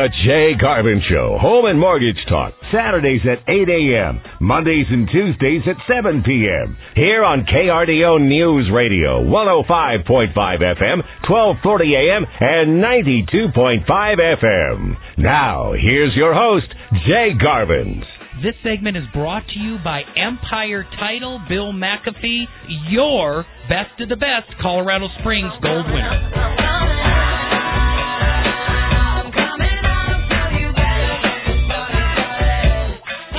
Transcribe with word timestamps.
The 0.00 0.08
Jay 0.24 0.52
Garvin 0.58 1.02
Show, 1.10 1.36
Home 1.42 1.66
and 1.66 1.78
Mortgage 1.78 2.16
Talk, 2.26 2.54
Saturdays 2.72 3.20
at 3.28 3.44
8 3.46 3.68
a.m., 3.68 4.22
Mondays 4.40 4.86
and 4.88 5.06
Tuesdays 5.12 5.60
at 5.68 5.76
7 5.84 6.22
p.m. 6.24 6.74
Here 6.96 7.22
on 7.22 7.44
KRDO 7.44 8.26
News 8.26 8.70
Radio, 8.72 9.20
105.5 9.20 10.32
FM, 10.32 11.04
1240 11.28 11.94
a.m., 12.00 12.24
and 12.40 12.80
92.5 12.80 13.84
FM. 14.40 14.96
Now, 15.18 15.74
here's 15.74 16.16
your 16.16 16.32
host, 16.32 16.72
Jay 17.06 17.36
Garvin. 17.38 18.02
This 18.42 18.54
segment 18.64 18.96
is 18.96 19.04
brought 19.12 19.44
to 19.52 19.58
you 19.58 19.76
by 19.84 20.00
Empire 20.16 20.86
Title, 20.98 21.44
Bill 21.46 21.74
McAfee, 21.74 22.44
your 22.88 23.44
best 23.68 24.00
of 24.00 24.08
the 24.08 24.16
best 24.16 24.48
Colorado 24.62 25.08
Springs 25.20 25.52
gold 25.60 25.84
winner. 25.84 26.60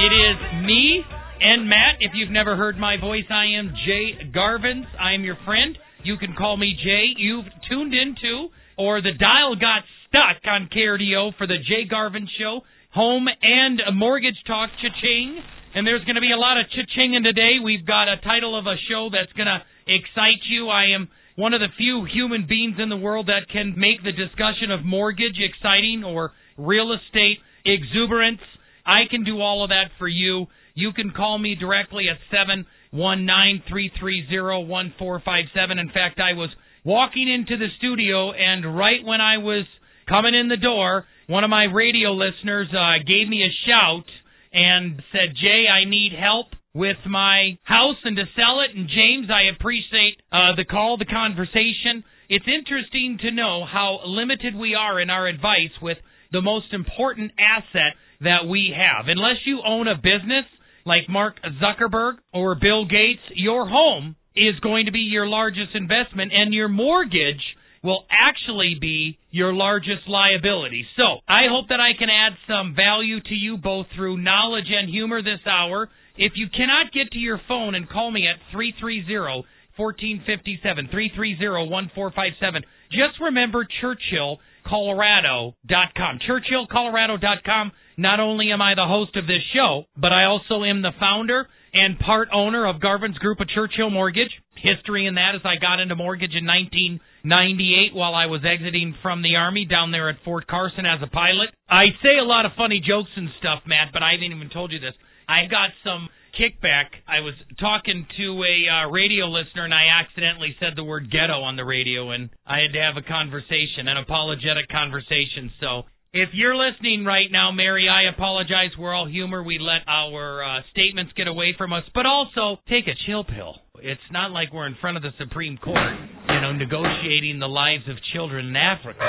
It 0.01 0.13
is 0.17 0.65
me 0.65 1.03
and 1.41 1.69
Matt. 1.69 2.01
If 2.01 2.13
you've 2.15 2.31
never 2.31 2.57
heard 2.57 2.75
my 2.75 2.97
voice, 2.97 3.29
I 3.29 3.53
am 3.53 3.71
Jay 3.85 4.17
Garvins. 4.33 4.89
I 4.99 5.13
am 5.13 5.23
your 5.23 5.37
friend. 5.45 5.77
You 6.01 6.17
can 6.17 6.33
call 6.33 6.57
me 6.57 6.73
Jay. 6.73 7.13
You've 7.17 7.45
tuned 7.69 7.93
into, 7.93 8.49
or 8.79 9.03
the 9.03 9.13
dial 9.13 9.53
got 9.53 9.83
stuck 10.09 10.41
on 10.49 10.69
KRDO 10.73 11.37
for 11.37 11.45
the 11.45 11.61
Jay 11.69 11.85
Garvin 11.87 12.27
Show, 12.39 12.61
home 12.95 13.27
and 13.43 13.79
mortgage 13.93 14.41
talk, 14.47 14.71
cha-ching. 14.81 15.37
And 15.75 15.85
there's 15.85 16.03
going 16.05 16.15
to 16.15 16.21
be 16.21 16.31
a 16.33 16.41
lot 16.41 16.57
of 16.57 16.65
cha-chinging 16.73 17.21
today. 17.21 17.61
We've 17.63 17.85
got 17.85 18.09
a 18.09 18.17
title 18.25 18.57
of 18.57 18.65
a 18.65 18.81
show 18.89 19.09
that's 19.13 19.31
going 19.33 19.53
to 19.53 19.61
excite 19.85 20.41
you. 20.49 20.69
I 20.69 20.97
am 20.97 21.09
one 21.35 21.53
of 21.53 21.61
the 21.61 21.69
few 21.77 22.05
human 22.11 22.47
beings 22.49 22.77
in 22.81 22.89
the 22.89 22.97
world 22.97 23.27
that 23.27 23.53
can 23.53 23.77
make 23.77 24.01
the 24.01 24.17
discussion 24.17 24.71
of 24.71 24.83
mortgage 24.83 25.37
exciting 25.37 26.03
or 26.03 26.31
real 26.57 26.89
estate 26.91 27.37
exuberance. 27.65 28.41
I 28.85 29.03
can 29.09 29.23
do 29.23 29.41
all 29.41 29.63
of 29.63 29.69
that 29.69 29.91
for 29.97 30.07
you. 30.07 30.47
You 30.73 30.93
can 30.93 31.11
call 31.11 31.37
me 31.37 31.55
directly 31.55 32.09
at 32.09 32.17
seven 32.29 32.65
one 32.91 33.25
nine 33.25 33.63
three 33.69 33.91
three 33.99 34.27
zero 34.29 34.61
one 34.61 34.93
four 34.97 35.21
five 35.23 35.45
seven. 35.53 35.79
In 35.79 35.89
fact, 35.89 36.19
I 36.19 36.33
was 36.33 36.49
walking 36.83 37.29
into 37.29 37.57
the 37.57 37.69
studio, 37.77 38.31
and 38.31 38.77
right 38.77 39.03
when 39.03 39.21
I 39.21 39.37
was 39.37 39.65
coming 40.07 40.33
in 40.33 40.47
the 40.47 40.57
door, 40.57 41.05
one 41.27 41.43
of 41.43 41.49
my 41.49 41.65
radio 41.65 42.11
listeners 42.13 42.67
uh, 42.73 43.03
gave 43.05 43.27
me 43.27 43.43
a 43.43 43.69
shout 43.69 44.05
and 44.53 45.01
said, 45.11 45.35
"Jay, 45.41 45.67
I 45.67 45.89
need 45.89 46.13
help." 46.13 46.47
With 46.73 47.03
my 47.05 47.57
house 47.63 47.97
and 48.05 48.15
to 48.15 48.23
sell 48.33 48.61
it, 48.61 48.73
and 48.73 48.87
James, 48.87 49.27
I 49.29 49.53
appreciate 49.53 50.21
uh, 50.31 50.55
the 50.55 50.63
call, 50.63 50.95
the 50.95 51.03
conversation. 51.03 52.05
It's 52.29 52.47
interesting 52.47 53.17
to 53.23 53.31
know 53.31 53.65
how 53.65 53.99
limited 54.05 54.55
we 54.55 54.73
are 54.73 55.01
in 55.01 55.09
our 55.09 55.27
advice 55.27 55.75
with 55.81 55.97
the 56.31 56.41
most 56.41 56.71
important 56.71 57.33
asset 57.37 57.97
that 58.21 58.47
we 58.47 58.73
have. 58.75 59.05
Unless 59.07 59.45
you 59.45 59.61
own 59.65 59.87
a 59.87 59.95
business 59.95 60.45
like 60.85 61.09
Mark 61.09 61.35
Zuckerberg 61.61 62.17
or 62.33 62.55
Bill 62.55 62.85
Gates, 62.85 63.21
your 63.35 63.67
home 63.67 64.15
is 64.35 64.59
going 64.61 64.85
to 64.85 64.91
be 64.91 64.99
your 64.99 65.27
largest 65.27 65.75
investment 65.75 66.31
and 66.33 66.53
your 66.53 66.69
mortgage 66.69 67.41
will 67.83 68.05
actually 68.11 68.77
be 68.79 69.17
your 69.31 69.53
largest 69.53 70.07
liability. 70.07 70.85
So, 70.95 71.17
I 71.27 71.49
hope 71.49 71.69
that 71.69 71.79
I 71.79 71.97
can 71.97 72.09
add 72.09 72.33
some 72.47 72.75
value 72.75 73.19
to 73.19 73.33
you 73.33 73.57
both 73.57 73.87
through 73.95 74.17
knowledge 74.17 74.69
and 74.69 74.87
humor 74.87 75.21
this 75.23 75.41
hour. 75.47 75.89
If 76.15 76.33
you 76.35 76.47
cannot 76.55 76.93
get 76.93 77.11
to 77.11 77.17
your 77.17 77.41
phone 77.47 77.73
and 77.73 77.89
call 77.89 78.11
me 78.11 78.27
at 78.27 78.37
330 78.51 79.47
1457, 79.77 80.89
330 80.91 81.71
1457, 81.71 82.63
just 82.91 83.17
remember 83.19 83.65
Churchill 83.81 84.37
Colorado.com. 84.65 86.19
ChurchillColorado.com. 86.27 87.71
Not 87.97 88.19
only 88.19 88.51
am 88.51 88.61
I 88.61 88.75
the 88.75 88.87
host 88.87 89.15
of 89.15 89.27
this 89.27 89.43
show, 89.53 89.85
but 89.97 90.11
I 90.11 90.25
also 90.25 90.63
am 90.63 90.81
the 90.81 90.91
founder 90.99 91.47
and 91.73 91.97
part 91.99 92.29
owner 92.33 92.67
of 92.67 92.81
Garvin's 92.81 93.17
Group 93.17 93.39
of 93.39 93.47
Churchill 93.49 93.89
Mortgage. 93.89 94.31
History 94.55 95.07
in 95.07 95.15
that 95.15 95.35
is 95.35 95.41
I 95.43 95.55
got 95.55 95.79
into 95.79 95.95
mortgage 95.95 96.35
in 96.35 96.45
1998 96.45 97.95
while 97.95 98.13
I 98.13 98.27
was 98.27 98.41
exiting 98.45 98.93
from 99.01 99.21
the 99.21 99.35
Army 99.35 99.65
down 99.65 99.91
there 99.91 100.09
at 100.09 100.17
Fort 100.23 100.47
Carson 100.47 100.85
as 100.85 101.01
a 101.01 101.07
pilot. 101.07 101.49
I 101.69 101.87
say 102.03 102.17
a 102.19 102.25
lot 102.25 102.45
of 102.45 102.51
funny 102.57 102.81
jokes 102.85 103.09
and 103.15 103.29
stuff, 103.39 103.63
Matt, 103.65 103.89
but 103.93 104.03
I 104.03 104.11
haven't 104.13 104.35
even 104.35 104.49
told 104.49 104.71
you 104.71 104.79
this. 104.79 104.93
I 105.27 105.47
got 105.49 105.69
some 105.83 106.09
kickback. 106.37 106.85
I 107.07 107.19
was 107.19 107.33
talking 107.59 108.05
to 108.17 108.43
a 108.43 108.55
uh, 108.67 108.89
radio 108.89 109.27
listener 109.27 109.65
and 109.65 109.73
I 109.73 109.87
accidentally 110.01 110.55
said 110.59 110.73
the 110.75 110.83
word 110.83 111.11
ghetto 111.11 111.41
on 111.41 111.55
the 111.55 111.65
radio 111.65 112.11
and 112.11 112.29
I 112.45 112.59
had 112.59 112.73
to 112.73 112.81
have 112.81 112.97
a 112.97 113.07
conversation, 113.07 113.87
an 113.87 113.97
apologetic 113.97 114.69
conversation. 114.69 115.51
So 115.59 115.83
if 116.13 116.29
you're 116.33 116.55
listening 116.55 117.05
right 117.05 117.31
now, 117.31 117.51
Mary, 117.51 117.87
I 117.87 118.09
apologize. 118.13 118.71
We're 118.77 118.93
all 118.93 119.07
humor. 119.07 119.43
We 119.43 119.59
let 119.59 119.87
our 119.87 120.43
uh, 120.43 120.61
statements 120.71 121.13
get 121.15 121.27
away 121.27 121.55
from 121.57 121.71
us, 121.71 121.83
but 121.95 122.05
also 122.05 122.59
take 122.67 122.87
a 122.87 122.95
chill 123.05 123.23
pill. 123.23 123.55
It's 123.79 124.01
not 124.11 124.31
like 124.31 124.51
we're 124.53 124.67
in 124.67 124.75
front 124.81 124.97
of 124.97 125.03
the 125.03 125.11
Supreme 125.17 125.57
Court, 125.57 125.79
you 126.27 126.41
know, 126.41 126.51
negotiating 126.51 127.39
the 127.39 127.47
lives 127.47 127.87
of 127.87 127.95
children 128.13 128.47
in 128.47 128.55
Africa. 128.57 128.99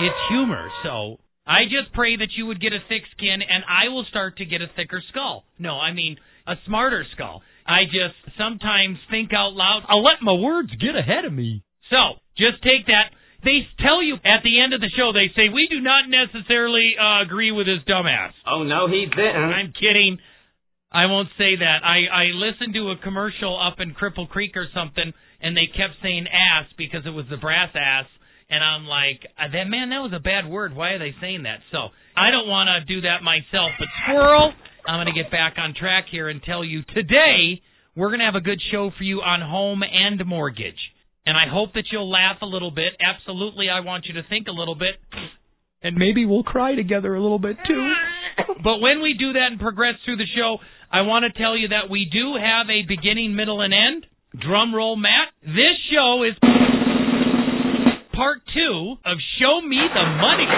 It's 0.00 0.16
humor, 0.30 0.68
so 0.82 1.18
I 1.46 1.64
just 1.64 1.92
pray 1.94 2.16
that 2.16 2.34
you 2.36 2.46
would 2.46 2.60
get 2.60 2.72
a 2.72 2.82
thick 2.88 3.02
skin 3.16 3.38
and 3.40 3.62
I 3.68 3.88
will 3.88 4.04
start 4.10 4.38
to 4.38 4.44
get 4.44 4.62
a 4.62 4.66
thicker 4.74 5.02
skull. 5.10 5.44
No, 5.58 5.78
I 5.78 5.92
mean 5.92 6.16
a 6.46 6.54
smarter 6.66 7.04
skull. 7.14 7.42
I 7.66 7.84
just 7.84 8.36
sometimes 8.38 8.98
think 9.10 9.32
out 9.32 9.54
loud. 9.54 9.82
I'll 9.88 10.02
let 10.02 10.22
my 10.22 10.32
words 10.32 10.70
get 10.80 10.96
ahead 10.96 11.24
of 11.24 11.32
me. 11.32 11.62
So 11.90 12.18
just 12.36 12.62
take 12.62 12.86
that. 12.86 13.10
They 13.44 13.62
tell 13.78 14.02
you 14.02 14.16
at 14.24 14.42
the 14.42 14.60
end 14.60 14.74
of 14.74 14.80
the 14.80 14.90
show, 14.96 15.12
they 15.12 15.30
say, 15.36 15.48
we 15.48 15.68
do 15.68 15.80
not 15.80 16.10
necessarily 16.10 16.94
uh, 16.98 17.22
agree 17.22 17.52
with 17.52 17.66
this 17.66 17.82
dumbass. 17.86 18.32
Oh, 18.46 18.64
no, 18.64 18.88
he 18.88 19.06
didn't. 19.06 19.36
I'm 19.36 19.72
kidding. 19.78 20.18
I 20.90 21.06
won't 21.06 21.28
say 21.38 21.54
that. 21.54 21.84
I, 21.84 22.06
I 22.10 22.24
listened 22.34 22.74
to 22.74 22.90
a 22.90 22.96
commercial 22.96 23.60
up 23.60 23.78
in 23.78 23.94
Cripple 23.94 24.28
Creek 24.28 24.56
or 24.56 24.66
something, 24.74 25.12
and 25.40 25.56
they 25.56 25.66
kept 25.66 25.94
saying 26.02 26.26
ass 26.26 26.66
because 26.78 27.02
it 27.06 27.10
was 27.10 27.26
the 27.30 27.36
brass 27.36 27.70
ass 27.74 28.06
and 28.48 28.62
I'm 28.62 28.86
like, 28.86 29.26
uh, 29.38 29.50
that 29.52 29.66
man, 29.68 29.90
that 29.90 30.00
was 30.00 30.12
a 30.14 30.20
bad 30.20 30.46
word. 30.46 30.74
Why 30.74 30.90
are 30.90 30.98
they 30.98 31.14
saying 31.20 31.42
that? 31.44 31.60
So 31.72 31.88
I 32.16 32.30
don't 32.30 32.48
want 32.48 32.68
to 32.68 32.84
do 32.86 33.02
that 33.02 33.22
myself. 33.22 33.72
But 33.78 33.88
squirrel, 34.04 34.52
I'm 34.86 35.04
going 35.04 35.12
to 35.12 35.20
get 35.20 35.30
back 35.30 35.54
on 35.58 35.74
track 35.74 36.06
here 36.10 36.28
and 36.28 36.42
tell 36.42 36.64
you 36.64 36.82
today 36.94 37.62
we're 37.96 38.08
going 38.08 38.20
to 38.20 38.26
have 38.26 38.36
a 38.36 38.44
good 38.44 38.60
show 38.70 38.90
for 38.96 39.04
you 39.04 39.20
on 39.20 39.40
home 39.40 39.82
and 39.82 40.24
mortgage. 40.26 40.78
And 41.24 41.36
I 41.36 41.50
hope 41.50 41.74
that 41.74 41.84
you'll 41.90 42.10
laugh 42.10 42.36
a 42.40 42.46
little 42.46 42.70
bit. 42.70 42.92
Absolutely, 43.00 43.68
I 43.68 43.80
want 43.80 44.06
you 44.06 44.14
to 44.14 44.28
think 44.28 44.46
a 44.46 44.52
little 44.52 44.76
bit. 44.76 44.94
And 45.82 45.96
maybe 45.96 46.24
we'll 46.24 46.44
cry 46.44 46.74
together 46.76 47.14
a 47.14 47.20
little 47.20 47.40
bit 47.40 47.56
too. 47.66 47.92
but 48.62 48.78
when 48.78 49.02
we 49.02 49.16
do 49.18 49.32
that 49.32 49.50
and 49.50 49.58
progress 49.58 49.94
through 50.04 50.18
the 50.18 50.30
show, 50.36 50.58
I 50.92 51.02
want 51.02 51.24
to 51.24 51.36
tell 51.36 51.56
you 51.56 51.68
that 51.68 51.90
we 51.90 52.08
do 52.12 52.34
have 52.38 52.70
a 52.70 52.86
beginning, 52.86 53.34
middle, 53.34 53.60
and 53.60 53.74
end. 53.74 54.06
Drum 54.38 54.74
roll, 54.74 54.94
Matt. 54.94 55.28
This 55.42 55.74
show 55.90 56.22
is 56.22 56.34
part 58.16 58.40
two 58.48 58.96
of 59.04 59.18
Show 59.38 59.60
Me 59.60 59.76
the 59.76 60.06
Money. 60.16 60.48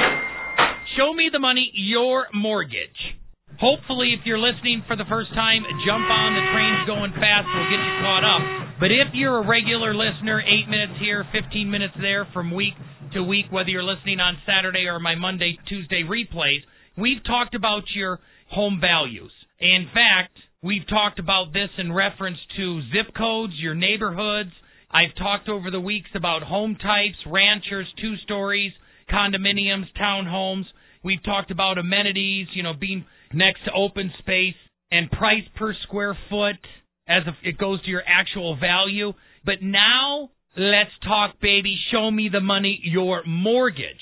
Show 0.97 1.13
Me 1.13 1.29
the 1.33 1.41
Money, 1.43 1.73
your 1.75 2.29
mortgage. 2.33 3.19
Hopefully, 3.59 4.15
if 4.15 4.25
you're 4.25 4.39
listening 4.39 4.85
for 4.87 4.95
the 4.95 5.05
first 5.11 5.35
time, 5.35 5.67
jump 5.85 6.07
on. 6.07 6.39
The 6.39 6.47
train's 6.55 6.87
going 6.87 7.11
fast. 7.19 7.51
We'll 7.51 7.67
get 7.67 7.83
you 7.83 7.95
caught 7.99 8.23
up. 8.23 8.79
But 8.79 8.95
if 8.95 9.11
you're 9.13 9.43
a 9.43 9.47
regular 9.47 9.93
listener, 9.93 10.41
eight 10.41 10.71
minutes 10.71 11.03
here, 11.03 11.27
15 11.35 11.69
minutes 11.69 11.95
there 12.01 12.29
from 12.33 12.55
week 12.55 12.75
to 13.15 13.25
week, 13.25 13.47
whether 13.51 13.71
you're 13.71 13.83
listening 13.83 14.21
on 14.21 14.39
Saturday 14.47 14.87
or 14.87 15.01
my 15.01 15.17
Monday, 15.17 15.59
Tuesday 15.69 16.07
replays, 16.07 16.63
we've 16.97 17.25
talked 17.27 17.57
about 17.57 17.83
your 17.93 18.21
home 18.53 18.79
values. 18.81 19.33
In 19.59 19.91
fact, 19.93 20.39
we've 20.63 20.87
talked 20.87 21.19
about 21.19 21.53
this 21.53 21.71
in 21.77 21.93
reference 21.93 22.39
to 22.57 22.83
zip 22.95 23.13
codes, 23.17 23.55
your 23.59 23.75
neighborhoods, 23.75 24.53
I've 24.91 25.15
talked 25.19 25.49
over 25.49 25.71
the 25.71 25.81
weeks 25.81 26.09
about 26.15 26.43
home 26.43 26.77
types, 26.77 27.17
ranchers, 27.27 27.87
two 28.01 28.17
stories, 28.25 28.73
condominiums, 29.11 29.85
townhomes. 30.01 30.65
We've 31.05 31.23
talked 31.23 31.51
about 31.51 31.79
amenities, 31.79 32.47
you 32.55 32.63
know, 32.63 32.73
being 32.73 33.05
next 33.33 33.65
to 33.67 33.73
open 33.73 34.11
space 34.19 34.55
and 34.91 35.11
price 35.11 35.45
per 35.57 35.75
square 35.85 36.17
foot 36.31 36.57
as 37.07 37.23
if 37.27 37.35
it 37.43 37.59
goes 37.59 37.83
to 37.83 37.91
your 37.91 38.03
actual 38.07 38.57
value. 38.57 39.13
But 39.45 39.63
now 39.63 40.31
let's 40.57 40.91
talk, 41.05 41.39
baby. 41.41 41.77
Show 41.93 42.11
me 42.11 42.31
the 42.33 42.41
money, 42.41 42.81
your 42.83 43.23
mortgage. 43.27 44.01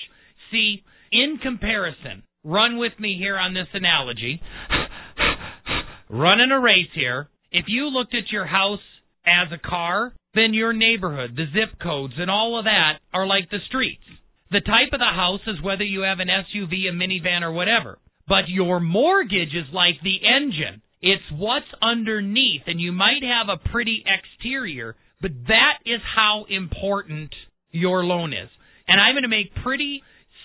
See, 0.52 0.84
in 1.10 1.38
comparison, 1.42 2.22
run 2.44 2.78
with 2.78 2.92
me 3.00 3.16
here 3.18 3.36
on 3.36 3.54
this 3.54 3.68
analogy. 3.74 4.40
Running 6.08 6.52
a 6.52 6.60
race 6.60 6.90
here. 6.94 7.28
If 7.50 7.64
you 7.68 7.88
looked 7.88 8.14
at 8.14 8.30
your 8.30 8.46
house 8.46 8.80
as 9.26 9.48
a 9.52 9.68
car, 9.68 10.12
then 10.36 10.54
your 10.54 10.72
neighborhood, 10.72 11.34
the 11.34 11.46
zip 11.52 11.78
codes, 11.82 12.14
and 12.18 12.30
all 12.30 12.58
of 12.58 12.66
that 12.66 12.98
are 13.12 13.26
like 13.26 13.50
the 13.50 13.58
streets. 13.66 14.02
The 14.50 14.60
type 14.60 14.92
of 14.92 15.00
the 15.00 15.04
house 15.06 15.40
is 15.46 15.62
whether 15.62 15.82
you 15.82 16.02
have 16.02 16.20
an 16.20 16.28
SUV, 16.28 16.88
a 16.88 16.92
minivan, 16.92 17.42
or 17.42 17.52
whatever. 17.52 17.98
But 18.28 18.48
your 18.48 18.78
mortgage 18.78 19.54
is 19.54 19.72
like 19.72 19.94
the 20.02 20.18
engine. 20.24 20.82
It's 21.00 21.22
what's 21.32 21.66
underneath, 21.82 22.62
and 22.66 22.80
you 22.80 22.92
might 22.92 23.22
have 23.22 23.48
a 23.48 23.68
pretty 23.70 24.04
exterior, 24.06 24.96
but 25.20 25.30
that 25.48 25.78
is 25.84 26.00
how 26.14 26.44
important 26.48 27.34
your 27.70 28.04
loan 28.04 28.32
is. 28.32 28.48
And 28.88 29.00
I'm 29.00 29.14
going 29.14 29.22
to 29.22 29.28
make 29.28 29.54
pretty 29.62 30.02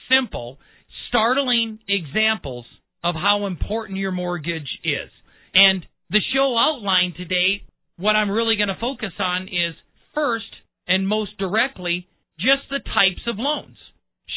simple 0.09 0.57
startling 1.09 1.79
examples 1.87 2.65
of 3.03 3.15
how 3.15 3.45
important 3.45 3.99
your 3.99 4.11
mortgage 4.11 4.79
is. 4.83 5.09
And 5.53 5.85
the 6.09 6.21
show 6.33 6.55
outline 6.57 7.13
today, 7.15 7.63
what 7.97 8.15
I'm 8.15 8.29
really 8.29 8.55
going 8.55 8.69
to 8.69 8.77
focus 8.79 9.13
on 9.19 9.43
is 9.43 9.75
first 10.13 10.45
and 10.87 11.07
most 11.07 11.37
directly, 11.37 12.07
just 12.39 12.69
the 12.69 12.79
types 12.79 13.21
of 13.27 13.37
loans. 13.37 13.77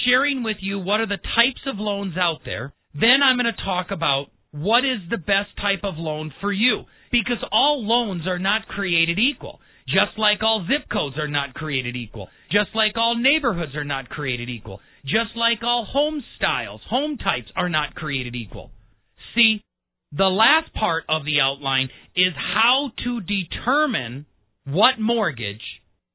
Sharing 0.04 0.42
with 0.42 0.58
you 0.60 0.78
what 0.78 1.00
are 1.00 1.06
the 1.06 1.16
types 1.16 1.62
of 1.66 1.78
loans 1.78 2.16
out 2.18 2.40
there. 2.44 2.72
Then 2.94 3.22
I'm 3.22 3.36
going 3.36 3.52
to 3.52 3.64
talk 3.64 3.90
about 3.90 4.26
what 4.50 4.84
is 4.84 5.00
the 5.10 5.18
best 5.18 5.56
type 5.60 5.80
of 5.82 5.94
loan 5.96 6.32
for 6.40 6.52
you. 6.52 6.84
Because 7.10 7.42
all 7.50 7.84
loans 7.86 8.26
are 8.26 8.38
not 8.38 8.66
created 8.66 9.18
equal. 9.18 9.60
Just 9.86 10.18
like 10.18 10.42
all 10.42 10.66
zip 10.66 10.88
codes 10.90 11.16
are 11.18 11.28
not 11.28 11.54
created 11.54 11.96
equal. 11.96 12.28
Just 12.50 12.70
like 12.74 12.96
all 12.96 13.16
neighborhoods 13.16 13.74
are 13.74 13.84
not 13.84 14.08
created 14.08 14.48
equal. 14.48 14.80
Just 15.04 15.36
like 15.36 15.58
all 15.62 15.84
home 15.84 16.22
styles, 16.36 16.80
home 16.88 17.18
types 17.18 17.50
are 17.54 17.68
not 17.68 17.94
created 17.94 18.34
equal. 18.34 18.70
See, 19.34 19.62
the 20.12 20.24
last 20.24 20.72
part 20.74 21.04
of 21.08 21.24
the 21.24 21.40
outline 21.40 21.88
is 22.16 22.32
how 22.36 22.92
to 23.04 23.20
determine 23.20 24.26
what 24.64 24.98
mortgage 24.98 25.62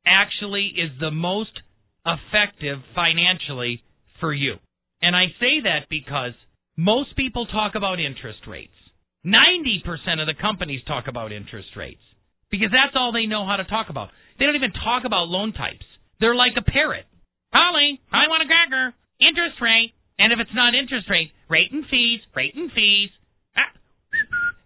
actually 0.06 0.74
is 0.76 0.92
the 1.00 1.12
most 1.12 1.52
effective 2.06 2.80
financially 2.96 3.84
for 4.20 4.34
you. 4.34 4.56
And 5.02 5.16
I 5.16 5.28
say 5.40 5.62
that 5.64 5.88
because 5.90 6.34
most 6.76 7.16
people 7.16 7.46
talk 7.46 7.76
about 7.76 8.00
interest 8.00 8.40
rates. 8.48 8.74
90% 9.26 9.84
of 10.20 10.28
the 10.28 10.34
companies 10.40 10.82
talk 10.88 11.06
about 11.08 11.32
interest 11.32 11.70
rates 11.76 12.02
because 12.50 12.72
that's 12.72 12.96
all 12.96 13.12
they 13.12 13.26
know 13.26 13.46
how 13.46 13.58
to 13.58 13.66
talk 13.66 13.90
about. 13.90 14.10
They 14.38 14.46
don't 14.46 14.56
even 14.56 14.72
talk 14.72 15.04
about 15.06 15.28
loan 15.28 15.54
types. 15.54 15.86
They're 16.20 16.36
like 16.36 16.54
a 16.58 16.64
parrot. 16.64 17.06
Holly, 17.52 18.00
I 18.12 18.28
want 18.28 18.44
a 18.44 18.48
cracker. 18.48 18.94
Interest 19.20 19.60
rate. 19.62 19.94
And 20.18 20.34
if 20.34 20.40
it's 20.40 20.56
not 20.56 20.76
interest 20.76 21.10
rate, 21.10 21.32
rate 21.50 21.72
and 21.72 21.86
fees, 21.90 22.20
rate 22.36 22.56
and 22.56 22.72
fees, 22.72 23.10
ah, 23.56 23.72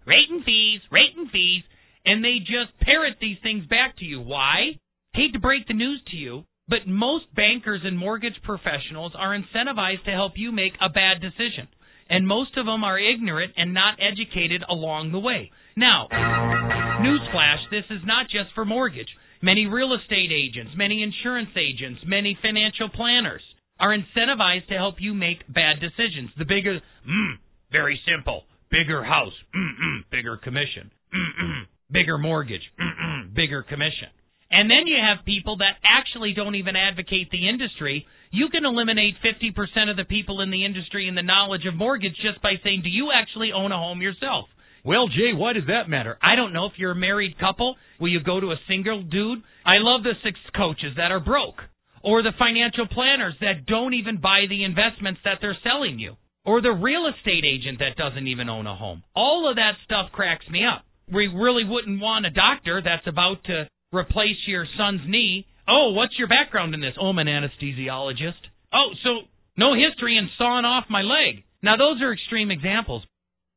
rate 0.05 0.29
and 0.29 0.43
fees, 0.43 0.81
rate 0.91 1.13
and 1.15 1.29
fees. 1.29 1.63
And 2.05 2.23
they 2.23 2.39
just 2.39 2.77
parrot 2.81 3.17
these 3.21 3.37
things 3.43 3.65
back 3.67 3.97
to 3.97 4.05
you. 4.05 4.21
Why? 4.21 4.77
Hate 5.13 5.33
to 5.33 5.39
break 5.39 5.67
the 5.67 5.73
news 5.73 6.01
to 6.11 6.17
you, 6.17 6.43
but 6.67 6.87
most 6.87 7.25
bankers 7.35 7.81
and 7.83 7.97
mortgage 7.97 8.41
professionals 8.43 9.13
are 9.17 9.37
incentivized 9.37 10.03
to 10.05 10.11
help 10.11 10.33
you 10.35 10.51
make 10.51 10.73
a 10.81 10.89
bad 10.89 11.21
decision. 11.21 11.67
And 12.09 12.27
most 12.27 12.57
of 12.57 12.65
them 12.65 12.83
are 12.83 12.99
ignorant 12.99 13.53
and 13.55 13.73
not 13.73 13.99
educated 14.01 14.63
along 14.67 15.11
the 15.11 15.19
way. 15.19 15.51
Now, 15.77 16.07
newsflash, 16.11 17.69
this 17.71 17.85
is 17.89 18.01
not 18.05 18.25
just 18.25 18.53
for 18.53 18.65
mortgage. 18.65 19.07
Many 19.41 19.65
real 19.65 19.93
estate 19.93 20.31
agents, 20.31 20.71
many 20.75 21.03
insurance 21.03 21.49
agents, 21.57 22.01
many 22.05 22.37
financial 22.41 22.89
planners 22.89 23.41
are 23.79 23.95
incentivized 23.95 24.67
to 24.67 24.75
help 24.75 24.95
you 24.99 25.13
make 25.13 25.43
bad 25.53 25.79
decisions. 25.79 26.29
The 26.37 26.45
bigger, 26.45 26.79
mm, 27.07 27.33
very 27.71 27.99
simple, 28.07 28.43
bigger 28.71 29.03
house, 29.03 29.33
mm-mm, 29.55 30.03
bigger 30.11 30.37
commission, 30.37 30.91
mm-mm, 31.13 31.63
bigger 31.93 32.17
mortgage, 32.17 32.63
bigger 33.35 33.63
commission. 33.63 34.09
And 34.51 34.69
then 34.69 34.85
you 34.85 34.97
have 35.01 35.25
people 35.25 35.57
that 35.57 35.81
actually 35.83 36.33
don't 36.33 36.55
even 36.55 36.75
advocate 36.75 37.31
the 37.31 37.49
industry. 37.49 38.05
You 38.31 38.49
can 38.49 38.65
eliminate 38.65 39.15
50% 39.25 39.89
of 39.89 39.97
the 39.97 40.05
people 40.05 40.41
in 40.41 40.51
the 40.51 40.65
industry 40.65 41.07
in 41.07 41.15
the 41.15 41.23
knowledge 41.23 41.65
of 41.65 41.75
mortgage 41.75 42.15
just 42.21 42.41
by 42.41 42.53
saying, 42.63 42.81
Do 42.83 42.89
you 42.89 43.09
actually 43.13 43.51
own 43.51 43.71
a 43.71 43.77
home 43.77 44.01
yourself? 44.01 44.45
Well, 44.85 45.07
Jay, 45.07 45.33
why 45.33 45.53
does 45.53 45.67
that 45.67 45.89
matter? 45.89 46.17
I 46.21 46.35
don't 46.35 46.53
know. 46.53 46.65
If 46.65 46.73
you're 46.77 46.91
a 46.91 46.95
married 46.95 47.39
couple, 47.39 47.77
will 47.99 48.09
you 48.09 48.21
go 48.21 48.39
to 48.39 48.51
a 48.51 48.59
single 48.67 49.01
dude? 49.01 49.41
I 49.65 49.77
love 49.79 50.03
the 50.03 50.13
six 50.23 50.37
coaches 50.55 50.93
that 50.97 51.09
are 51.09 51.21
broke, 51.21 51.61
or 52.03 52.21
the 52.21 52.33
financial 52.37 52.87
planners 52.87 53.33
that 53.39 53.65
don't 53.65 53.93
even 53.93 54.17
buy 54.17 54.43
the 54.49 54.65
investments 54.65 55.21
that 55.23 55.37
they're 55.39 55.57
selling 55.63 55.99
you, 55.99 56.17
or 56.45 56.61
the 56.61 56.73
real 56.73 57.07
estate 57.07 57.45
agent 57.45 57.79
that 57.79 57.95
doesn't 57.95 58.27
even 58.27 58.49
own 58.49 58.67
a 58.67 58.75
home. 58.75 59.03
All 59.15 59.49
of 59.49 59.55
that 59.55 59.79
stuff 59.85 60.11
cracks 60.11 60.47
me 60.49 60.65
up. 60.65 60.83
We 61.11 61.27
really 61.27 61.63
wouldn't 61.65 62.01
want 62.01 62.25
a 62.25 62.29
doctor 62.29 62.81
that's 62.83 63.07
about 63.07 63.43
to 63.45 63.67
replace 63.91 64.37
your 64.47 64.65
son's 64.77 65.01
knee. 65.07 65.45
Oh, 65.67 65.91
what's 65.91 66.17
your 66.17 66.27
background 66.27 66.73
in 66.73 66.81
this? 66.81 66.95
Oh, 66.99 67.09
I'm 67.09 67.19
an 67.19 67.27
anesthesiologist. 67.27 68.41
Oh, 68.73 68.89
so 69.03 69.27
no 69.57 69.73
history 69.73 70.17
in 70.17 70.29
sawing 70.37 70.65
off 70.65 70.85
my 70.89 71.01
leg. 71.01 71.43
Now, 71.61 71.77
those 71.77 72.01
are 72.01 72.11
extreme 72.11 72.51
examples, 72.51 73.03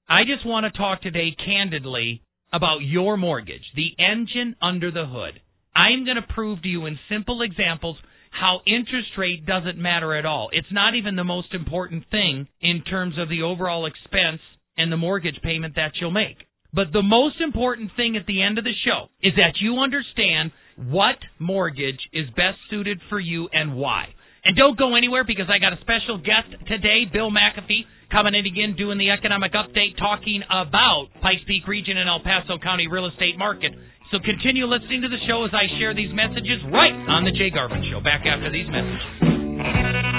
I 0.08 0.22
just 0.22 0.46
want 0.46 0.64
to 0.64 0.78
talk 0.78 1.02
today 1.02 1.34
candidly 1.44 2.22
about 2.52 2.78
your 2.82 3.16
mortgage, 3.16 3.64
the 3.75 3.90
engine 3.98 4.54
under 4.62 4.93
the 4.93 5.04
hood. 5.04 5.40
I'm 5.75 6.04
going 6.04 6.16
to 6.16 6.32
prove 6.34 6.62
to 6.62 6.69
you 6.69 6.87
in 6.87 6.96
simple 7.08 7.43
examples 7.43 7.96
how 8.31 8.60
interest 8.66 9.08
rate 9.19 9.44
doesn't 9.46 9.78
matter 9.78 10.14
at 10.14 10.25
all. 10.25 10.50
It's 10.52 10.70
not 10.70 10.94
even 10.94 11.16
the 11.16 11.25
most 11.25 11.54
important 11.54 12.04
thing 12.10 12.46
in 12.60 12.82
terms 12.84 13.14
of 13.19 13.28
the 13.28 13.43
overall 13.43 13.87
expense 13.87 14.40
and 14.78 14.93
the 14.93 14.96
mortgage 14.96 15.40
payment 15.43 15.75
that 15.75 15.93
you'll 16.00 16.12
make. 16.12 16.37
But 16.72 16.92
the 16.92 17.02
most 17.02 17.40
important 17.40 17.90
thing 17.96 18.16
at 18.16 18.26
the 18.26 18.42
end 18.42 18.58
of 18.58 18.64
the 18.64 18.74
show 18.84 19.08
is 19.22 19.32
that 19.36 19.60
you 19.60 19.78
understand 19.78 20.52
what 20.76 21.16
mortgage 21.38 22.00
is 22.12 22.26
best 22.36 22.58
suited 22.70 23.00
for 23.08 23.18
you 23.18 23.48
and 23.52 23.76
why. 23.76 24.08
And 24.44 24.56
don't 24.56 24.78
go 24.78 24.94
anywhere 24.94 25.24
because 25.24 25.46
I 25.50 25.58
got 25.58 25.72
a 25.72 25.80
special 25.80 26.18
guest 26.18 26.54
today, 26.68 27.02
Bill 27.10 27.30
McAfee, 27.30 27.82
coming 28.12 28.34
in 28.34 28.46
again 28.46 28.76
doing 28.76 28.98
the 28.98 29.10
economic 29.10 29.52
update 29.54 29.98
talking 29.98 30.42
about 30.46 31.08
Pikes 31.20 31.42
Peak 31.46 31.66
region 31.66 31.98
and 31.98 32.08
El 32.08 32.20
Paso 32.20 32.58
County 32.62 32.86
real 32.86 33.06
estate 33.06 33.36
market. 33.36 33.72
So 34.12 34.19
continue 34.20 34.66
listening 34.66 35.02
to 35.02 35.08
the 35.08 35.19
show 35.26 35.42
as 35.44 35.50
I 35.52 35.66
share 35.78 35.94
these 35.94 36.14
messages 36.14 36.62
right 36.70 36.94
on 36.94 37.24
the 37.24 37.32
Jay 37.32 37.50
Garvin 37.50 37.82
Show. 37.90 38.00
Back 38.00 38.22
after 38.24 38.52
these 38.52 38.69
messages. 38.70 40.15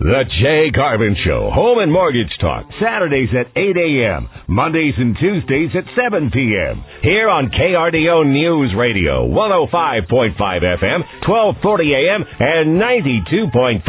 The 0.00 0.24
Jay 0.40 0.70
Garvin 0.74 1.16
Show, 1.24 1.50
Home 1.52 1.78
and 1.78 1.92
Mortgage 1.92 2.30
Talk, 2.40 2.66
Saturdays 2.80 3.28
at 3.38 3.46
8 3.56 3.76
a.m., 3.76 4.28
Mondays 4.48 4.94
and 4.96 5.16
Tuesdays 5.18 5.70
at 5.74 5.84
7 5.96 6.30
p.m. 6.30 6.84
Here 7.02 7.28
on 7.28 7.50
KRDO 7.50 8.32
News 8.32 8.72
Radio, 8.78 9.26
105.5 9.28 10.38
FM, 10.38 11.00
1240 11.26 11.94
a.m., 11.94 12.24
and 12.38 12.80
92.5 12.80 13.82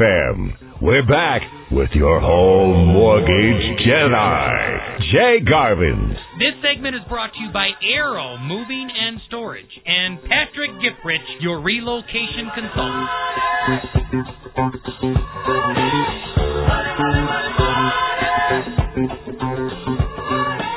FM. 0.00 0.82
We're 0.82 1.06
back 1.06 1.42
with 1.70 1.90
your 1.94 2.20
home 2.20 2.86
mortgage 2.94 3.78
Jedi, 3.86 5.12
Jay 5.12 5.40
Garvin. 5.44 6.16
This 6.40 6.56
segment 6.64 6.96
is 6.96 7.02
brought 7.06 7.34
to 7.34 7.40
you 7.44 7.52
by 7.52 7.68
Arrow 7.84 8.38
Moving 8.38 8.88
and 8.88 9.20
Storage 9.28 9.68
and 9.84 10.16
Patrick 10.24 10.70
Gifrich, 10.80 11.20
your 11.38 11.60
relocation 11.60 12.48
consultant. 12.56 13.08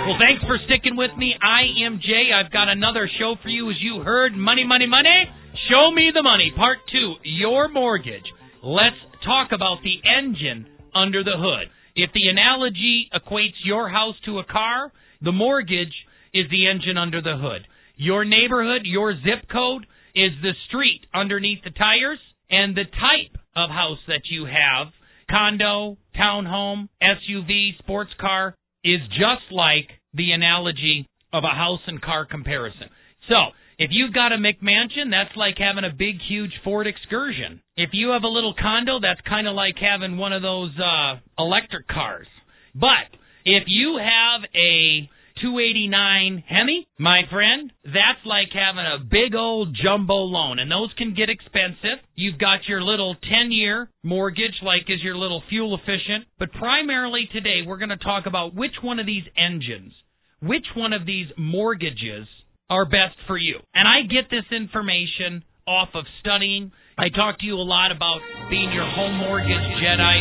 Well, 0.03 0.20
thanks 0.20 0.43
for 0.43 0.60
sticking 0.65 0.98
with 0.98 1.15
me. 1.17 1.34
I 1.41 1.86
am 1.88 2.01
Jay. 2.03 2.36
I've 2.36 2.51
got 2.51 2.67
another 2.67 3.10
show 3.17 3.36
for 3.41 3.48
you. 3.48 3.70
As 3.70 3.77
you 3.79 4.01
heard, 4.03 4.36
money, 4.36 4.65
money, 4.65 4.86
money. 4.86 5.32
Show 5.72 5.93
me 5.96 6.12
the 6.13 6.24
money. 6.24 6.51
Part 6.58 6.79
two, 6.91 7.13
your 7.24 7.70
mortgage. 7.70 8.27
Let's 8.62 9.00
talk 9.24 9.53
about 9.53 9.77
the 9.82 9.96
engine 10.03 10.67
under 10.93 11.24
the 11.24 11.38
hood. 11.38 11.70
If 11.96 12.12
the 12.13 12.27
analogy 12.27 13.08
equates 13.15 13.63
your 13.63 13.88
house 13.88 14.15
to 14.25 14.39
a 14.39 14.43
car, 14.43 14.91
the 15.24 15.32
mortgage 15.32 15.94
is 16.34 16.46
the 16.50 16.68
engine 16.68 16.98
under 16.98 17.22
the 17.22 17.38
hood. 17.38 17.65
Your 17.96 18.25
neighborhood, 18.25 18.82
your 18.84 19.13
zip 19.13 19.48
code 19.51 19.86
is 20.15 20.32
the 20.42 20.53
street 20.68 21.01
underneath 21.13 21.63
the 21.63 21.72
tires, 21.72 22.20
and 22.50 22.75
the 22.75 22.84
type 22.86 23.38
of 23.56 23.70
house 23.70 24.00
that 24.08 24.22
you 24.30 24.46
have, 24.46 24.88
condo, 25.30 25.98
townhome, 26.20 26.89
SUV, 27.01 27.77
sports 27.80 28.12
car, 28.20 28.56
is 28.84 29.00
just 29.10 29.51
like 29.51 29.89
the 30.13 30.32
analogy 30.32 31.08
of 31.32 31.44
a 31.44 31.56
house 31.56 31.80
and 31.88 32.01
car 32.01 32.25
comparison. 32.25 32.89
So, 33.30 33.36
if 33.80 33.89
you've 33.92 34.13
got 34.13 34.32
a 34.32 34.38
McMansion, 34.38 35.10
that's 35.10 35.36
like 35.36 35.58
having 35.58 35.84
a 35.84 35.96
big, 35.96 36.18
huge 36.27 36.51
Ford 36.63 36.86
Excursion. 36.86 37.62
If 37.75 37.89
you 37.94 38.10
have 38.10 38.24
a 38.24 38.27
little 38.27 38.53
condo, 38.60 39.00
that's 39.00 39.22
kind 39.27 39.48
of 39.48 39.56
like 39.56 39.75
having 39.80 40.18
one 40.18 40.34
of 40.34 40.44
those 40.44 40.72
uh, 40.77 41.15
electric 41.39 41.88
cars. 41.88 42.27
But 42.75 43.10
if 43.46 43.63
you 43.68 43.98
have 43.98 44.42
a 44.56 45.10
289 45.42 46.44
Hemi, 46.48 46.88
my 47.00 47.22
friend, 47.32 47.72
that's 47.84 48.24
like 48.25 48.50
having 48.54 48.86
a 48.86 49.04
big 49.04 49.36
old 49.36 49.75
jumbo 49.75 50.25
loan, 50.25 50.60
and 50.60 50.72
those 50.72 50.92
can 50.98 51.13
get 51.13 51.30
expensive. 51.30 52.04
You've 52.16 52.40
got 52.40 52.68
your 52.68 52.82
little 52.82 53.16
10 53.16 53.52
year 53.52 53.90
mortgage, 54.04 54.60
like 54.62 54.84
is 54.88 55.02
your 55.02 55.16
little 55.16 55.44
fuel 55.50 55.75
efficient. 55.75 56.25
But 56.40 56.52
primarily 56.54 57.28
today, 57.32 57.62
we're 57.66 57.78
going 57.78 57.90
to 57.90 57.98
talk 57.98 58.25
about 58.25 58.56
which 58.56 58.75
one 58.82 59.00
of 59.00 59.06
these 59.06 59.24
engines, 59.38 59.94
which 60.42 60.66
one 60.75 60.94
of 60.94 61.06
these 61.06 61.28
mortgages 61.38 62.28
are 62.70 62.86
best 62.86 63.16
for 63.28 63.38
you. 63.38 63.60
And 63.74 63.88
I 63.88 64.02
get 64.04 64.30
this 64.30 64.46
information 64.52 65.44
off 65.68 65.90
of 65.94 66.06
studying. 66.20 66.72
I 66.98 67.10
talk 67.10 67.40
to 67.40 67.46
you 67.46 67.56
a 67.56 67.63
lot 67.63 67.92
about 67.92 68.20
being 68.50 68.72
your 68.72 68.86
home 68.86 69.18
mortgage 69.18 69.66
Jedi. 69.82 70.18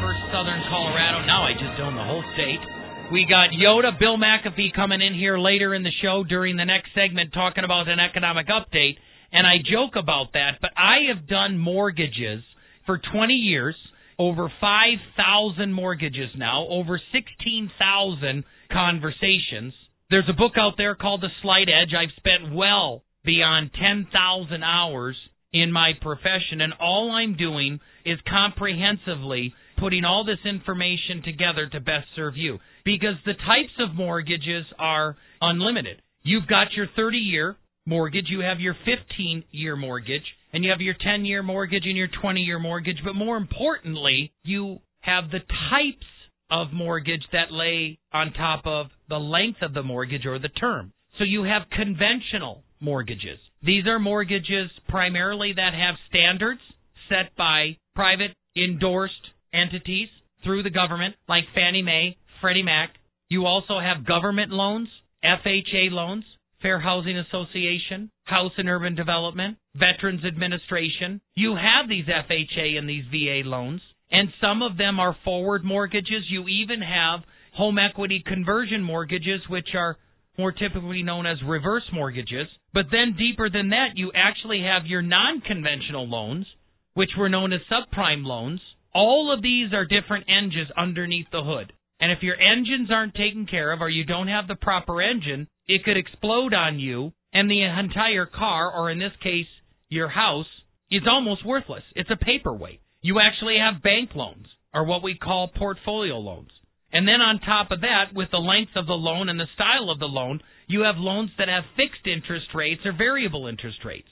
First 0.00 0.20
Southern 0.32 0.62
Colorado. 0.68 1.24
Now 1.26 1.44
I 1.44 1.52
just 1.52 1.78
own 1.80 1.94
the 1.94 2.02
whole 2.04 2.24
state. 2.34 2.81
We 3.12 3.26
got 3.28 3.50
Yoda, 3.50 3.98
Bill 3.98 4.16
McAfee 4.16 4.74
coming 4.74 5.02
in 5.02 5.12
here 5.12 5.36
later 5.36 5.74
in 5.74 5.82
the 5.82 5.90
show 6.00 6.24
during 6.26 6.56
the 6.56 6.64
next 6.64 6.94
segment 6.94 7.34
talking 7.34 7.62
about 7.62 7.86
an 7.86 8.00
economic 8.00 8.46
update. 8.48 8.96
And 9.30 9.46
I 9.46 9.56
joke 9.58 9.96
about 9.96 10.32
that, 10.32 10.52
but 10.62 10.70
I 10.78 11.12
have 11.14 11.28
done 11.28 11.58
mortgages 11.58 12.42
for 12.86 12.98
20 13.12 13.34
years, 13.34 13.76
over 14.18 14.50
5,000 14.58 15.74
mortgages 15.74 16.30
now, 16.38 16.66
over 16.70 16.98
16,000 17.12 18.44
conversations. 18.72 19.74
There's 20.08 20.30
a 20.30 20.38
book 20.38 20.52
out 20.56 20.78
there 20.78 20.94
called 20.94 21.20
The 21.20 21.28
Slight 21.42 21.68
Edge. 21.68 21.92
I've 21.92 22.16
spent 22.16 22.54
well 22.54 23.04
beyond 23.26 23.72
10,000 23.78 24.62
hours 24.62 25.16
in 25.52 25.70
my 25.70 25.92
profession, 26.00 26.62
and 26.62 26.72
all 26.80 27.10
I'm 27.10 27.36
doing 27.36 27.78
is 28.06 28.18
comprehensively 28.26 29.52
putting 29.82 30.04
all 30.04 30.24
this 30.24 30.38
information 30.44 31.22
together 31.24 31.66
to 31.66 31.80
best 31.80 32.06
serve 32.14 32.36
you. 32.36 32.58
Because 32.84 33.16
the 33.26 33.34
types 33.34 33.74
of 33.80 33.96
mortgages 33.96 34.64
are 34.78 35.16
unlimited. 35.40 36.00
You've 36.22 36.46
got 36.46 36.68
your 36.76 36.86
30 36.94 37.16
year 37.16 37.56
mortgage, 37.84 38.26
you 38.28 38.40
have 38.40 38.60
your 38.60 38.76
15 38.84 39.42
year 39.50 39.74
mortgage, 39.74 40.22
and 40.52 40.62
you 40.62 40.70
have 40.70 40.80
your 40.80 40.94
10 41.02 41.24
year 41.24 41.42
mortgage 41.42 41.82
and 41.84 41.96
your 41.96 42.06
20 42.20 42.40
year 42.40 42.60
mortgage. 42.60 42.98
But 43.04 43.14
more 43.14 43.36
importantly, 43.36 44.32
you 44.44 44.78
have 45.00 45.30
the 45.32 45.40
types 45.40 46.06
of 46.48 46.72
mortgage 46.72 47.24
that 47.32 47.50
lay 47.50 47.98
on 48.12 48.32
top 48.34 48.64
of 48.64 48.86
the 49.08 49.18
length 49.18 49.62
of 49.62 49.74
the 49.74 49.82
mortgage 49.82 50.26
or 50.26 50.38
the 50.38 50.48
term. 50.48 50.92
So 51.18 51.24
you 51.24 51.42
have 51.42 51.62
conventional 51.72 52.62
mortgages. 52.78 53.38
These 53.64 53.88
are 53.88 53.98
mortgages 53.98 54.70
primarily 54.88 55.54
that 55.56 55.74
have 55.74 55.96
standards 56.08 56.60
set 57.08 57.34
by 57.36 57.78
private 57.96 58.30
endorsed 58.56 59.31
entities 59.52 60.08
through 60.44 60.62
the 60.62 60.70
government, 60.70 61.14
like 61.28 61.44
Fannie 61.54 61.82
Mae, 61.82 62.16
Freddie 62.40 62.62
Mac. 62.62 62.90
You 63.28 63.46
also 63.46 63.78
have 63.78 64.06
government 64.06 64.50
loans, 64.50 64.88
FHA 65.24 65.90
loans, 65.90 66.24
Fair 66.60 66.78
Housing 66.78 67.18
Association, 67.18 68.10
House 68.24 68.52
and 68.56 68.68
Urban 68.68 68.94
Development, 68.94 69.56
Veterans 69.74 70.24
Administration. 70.24 71.20
You 71.34 71.56
have 71.56 71.88
these 71.88 72.06
FHA 72.06 72.78
and 72.78 72.88
these 72.88 73.04
VA 73.10 73.48
loans, 73.48 73.80
and 74.10 74.28
some 74.40 74.62
of 74.62 74.76
them 74.76 75.00
are 75.00 75.16
forward 75.24 75.64
mortgages. 75.64 76.24
You 76.28 76.46
even 76.48 76.80
have 76.80 77.20
home 77.54 77.78
equity 77.78 78.22
conversion 78.24 78.82
mortgages, 78.82 79.40
which 79.48 79.68
are 79.74 79.96
more 80.38 80.52
typically 80.52 81.02
known 81.02 81.26
as 81.26 81.36
reverse 81.46 81.84
mortgages. 81.92 82.48
But 82.72 82.86
then 82.90 83.16
deeper 83.18 83.50
than 83.50 83.70
that, 83.70 83.96
you 83.96 84.12
actually 84.14 84.62
have 84.62 84.86
your 84.86 85.02
non 85.02 85.40
conventional 85.40 86.08
loans, 86.08 86.46
which 86.94 87.10
were 87.18 87.28
known 87.28 87.52
as 87.52 87.60
subprime 87.70 88.24
loans. 88.24 88.60
All 88.94 89.32
of 89.32 89.42
these 89.42 89.72
are 89.72 89.84
different 89.84 90.26
engines 90.28 90.70
underneath 90.76 91.26
the 91.32 91.42
hood. 91.42 91.72
And 92.00 92.10
if 92.10 92.22
your 92.22 92.36
engines 92.36 92.90
aren't 92.90 93.14
taken 93.14 93.46
care 93.46 93.72
of 93.72 93.80
or 93.80 93.88
you 93.88 94.04
don't 94.04 94.28
have 94.28 94.48
the 94.48 94.56
proper 94.56 95.00
engine, 95.00 95.48
it 95.66 95.84
could 95.84 95.96
explode 95.96 96.52
on 96.52 96.78
you 96.78 97.12
and 97.32 97.50
the 97.50 97.62
entire 97.62 98.26
car, 98.26 98.72
or 98.72 98.90
in 98.90 98.98
this 98.98 99.12
case, 99.22 99.46
your 99.88 100.08
house, 100.08 100.46
is 100.90 101.02
almost 101.08 101.46
worthless. 101.46 101.84
It's 101.94 102.10
a 102.10 102.22
paperweight. 102.22 102.80
You 103.00 103.20
actually 103.20 103.56
have 103.58 103.82
bank 103.82 104.10
loans, 104.14 104.46
or 104.74 104.84
what 104.84 105.02
we 105.02 105.16
call 105.16 105.48
portfolio 105.48 106.18
loans. 106.18 106.50
And 106.92 107.08
then 107.08 107.22
on 107.22 107.40
top 107.40 107.70
of 107.70 107.80
that, 107.80 108.12
with 108.14 108.30
the 108.30 108.38
length 108.38 108.72
of 108.76 108.86
the 108.86 108.92
loan 108.92 109.30
and 109.30 109.40
the 109.40 109.46
style 109.54 109.88
of 109.90 109.98
the 109.98 110.06
loan, 110.06 110.40
you 110.66 110.82
have 110.82 110.96
loans 110.98 111.30
that 111.38 111.48
have 111.48 111.64
fixed 111.76 112.06
interest 112.06 112.48
rates 112.54 112.82
or 112.84 112.92
variable 112.92 113.46
interest 113.46 113.78
rates. 113.84 114.08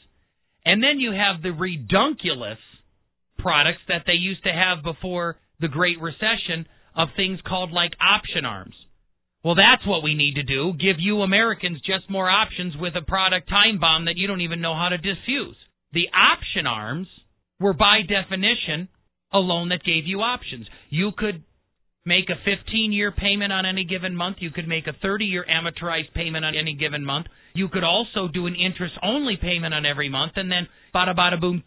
And 0.65 0.83
then 0.83 0.99
you 0.99 1.13
have 1.13 1.43
the 1.43 1.51
redunculous 1.51 2.59
products 3.43 3.81
that 3.89 4.03
they 4.07 4.15
used 4.15 4.45
to 4.45 4.53
have 4.53 4.83
before 4.83 5.37
the 5.61 5.69
Great 5.69 6.01
Recession 6.01 6.67
of 6.97 7.09
things 7.17 7.39
called 7.47 7.73
like 7.73 7.93
option 8.01 8.45
arms. 8.45 8.75
Well, 9.45 9.55
that's 9.55 9.87
what 9.87 10.03
we 10.03 10.15
need 10.15 10.35
to 10.35 10.43
do. 10.43 10.75
Give 10.75 10.97
you 10.99 11.23
Americans 11.23 11.81
just 11.81 12.11
more 12.11 12.29
options 12.29 12.75
with 12.77 12.95
a 12.95 13.03
product 13.05 13.49
time 13.49 13.79
bomb 13.81 14.05
that 14.05 14.17
you 14.17 14.27
don't 14.27 14.43
even 14.43 14.61
know 14.61 14.75
how 14.75 14.91
to 14.91 14.99
diffuse. 14.99 15.57
The 15.93 16.09
option 16.15 16.67
arms 16.67 17.09
were 17.59 17.73
by 17.73 18.01
definition 18.07 18.89
a 19.33 19.39
loan 19.39 19.71
that 19.71 19.85
gave 19.85 20.07
you 20.07 20.21
options. 20.21 20.67
You 20.91 21.13
could 21.17 21.43
make 22.05 22.29
a 22.29 22.37
15 22.45 22.93
year 22.93 23.13
payment 23.13 23.53
on 23.53 23.65
any 23.65 23.85
given 23.85 24.15
month. 24.15 24.39
You 24.41 24.51
could 24.51 24.69
make 24.69 24.87
a 24.87 24.93
30 25.01 25.25
year 25.25 25.45
amortized 25.49 26.13
payment 26.15 26.45
on 26.45 26.55
any 26.55 26.75
given 26.75 27.05
month. 27.05 27.27
You 27.55 27.69
could 27.69 27.85
also 27.85 28.29
do 28.29 28.47
an 28.47 28.55
interest 28.55 28.95
only 29.03 29.37
payment 29.41 29.75
on 29.75 29.87
every 29.87 30.09
month 30.09 30.33
and 30.37 30.51
then 30.51 30.67
bada 30.95 31.15
bada 31.17 31.41
boom, 31.41 31.63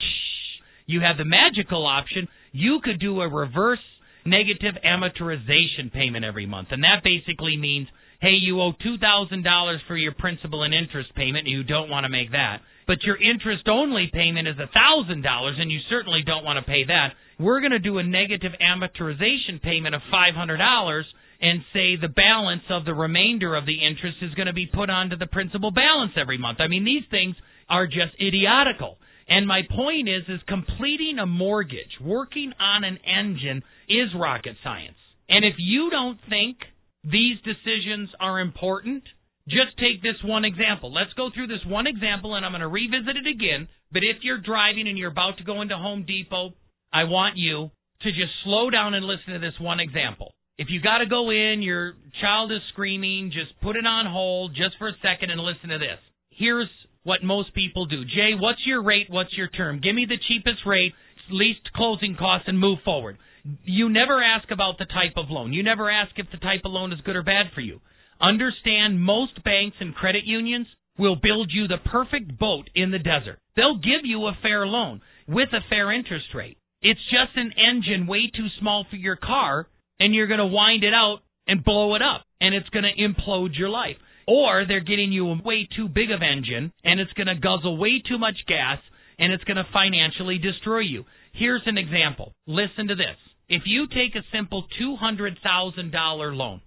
you 0.86 1.02
have 1.02 1.18
the 1.18 1.26
magical 1.26 1.86
option. 1.86 2.28
You 2.52 2.80
could 2.84 3.00
do 3.00 3.22
a 3.22 3.30
reverse 3.30 3.80
negative 4.26 4.76
amortization 4.86 5.92
payment 5.92 6.26
every 6.26 6.46
month. 6.46 6.70
And 6.72 6.84
that 6.84 7.04
basically 7.04 7.58
means, 7.58 7.88
hey, 8.22 8.38
you 8.40 8.62
owe 8.62 8.74
$2,000 8.74 9.78
for 9.88 9.98
your 9.98 10.14
principal 10.14 10.64
and 10.64 10.74
interest 10.74 11.14
payment, 11.16 11.46
and 11.46 11.52
you 11.52 11.64
don't 11.64 11.90
want 11.90 12.06
to 12.06 12.10
make 12.10 12.32
that. 12.32 12.62
But 12.88 13.04
your 13.04 13.22
interest 13.22 13.68
only 13.68 14.10
payment 14.14 14.48
is 14.48 14.56
$1,000, 14.56 15.62
and 15.62 15.72
you 15.72 15.80
certainly 15.90 16.22
don't 16.26 16.46
want 16.46 16.58
to 16.58 16.70
pay 16.70 16.86
that. 16.86 17.14
We're 17.40 17.60
going 17.60 17.72
to 17.72 17.80
do 17.80 17.98
a 17.98 18.04
negative 18.04 18.52
amortization 18.62 19.62
payment 19.62 19.96
of 19.96 20.02
$500 20.14 21.04
and 21.42 21.62
say 21.74 21.98
the 21.98 22.08
balance 22.08 22.64
of 22.70 22.86
the 22.86 22.94
remainder 22.94 23.56
of 23.56 23.66
the 23.66 23.86
interest 23.86 24.18
is 24.22 24.34
going 24.36 24.48
to 24.48 24.54
be 24.54 24.68
put 24.68 24.90
onto 24.90 25.18
the 25.18 25.28
principal 25.28 25.72
balance 25.72 26.14
every 26.16 26.38
month. 26.38 26.60
I 26.62 26.68
mean, 26.68 26.86
these 26.86 27.04
things 27.12 27.36
are 27.70 27.88
just 27.88 28.16
idiotical. 28.22 28.98
And 29.28 29.48
my 29.48 29.62
point 29.70 30.10
is, 30.10 30.24
is 30.28 30.42
completing 30.48 31.18
a 31.20 31.26
mortgage, 31.26 32.00
working 32.02 32.52
on 32.60 32.84
an 32.84 33.00
engine 33.06 33.64
is 33.88 34.10
rocket 34.16 34.56
science. 34.64 34.98
And 35.30 35.46
if 35.46 35.56
you 35.58 35.90
don't 35.90 36.20
think 36.30 36.58
these 37.04 37.38
decisions 37.44 38.10
are 38.20 38.40
important, 38.40 39.04
just 39.48 39.78
take 39.78 40.02
this 40.02 40.22
one 40.24 40.46
example. 40.46 40.94
Let's 40.94 41.14
go 41.14 41.30
through 41.34 41.48
this 41.48 41.66
one 41.66 41.88
example, 41.88 42.36
and 42.36 42.46
I'm 42.46 42.52
going 42.52 42.62
to 42.62 42.68
revisit 42.68 43.16
it 43.16 43.28
again. 43.28 43.68
But 43.92 44.04
if 44.04 44.24
you're 44.24 44.42
driving 44.42 44.88
and 44.88 44.98
you're 44.98 45.12
about 45.12 45.38
to 45.38 45.44
go 45.44 45.62
into 45.62 45.76
Home 45.76 46.06
Depot, 46.08 46.54
I 46.92 47.06
want 47.06 47.38
you 47.38 47.72
to 48.02 48.10
just 48.12 48.32
slow 48.44 48.70
down 48.70 48.94
and 48.94 49.06
listen 49.06 49.34
to 49.34 49.40
this 49.40 49.60
one 49.60 49.80
example. 49.80 50.34
If 50.58 50.68
you 50.70 50.82
got 50.82 51.00
to 51.00 51.08
go 51.08 51.32
in, 51.32 51.62
your 51.62 51.94
child 52.22 52.52
is 52.52 52.60
screaming, 52.72 53.32
just 53.34 53.60
put 53.62 53.76
it 53.76 53.86
on 53.86 54.06
hold 54.06 54.52
just 54.56 54.78
for 54.78 54.88
a 54.88 54.94
second 55.02 55.32
and 55.32 55.42
listen 55.42 55.70
to 55.70 55.80
this. 55.80 56.00
Here's 56.30 56.70
what 57.04 57.24
most 57.24 57.54
people 57.54 57.86
do. 57.86 58.06
Jay, 58.06 58.32
what's 58.38 58.66
your 58.66 58.84
rate? 58.84 59.08
What's 59.10 59.36
your 59.38 59.50
term? 59.50 59.80
Give 59.82 59.96
me 59.96 60.06
the 60.08 60.18
cheapest 60.28 60.66
rate, 60.66 60.94
least 61.30 61.72
closing 61.76 62.16
costs, 62.18 62.48
and 62.48 62.60
move 62.60 62.80
forward. 62.84 63.18
You 63.64 63.90
never 63.90 64.24
ask 64.24 64.50
about 64.52 64.78
the 64.78 64.86
type 64.86 65.14
of 65.18 65.30
loan. 65.30 65.52
You 65.54 65.64
never 65.64 65.90
ask 65.90 66.12
if 66.18 66.28
the 66.32 66.38
type 66.38 66.62
of 66.66 66.72
loan 66.72 66.94
is 66.94 67.02
good 67.02 67.16
or 67.16 67.24
bad 67.24 67.48
for 67.54 67.62
you. 67.62 67.82
Understand 68.22 69.02
most 69.02 69.44
banks 69.44 69.78
and 69.82 69.94
credit 69.94 70.24
unions 70.24 70.68
will 70.98 71.16
build 71.16 71.52
you 71.52 71.68
the 71.68 71.90
perfect 71.90 72.38
boat 72.38 72.70
in 72.76 72.92
the 72.92 73.00
desert. 73.00 73.40
They'll 73.56 73.78
give 73.78 74.06
you 74.06 74.28
a 74.28 74.38
fair 74.42 74.66
loan 74.66 75.02
with 75.28 75.50
a 75.52 75.68
fair 75.70 75.92
interest 75.92 76.28
rate. 76.34 76.58
It's 76.82 77.00
just 77.10 77.36
an 77.36 77.52
engine 77.58 78.08
way 78.08 78.30
too 78.34 78.48
small 78.60 78.86
for 78.90 78.96
your 78.96 79.16
car, 79.16 79.68
and 80.00 80.14
you're 80.14 80.28
going 80.28 80.40
to 80.40 80.46
wind 80.46 80.84
it 80.84 80.94
out 80.94 81.20
and 81.48 81.64
blow 81.64 81.96
it 81.96 82.02
up, 82.02 82.26
and 82.40 82.54
it's 82.54 82.70
going 82.70 82.86
to 82.86 83.02
implode 83.02 83.58
your 83.58 83.70
life. 83.70 83.98
Or 84.28 84.66
they're 84.68 84.80
getting 84.80 85.12
you 85.12 85.30
a 85.30 85.42
way 85.44 85.68
too 85.76 85.88
big 85.88 86.12
of 86.12 86.22
engine, 86.22 86.72
and 86.84 87.00
it's 87.00 87.14
going 87.14 87.28
to 87.28 87.36
guzzle 87.36 87.78
way 87.78 88.02
too 88.08 88.18
much 88.18 88.38
gas, 88.48 88.80
and 89.20 89.32
it's 89.34 89.44
going 89.44 89.58
to 89.58 89.68
financially 89.72 90.38
destroy 90.38 90.80
you. 90.80 91.06
Here's 91.34 91.64
an 91.66 91.78
example. 91.78 92.34
Listen 92.48 92.88
to 92.88 92.96
this. 92.96 93.18
If 93.50 93.64
you 93.66 93.88
take 93.88 94.16
a 94.16 94.26
simple 94.32 94.66
$200,000 94.82 96.36
loan 96.36 96.62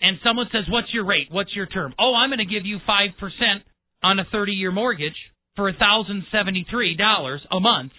and 0.00 0.18
someone 0.24 0.46
says, 0.52 0.64
What's 0.68 0.92
your 0.92 1.06
rate? 1.06 1.28
What's 1.30 1.54
your 1.54 1.66
term? 1.66 1.94
Oh, 1.98 2.14
I'm 2.14 2.30
going 2.30 2.38
to 2.38 2.44
give 2.44 2.66
you 2.66 2.78
5% 2.88 3.10
on 4.02 4.18
a 4.18 4.24
30 4.30 4.52
year 4.52 4.72
mortgage 4.72 5.16
for 5.56 5.72
$1,073 5.72 7.38
a 7.50 7.60
month 7.60 7.92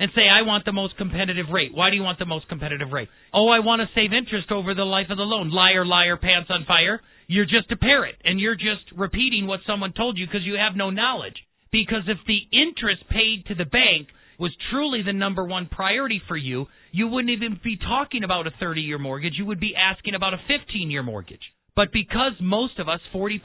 and 0.00 0.10
say, 0.16 0.22
I 0.26 0.42
want 0.42 0.64
the 0.64 0.72
most 0.72 0.96
competitive 0.96 1.52
rate. 1.52 1.72
Why 1.74 1.90
do 1.90 1.96
you 1.96 2.02
want 2.02 2.18
the 2.18 2.24
most 2.24 2.48
competitive 2.48 2.90
rate? 2.90 3.10
Oh, 3.34 3.48
I 3.48 3.60
want 3.60 3.82
to 3.82 3.94
save 3.94 4.14
interest 4.14 4.50
over 4.50 4.74
the 4.74 4.82
life 4.82 5.08
of 5.10 5.18
the 5.18 5.22
loan. 5.24 5.50
Liar, 5.50 5.84
liar, 5.84 6.16
pants 6.16 6.48
on 6.50 6.64
fire. 6.66 7.00
You're 7.26 7.44
just 7.44 7.70
a 7.70 7.76
parrot 7.76 8.16
and 8.24 8.40
you're 8.40 8.56
just 8.56 8.90
repeating 8.96 9.46
what 9.46 9.60
someone 9.66 9.92
told 9.92 10.16
you 10.16 10.26
because 10.26 10.46
you 10.46 10.54
have 10.54 10.74
no 10.74 10.88
knowledge. 10.88 11.36
Because 11.70 12.08
if 12.08 12.16
the 12.26 12.40
interest 12.50 13.04
paid 13.10 13.44
to 13.46 13.54
the 13.54 13.66
bank 13.66 14.08
was 14.38 14.56
truly 14.70 15.02
the 15.04 15.12
number 15.12 15.44
one 15.44 15.68
priority 15.70 16.20
for 16.26 16.36
you, 16.36 16.64
you 16.92 17.06
wouldn't 17.06 17.30
even 17.30 17.60
be 17.62 17.76
talking 17.76 18.24
about 18.24 18.46
a 18.46 18.52
30 18.58 18.80
year 18.80 18.98
mortgage. 18.98 19.34
You 19.36 19.44
would 19.46 19.60
be 19.60 19.76
asking 19.76 20.14
about 20.14 20.32
a 20.32 20.40
15 20.48 20.90
year 20.90 21.02
mortgage. 21.02 21.44
But 21.76 21.92
because 21.92 22.32
most 22.40 22.78
of 22.78 22.88
us, 22.88 23.00
40% 23.14 23.38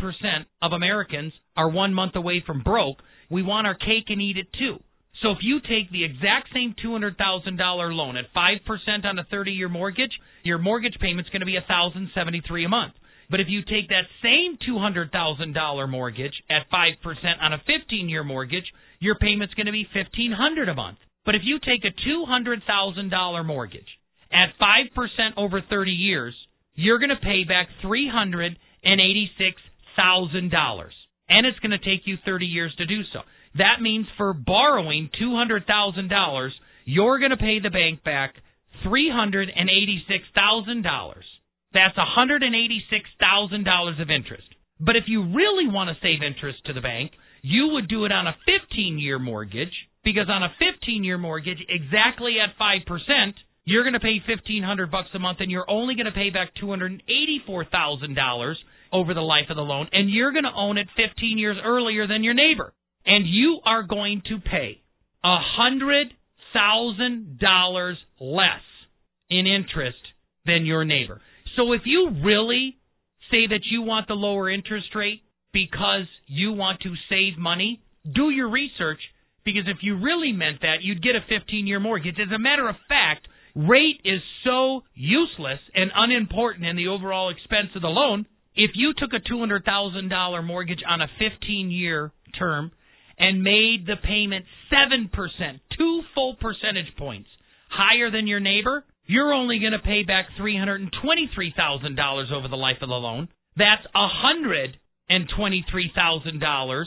of 0.61 0.71
Americans, 0.71 1.33
are 1.57 1.69
one 1.69 1.93
month 1.93 2.15
away 2.15 2.41
from 2.47 2.63
broke, 2.63 2.97
we 3.29 3.43
want 3.43 3.67
our 3.67 3.75
cake 3.75 4.07
and 4.07 4.21
eat 4.21 4.37
it 4.37 4.47
too. 4.57 4.79
So 5.21 5.31
if 5.31 5.37
you 5.41 5.59
take 5.61 5.91
the 5.91 6.03
exact 6.03 6.49
same 6.53 6.75
$200,000 6.83 7.95
loan 7.95 8.17
at 8.17 8.25
5% 8.35 9.05
on 9.05 9.19
a 9.19 9.23
30 9.23 9.51
year 9.51 9.69
mortgage, 9.69 10.11
your 10.43 10.57
mortgage 10.57 10.97
payment's 10.99 11.29
going 11.29 11.39
to 11.39 11.45
be 11.45 11.55
1073 11.55 12.65
a 12.65 12.69
month. 12.69 12.93
But 13.29 13.39
if 13.39 13.47
you 13.49 13.61
take 13.61 13.89
that 13.89 14.05
same 14.21 14.57
$200,000 14.69 15.89
mortgage 15.89 16.33
at 16.49 16.69
5% 16.71 17.41
on 17.41 17.53
a 17.53 17.57
15-year 17.57 18.23
mortgage, 18.23 18.65
your 18.99 19.15
payment's 19.15 19.53
going 19.55 19.65
to 19.65 19.71
be 19.71 19.87
1500 19.93 20.69
a 20.69 20.75
month. 20.75 20.97
But 21.25 21.35
if 21.35 21.41
you 21.43 21.59
take 21.59 21.83
a 21.85 21.91
$200,000 22.07 23.45
mortgage 23.45 23.87
at 24.31 24.49
5% 24.61 25.37
over 25.37 25.61
30 25.61 25.91
years, 25.91 26.35
you're 26.75 26.99
going 26.99 27.09
to 27.09 27.15
pay 27.15 27.45
back 27.45 27.67
$386,000. 27.83 28.57
And 31.27 31.47
it's 31.47 31.57
going 31.59 31.71
to 31.71 31.79
take 31.79 32.05
you 32.05 32.17
30 32.23 32.45
years 32.45 32.75
to 32.77 32.85
do 32.85 33.01
so. 33.11 33.21
That 33.57 33.81
means 33.81 34.05
for 34.17 34.33
borrowing 34.33 35.09
$200,000, 35.21 36.49
you're 36.85 37.19
going 37.19 37.31
to 37.31 37.37
pay 37.37 37.59
the 37.59 37.69
bank 37.69 38.03
back 38.03 38.35
$386,000. 38.85 41.13
That's 41.73 41.97
$186,000 41.97 44.01
of 44.01 44.09
interest. 44.09 44.47
But 44.79 44.95
if 44.97 45.05
you 45.07 45.33
really 45.33 45.67
want 45.67 45.89
to 45.89 45.95
save 46.01 46.21
interest 46.21 46.59
to 46.65 46.73
the 46.73 46.81
bank, 46.81 47.13
you 47.41 47.69
would 47.73 47.87
do 47.87 48.05
it 48.05 48.11
on 48.11 48.27
a 48.27 48.35
15 48.45 48.99
year 48.99 49.17
mortgage 49.19 49.73
because 50.03 50.29
on 50.29 50.43
a 50.43 50.53
15 50.59 51.03
year 51.03 51.17
mortgage, 51.17 51.65
exactly 51.69 52.35
at 52.43 52.55
5%, 52.59 53.33
you're 53.63 53.83
going 53.83 53.93
to 53.93 53.99
pay 53.99 54.21
1500 54.27 54.91
bucks 54.91 55.09
a 55.13 55.19
month 55.19 55.39
and 55.39 55.49
you're 55.49 55.69
only 55.69 55.95
going 55.95 56.05
to 56.05 56.11
pay 56.11 56.29
back 56.29 56.53
$284,000 56.61 58.55
over 58.91 59.13
the 59.13 59.21
life 59.21 59.49
of 59.49 59.55
the 59.55 59.61
loan 59.61 59.87
and 59.93 60.09
you're 60.09 60.33
going 60.33 60.43
to 60.43 60.51
own 60.55 60.77
it 60.77 60.89
15 60.95 61.37
years 61.37 61.57
earlier 61.63 62.05
than 62.05 62.21
your 62.23 62.33
neighbor. 62.33 62.73
And 63.05 63.27
you 63.27 63.59
are 63.65 63.83
going 63.83 64.21
to 64.29 64.39
pay 64.39 64.81
a 65.23 65.37
$100,000 65.59 67.95
less 68.19 68.61
in 69.29 69.45
interest 69.47 69.97
than 70.45 70.65
your 70.65 70.85
neighbor. 70.85 71.19
So 71.55 71.73
if 71.73 71.81
you 71.85 72.09
really 72.23 72.77
say 73.31 73.47
that 73.47 73.61
you 73.69 73.81
want 73.81 74.07
the 74.07 74.13
lower 74.13 74.49
interest 74.49 74.95
rate 74.95 75.21
because 75.51 76.05
you 76.27 76.53
want 76.53 76.79
to 76.81 76.93
save 77.09 77.37
money, 77.37 77.81
do 78.13 78.29
your 78.29 78.49
research 78.49 78.99
because 79.43 79.63
if 79.67 79.77
you 79.81 79.97
really 79.97 80.31
meant 80.31 80.61
that, 80.61 80.81
you'd 80.81 81.03
get 81.03 81.15
a 81.15 81.21
15 81.27 81.67
year 81.67 81.79
mortgage. 81.79 82.19
As 82.19 82.31
a 82.33 82.39
matter 82.39 82.67
of 82.67 82.75
fact, 82.89 83.27
rate 83.55 84.01
is 84.03 84.21
so 84.43 84.81
useless 84.93 85.59
and 85.73 85.91
unimportant 85.95 86.65
in 86.65 86.75
the 86.75 86.87
overall 86.87 87.29
expense 87.29 87.69
of 87.75 87.81
the 87.81 87.87
loan. 87.87 88.25
If 88.55 88.71
you 88.75 88.93
took 88.97 89.11
a 89.13 89.31
$200,000 89.31 90.45
mortgage 90.45 90.83
on 90.87 91.01
a 91.01 91.07
15 91.19 91.71
year 91.71 92.11
term 92.37 92.71
and 93.17 93.43
made 93.43 93.85
the 93.85 93.97
payment 94.03 94.45
7%, 94.71 95.09
two 95.77 96.01
full 96.13 96.35
percentage 96.35 96.95
points 96.97 97.29
higher 97.69 98.09
than 98.11 98.27
your 98.27 98.39
neighbor, 98.39 98.85
you're 99.05 99.33
only 99.33 99.59
going 99.59 99.73
to 99.73 99.79
pay 99.79 100.03
back 100.03 100.27
$323,000 100.39 102.31
over 102.31 102.47
the 102.47 102.55
life 102.55 102.77
of 102.81 102.87
the 102.89 102.95
loan. 102.95 103.27
That's 103.57 103.85
$123,000 103.95 106.85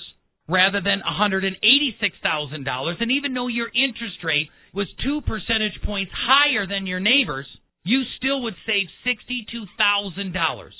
rather 0.48 0.80
than 0.80 1.02
$186,000. 1.06 3.00
And 3.00 3.12
even 3.12 3.34
though 3.34 3.48
your 3.48 3.68
interest 3.68 4.24
rate 4.24 4.48
was 4.74 4.88
two 5.04 5.20
percentage 5.22 5.80
points 5.84 6.10
higher 6.14 6.66
than 6.66 6.86
your 6.86 7.00
neighbor's, 7.00 7.46
you 7.84 8.02
still 8.16 8.42
would 8.42 8.56
save 8.66 8.88
$62,000. 9.06 10.70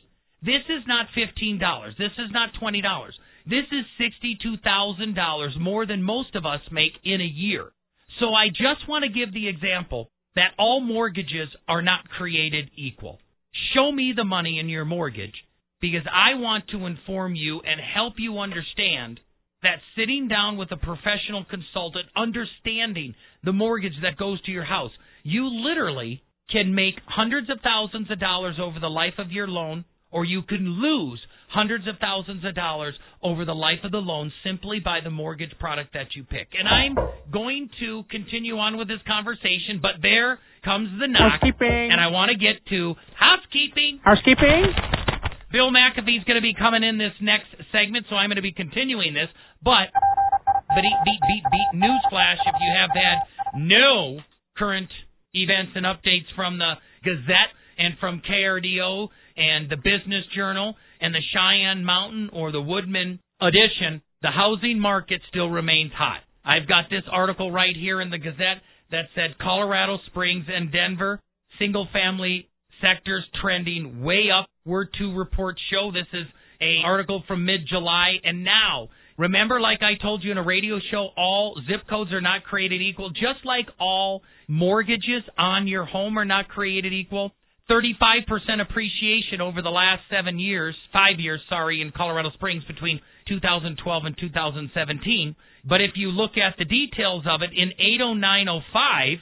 This 0.42 0.64
is 0.68 0.82
not 0.86 1.06
$15. 1.16 1.98
This 1.98 2.12
is 2.18 2.30
not 2.32 2.50
$20. 2.60 2.82
This 3.48 3.64
is 3.72 3.86
$62,000 3.98 5.58
more 5.58 5.86
than 5.86 6.02
most 6.02 6.34
of 6.34 6.44
us 6.44 6.60
make 6.70 6.92
in 7.02 7.22
a 7.22 7.24
year. 7.24 7.72
So 8.20 8.34
I 8.34 8.48
just 8.48 8.86
want 8.86 9.04
to 9.04 9.08
give 9.08 9.32
the 9.32 9.48
example 9.48 10.10
that 10.34 10.52
all 10.58 10.80
mortgages 10.80 11.48
are 11.66 11.80
not 11.80 12.08
created 12.10 12.70
equal. 12.76 13.18
Show 13.74 13.90
me 13.90 14.12
the 14.14 14.24
money 14.24 14.58
in 14.58 14.68
your 14.68 14.84
mortgage 14.84 15.32
because 15.80 16.06
I 16.12 16.34
want 16.38 16.64
to 16.68 16.84
inform 16.84 17.34
you 17.34 17.60
and 17.60 17.80
help 17.80 18.14
you 18.18 18.38
understand 18.38 19.18
that 19.62 19.80
sitting 19.96 20.28
down 20.28 20.58
with 20.58 20.70
a 20.70 20.76
professional 20.76 21.44
consultant, 21.48 22.06
understanding 22.14 23.14
the 23.44 23.52
mortgage 23.52 23.96
that 24.02 24.18
goes 24.18 24.42
to 24.42 24.52
your 24.52 24.64
house, 24.64 24.92
you 25.22 25.48
literally 25.48 26.22
can 26.50 26.74
make 26.74 26.94
hundreds 27.06 27.48
of 27.50 27.60
thousands 27.62 28.10
of 28.10 28.20
dollars 28.20 28.56
over 28.60 28.78
the 28.78 28.88
life 28.88 29.14
of 29.18 29.32
your 29.32 29.48
loan, 29.48 29.84
or 30.10 30.24
you 30.24 30.42
can 30.42 30.68
lose 30.68 31.20
hundreds 31.48 31.86
of 31.88 31.96
thousands 32.00 32.44
of 32.44 32.54
dollars 32.54 32.94
over 33.22 33.44
the 33.44 33.54
life 33.54 33.80
of 33.84 33.90
the 33.90 33.98
loan 33.98 34.32
simply 34.44 34.80
by 34.80 35.00
the 35.02 35.10
mortgage 35.10 35.52
product 35.58 35.94
that 35.94 36.14
you 36.14 36.24
pick. 36.24 36.48
And 36.58 36.68
I'm 36.68 36.96
going 37.32 37.70
to 37.80 38.04
continue 38.10 38.56
on 38.58 38.76
with 38.76 38.88
this 38.88 39.00
conversation, 39.06 39.80
but 39.80 40.02
there 40.02 40.38
comes 40.64 40.88
the 41.00 41.08
knock. 41.08 41.40
Housekeeping. 41.40 41.88
And 41.92 42.00
I 42.00 42.08
want 42.08 42.30
to 42.30 42.38
get 42.38 42.60
to 42.70 42.94
housekeeping. 43.16 44.00
Housekeeping. 44.04 44.68
Bill 45.50 45.72
McAfee's 45.72 46.24
going 46.28 46.36
to 46.36 46.44
be 46.44 46.52
coming 46.52 46.84
in 46.84 46.98
this 46.98 47.16
next 47.22 47.48
segment, 47.72 48.04
so 48.10 48.16
I'm 48.16 48.28
going 48.28 48.36
to 48.36 48.44
be 48.44 48.52
continuing 48.52 49.14
this. 49.14 49.32
But, 49.64 49.88
but 49.94 50.82
beat, 50.84 51.00
beat, 51.04 51.22
beat, 51.24 51.44
beat, 51.48 51.70
newsflash, 51.80 52.36
if 52.44 52.54
you 52.60 52.70
have 52.76 52.90
had 52.92 53.18
no 53.56 54.20
current 54.58 54.90
events 55.32 55.72
and 55.74 55.86
updates 55.86 56.28
from 56.36 56.58
the 56.58 56.74
Gazette 57.02 57.56
and 57.78 57.94
from 57.98 58.20
KRDO 58.28 59.08
and 59.36 59.70
the 59.70 59.76
Business 59.76 60.24
Journal 60.34 60.74
and 61.00 61.14
the 61.14 61.22
Cheyenne 61.32 61.84
Mountain 61.84 62.30
or 62.32 62.52
the 62.52 62.60
Woodmen 62.60 63.18
edition, 63.40 64.02
the 64.22 64.30
housing 64.30 64.78
market 64.78 65.20
still 65.28 65.48
remains 65.48 65.92
hot. 65.92 66.20
I've 66.44 66.68
got 66.68 66.90
this 66.90 67.04
article 67.10 67.50
right 67.52 67.76
here 67.76 68.00
in 68.00 68.10
the 68.10 68.18
Gazette 68.18 68.62
that 68.90 69.06
said 69.14 69.38
Colorado 69.38 69.98
Springs 70.06 70.46
and 70.48 70.72
Denver 70.72 71.20
single 71.58 71.88
family 71.92 72.48
sectors 72.80 73.24
trending 73.40 74.02
way 74.02 74.28
up. 74.30 74.46
Word 74.64 74.88
two 74.98 75.16
reports 75.16 75.60
show 75.70 75.90
this 75.92 76.06
is 76.12 76.26
a 76.60 76.82
article 76.84 77.22
from 77.26 77.44
mid 77.44 77.60
July 77.68 78.14
and 78.24 78.44
now 78.44 78.88
remember 79.16 79.60
like 79.60 79.80
I 79.82 80.00
told 80.00 80.24
you 80.24 80.32
in 80.32 80.38
a 80.38 80.42
radio 80.42 80.78
show 80.90 81.08
all 81.16 81.60
zip 81.66 81.88
codes 81.88 82.12
are 82.12 82.20
not 82.20 82.44
created 82.44 82.82
equal 82.82 83.10
just 83.10 83.44
like 83.44 83.66
all 83.78 84.22
mortgages 84.48 85.22
on 85.38 85.68
your 85.68 85.84
home 85.84 86.18
are 86.18 86.24
not 86.24 86.48
created 86.48 86.92
equal 86.92 87.32
35% 87.70 88.62
appreciation 88.62 89.40
over 89.40 89.60
the 89.60 89.68
last 89.68 90.02
seven 90.10 90.38
years, 90.38 90.74
five 90.92 91.18
years, 91.18 91.40
sorry, 91.48 91.82
in 91.82 91.92
Colorado 91.94 92.30
Springs 92.30 92.64
between 92.64 93.00
2012 93.28 94.04
and 94.04 94.16
2017. 94.18 95.36
But 95.68 95.80
if 95.82 95.92
you 95.96 96.08
look 96.08 96.32
at 96.38 96.56
the 96.58 96.64
details 96.64 97.24
of 97.28 97.42
it, 97.42 97.50
in 97.54 97.72
80905, 97.78 99.18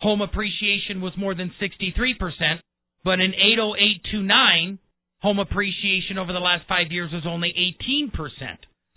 home 0.00 0.22
appreciation 0.22 1.00
was 1.00 1.12
more 1.16 1.34
than 1.34 1.52
63%, 1.62 2.58
but 3.04 3.20
in 3.20 3.32
80829, 3.32 4.78
home 5.22 5.38
appreciation 5.38 6.18
over 6.18 6.32
the 6.32 6.40
last 6.40 6.64
five 6.68 6.90
years 6.90 7.12
was 7.12 7.24
only 7.26 7.54
18%. 7.80 8.10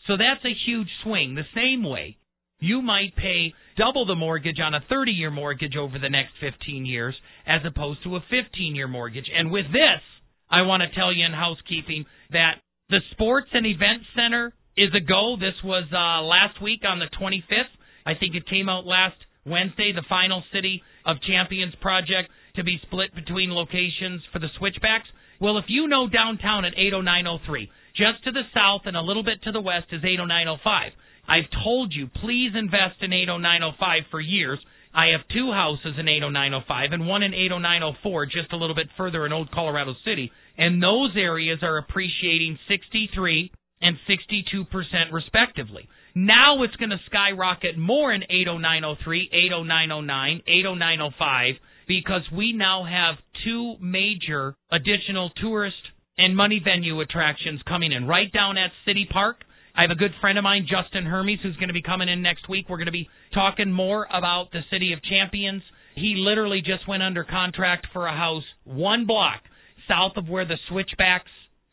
So 0.08 0.18
that's 0.18 0.44
a 0.44 0.58
huge 0.66 0.90
swing. 1.04 1.36
The 1.36 1.44
same 1.54 1.84
way, 1.84 2.18
you 2.60 2.82
might 2.82 3.16
pay 3.16 3.54
double 3.78 4.06
the 4.06 4.16
mortgage 4.16 4.60
on 4.60 4.74
a 4.74 4.82
30 4.90 5.12
year 5.12 5.30
mortgage 5.30 5.76
over 5.76 6.00
the 6.00 6.10
next 6.10 6.32
15 6.40 6.86
years 6.86 7.16
as 7.48 7.62
opposed 7.66 8.04
to 8.04 8.18
a 8.18 8.22
15 8.30 8.76
year 8.76 8.88
mortgage. 8.88 9.30
And 9.34 9.52
with 9.52 9.66
this, 9.72 10.04
I 10.50 10.62
want 10.64 10.84
to 10.84 10.94
tell 10.94 11.14
you 11.14 11.26
in 11.26 11.32
housekeeping 11.32 12.06
that 12.32 12.60
the 12.90 13.00
Sports 13.12 13.50
and 13.54 13.66
Event 13.66 14.04
Center 14.16 14.54
is 14.76 14.90
a 14.96 15.00
go. 15.00 15.36
This 15.40 15.56
was 15.64 15.86
uh, 15.92 16.24
last 16.24 16.62
week 16.62 16.82
on 16.88 17.00
the 17.00 17.10
25th. 17.20 17.74
I 18.06 18.14
think 18.20 18.36
it 18.36 18.48
came 18.48 18.70
out 18.70 18.86
last 18.86 19.18
Wednesday, 19.46 19.92
the 19.96 20.06
final 20.08 20.44
City 20.54 20.84
of 21.06 21.18
Champions 21.22 21.74
project 21.82 22.30
to 22.56 22.64
be 22.64 22.80
split 22.84 23.16
between 23.16 23.52
locations 23.52 24.22
for 24.32 24.40
the 24.40 24.52
switchbacks. 24.58 25.08
Well, 25.40 25.58
if 25.58 25.66
you 25.68 25.88
know 25.88 26.08
downtown 26.08 26.66
at 26.66 26.74
80903, 26.78 27.70
just 27.96 28.24
to 28.26 28.32
the 28.32 28.44
south 28.54 28.82
and 28.86 28.96
a 28.96 29.02
little 29.02 29.24
bit 29.24 29.42
to 29.44 29.52
the 29.52 29.62
west 29.62 29.88
is 29.92 30.04
80905. 30.04 30.92
I've 31.28 31.50
told 31.64 31.94
you, 31.94 32.08
please 32.08 32.52
invest 32.56 33.02
in 33.02 33.12
80905 33.12 34.04
for 34.10 34.22
years. 34.22 34.60
I 34.98 35.10
have 35.12 35.22
two 35.32 35.52
houses 35.52 35.94
in 36.00 36.08
80905 36.08 36.92
and 36.92 37.06
one 37.06 37.22
in 37.22 37.32
80904, 37.32 38.26
just 38.26 38.52
a 38.52 38.58
little 38.58 38.74
bit 38.74 38.88
further 38.98 39.28
in 39.28 39.32
Old 39.32 39.52
Colorado 39.52 39.94
City. 40.04 40.32
And 40.58 40.82
those 40.82 41.12
areas 41.16 41.60
are 41.62 41.78
appreciating 41.78 42.58
63 42.68 43.52
and 43.80 43.96
62% 44.10 45.14
respectively. 45.14 45.88
Now 46.16 46.64
it's 46.64 46.76
going 46.78 46.90
to 46.90 46.98
skyrocket 47.06 47.78
more 47.78 48.12
in 48.12 48.24
80903, 48.24 49.30
80909, 49.32 50.42
80905 50.48 51.56
because 51.88 52.24
we 52.36 52.54
now 52.54 52.84
have 52.84 53.18
two 53.46 53.76
major 53.80 54.56
additional 54.72 55.30
tourist 55.40 55.78
and 56.18 56.36
money 56.36 56.60
venue 56.64 57.00
attractions 57.02 57.62
coming 57.68 57.92
in 57.92 58.08
right 58.08 58.34
down 58.34 58.58
at 58.58 58.72
City 58.84 59.08
Park 59.08 59.44
I 59.78 59.84
have 59.84 59.92
a 59.92 59.96
good 59.96 60.14
friend 60.20 60.40
of 60.40 60.44
mine, 60.44 60.66
Justin 60.68 61.06
Hermes, 61.06 61.38
who's 61.44 61.56
going 61.58 61.68
to 61.68 61.74
be 61.74 61.84
coming 61.84 62.10
in 62.10 62.24
next 62.24 62.50
week. 62.50 62.66
We're 62.68 62.78
going 62.78 62.88
to 62.88 62.92
be 62.92 63.08
talking 63.32 63.72
more 63.72 64.08
about 64.12 64.48
the 64.52 64.62
City 64.72 64.92
of 64.92 65.04
Champions. 65.04 65.62
He 65.94 66.16
literally 66.18 66.62
just 66.62 66.88
went 66.88 67.04
under 67.04 67.24
contract 67.24 67.86
for 67.94 68.08
a 68.08 68.12
house 68.12 68.44
one 68.64 69.06
block 69.06 69.42
south 69.88 70.14
of 70.16 70.28
where 70.28 70.46
the 70.46 70.58
Switchbacks 70.68 71.30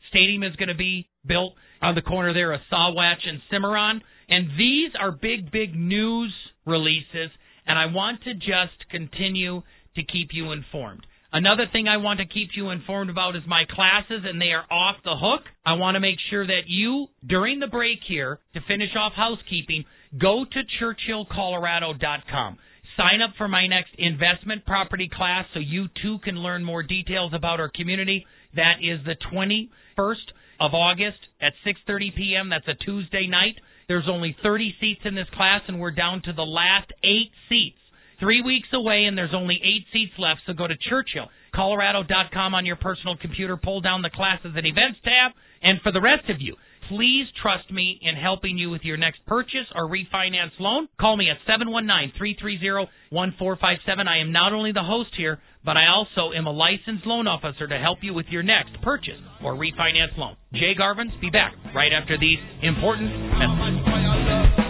Stadium 0.09 0.43
is 0.43 0.55
going 0.55 0.69
to 0.69 0.75
be 0.75 1.09
built 1.25 1.53
on 1.81 1.95
the 1.95 2.03
corner 2.03 2.31
there 2.31 2.53
of 2.53 2.61
Sahwatch 2.71 3.27
and 3.27 3.41
Cimarron. 3.49 4.01
And 4.29 4.49
these 4.55 4.91
are 4.99 5.11
big, 5.11 5.51
big 5.51 5.75
news 5.75 6.31
releases, 6.67 7.31
and 7.65 7.77
I 7.77 7.87
want 7.87 8.21
to 8.25 8.35
just 8.35 8.87
continue 8.91 9.63
to 9.95 10.03
keep 10.03 10.29
you 10.31 10.51
informed. 10.51 11.07
Another 11.35 11.65
thing 11.69 11.85
I 11.89 11.97
want 11.97 12.21
to 12.21 12.25
keep 12.25 12.51
you 12.55 12.69
informed 12.69 13.09
about 13.09 13.35
is 13.35 13.41
my 13.45 13.65
classes, 13.69 14.23
and 14.23 14.39
they 14.39 14.53
are 14.55 14.63
off 14.71 14.95
the 15.03 15.17
hook. 15.19 15.41
I 15.65 15.73
want 15.73 15.95
to 15.95 15.99
make 15.99 16.15
sure 16.29 16.47
that 16.47 16.61
you, 16.67 17.07
during 17.27 17.59
the 17.59 17.67
break 17.67 17.99
here, 18.07 18.39
to 18.53 18.61
finish 18.69 18.95
off 18.97 19.11
housekeeping, 19.17 19.83
go 20.17 20.45
to 20.45 20.61
churchillcolorado.com. 20.79 22.57
Sign 22.95 23.21
up 23.21 23.31
for 23.37 23.49
my 23.49 23.67
next 23.67 23.91
investment 23.97 24.65
property 24.65 25.09
class 25.13 25.43
so 25.53 25.59
you 25.59 25.87
too 26.01 26.19
can 26.23 26.35
learn 26.35 26.63
more 26.63 26.83
details 26.83 27.33
about 27.35 27.59
our 27.59 27.69
community. 27.75 28.25
That 28.55 28.75
is 28.81 29.03
the 29.03 29.17
21st 29.29 30.31
of 30.61 30.73
August 30.73 31.19
at 31.41 31.51
6:30 31.67 32.15
p.m. 32.15 32.49
That's 32.49 32.69
a 32.69 32.81
Tuesday 32.85 33.27
night. 33.27 33.59
There's 33.89 34.07
only 34.07 34.37
30 34.41 34.73
seats 34.79 35.01
in 35.03 35.15
this 35.15 35.27
class 35.33 35.63
and 35.67 35.81
we're 35.81 35.91
down 35.91 36.21
to 36.21 36.31
the 36.31 36.43
last 36.43 36.93
8 37.03 37.29
seats. 37.49 37.77
3 38.19 38.41
weeks 38.41 38.69
away 38.73 39.05
and 39.05 39.17
there's 39.17 39.33
only 39.33 39.59
8 39.63 39.85
seats 39.93 40.13
left, 40.17 40.41
so 40.45 40.53
go 40.53 40.67
to 40.67 40.75
churchillcolorado.com 40.75 42.53
on 42.53 42.65
your 42.65 42.75
personal 42.77 43.17
computer, 43.17 43.57
pull 43.57 43.81
down 43.81 44.01
the 44.01 44.09
classes 44.09 44.53
and 44.55 44.65
events 44.65 44.99
tab, 45.03 45.31
and 45.61 45.79
for 45.81 45.91
the 45.91 46.01
rest 46.01 46.29
of 46.29 46.37
you, 46.39 46.55
Please 46.89 47.25
trust 47.41 47.71
me 47.71 47.99
in 48.01 48.15
helping 48.15 48.57
you 48.57 48.69
with 48.69 48.83
your 48.83 48.97
next 48.97 49.25
purchase 49.25 49.65
or 49.73 49.89
refinance 49.89 50.51
loan. 50.59 50.87
Call 50.99 51.17
me 51.17 51.29
at 51.29 51.37
719-330-1457. 51.49 52.87
I 54.07 54.19
am 54.19 54.31
not 54.31 54.53
only 54.53 54.71
the 54.71 54.83
host 54.83 55.09
here, 55.17 55.39
but 55.63 55.77
I 55.77 55.87
also 55.87 56.31
am 56.35 56.45
a 56.45 56.51
licensed 56.51 57.07
loan 57.07 57.27
officer 57.27 57.67
to 57.67 57.77
help 57.79 57.99
you 58.01 58.13
with 58.13 58.27
your 58.29 58.43
next 58.43 58.79
purchase 58.83 59.19
or 59.43 59.53
refinance 59.53 60.15
loan. 60.17 60.35
Jay 60.53 60.75
Garvins, 60.79 61.19
be 61.21 61.31
back 61.31 61.53
right 61.73 61.91
after 61.91 62.19
these 62.19 62.37
important 62.61 63.09
messages. 63.39 64.64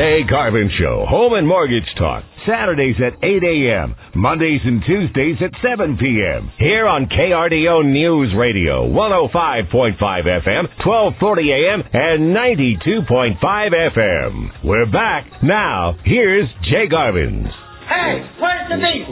Jay 0.00 0.22
Garvin 0.24 0.70
Show, 0.80 1.04
Home 1.10 1.34
and 1.34 1.46
Mortgage 1.46 1.84
Talk, 1.98 2.24
Saturdays 2.48 2.96
at 3.04 3.22
8 3.22 3.44
a.m., 3.44 3.94
Mondays 4.14 4.62
and 4.64 4.80
Tuesdays 4.86 5.36
at 5.44 5.52
7 5.60 5.98
p.m. 5.98 6.50
Here 6.56 6.86
on 6.88 7.04
KRDO 7.04 7.84
News 7.84 8.32
Radio, 8.34 8.88
105.5 8.88 10.00
FM, 10.00 10.64
1240 10.80 11.52
a.m., 11.52 11.82
and 11.92 12.34
92.5 12.34 13.36
FM. 13.92 14.64
We're 14.64 14.90
back. 14.90 15.26
Now, 15.42 15.96
here's 16.02 16.48
Jay 16.64 16.88
Garvin's. 16.88 17.52
Hey, 17.86 18.24
where's 18.40 18.68
the 18.72 18.80
beef? 18.80 19.04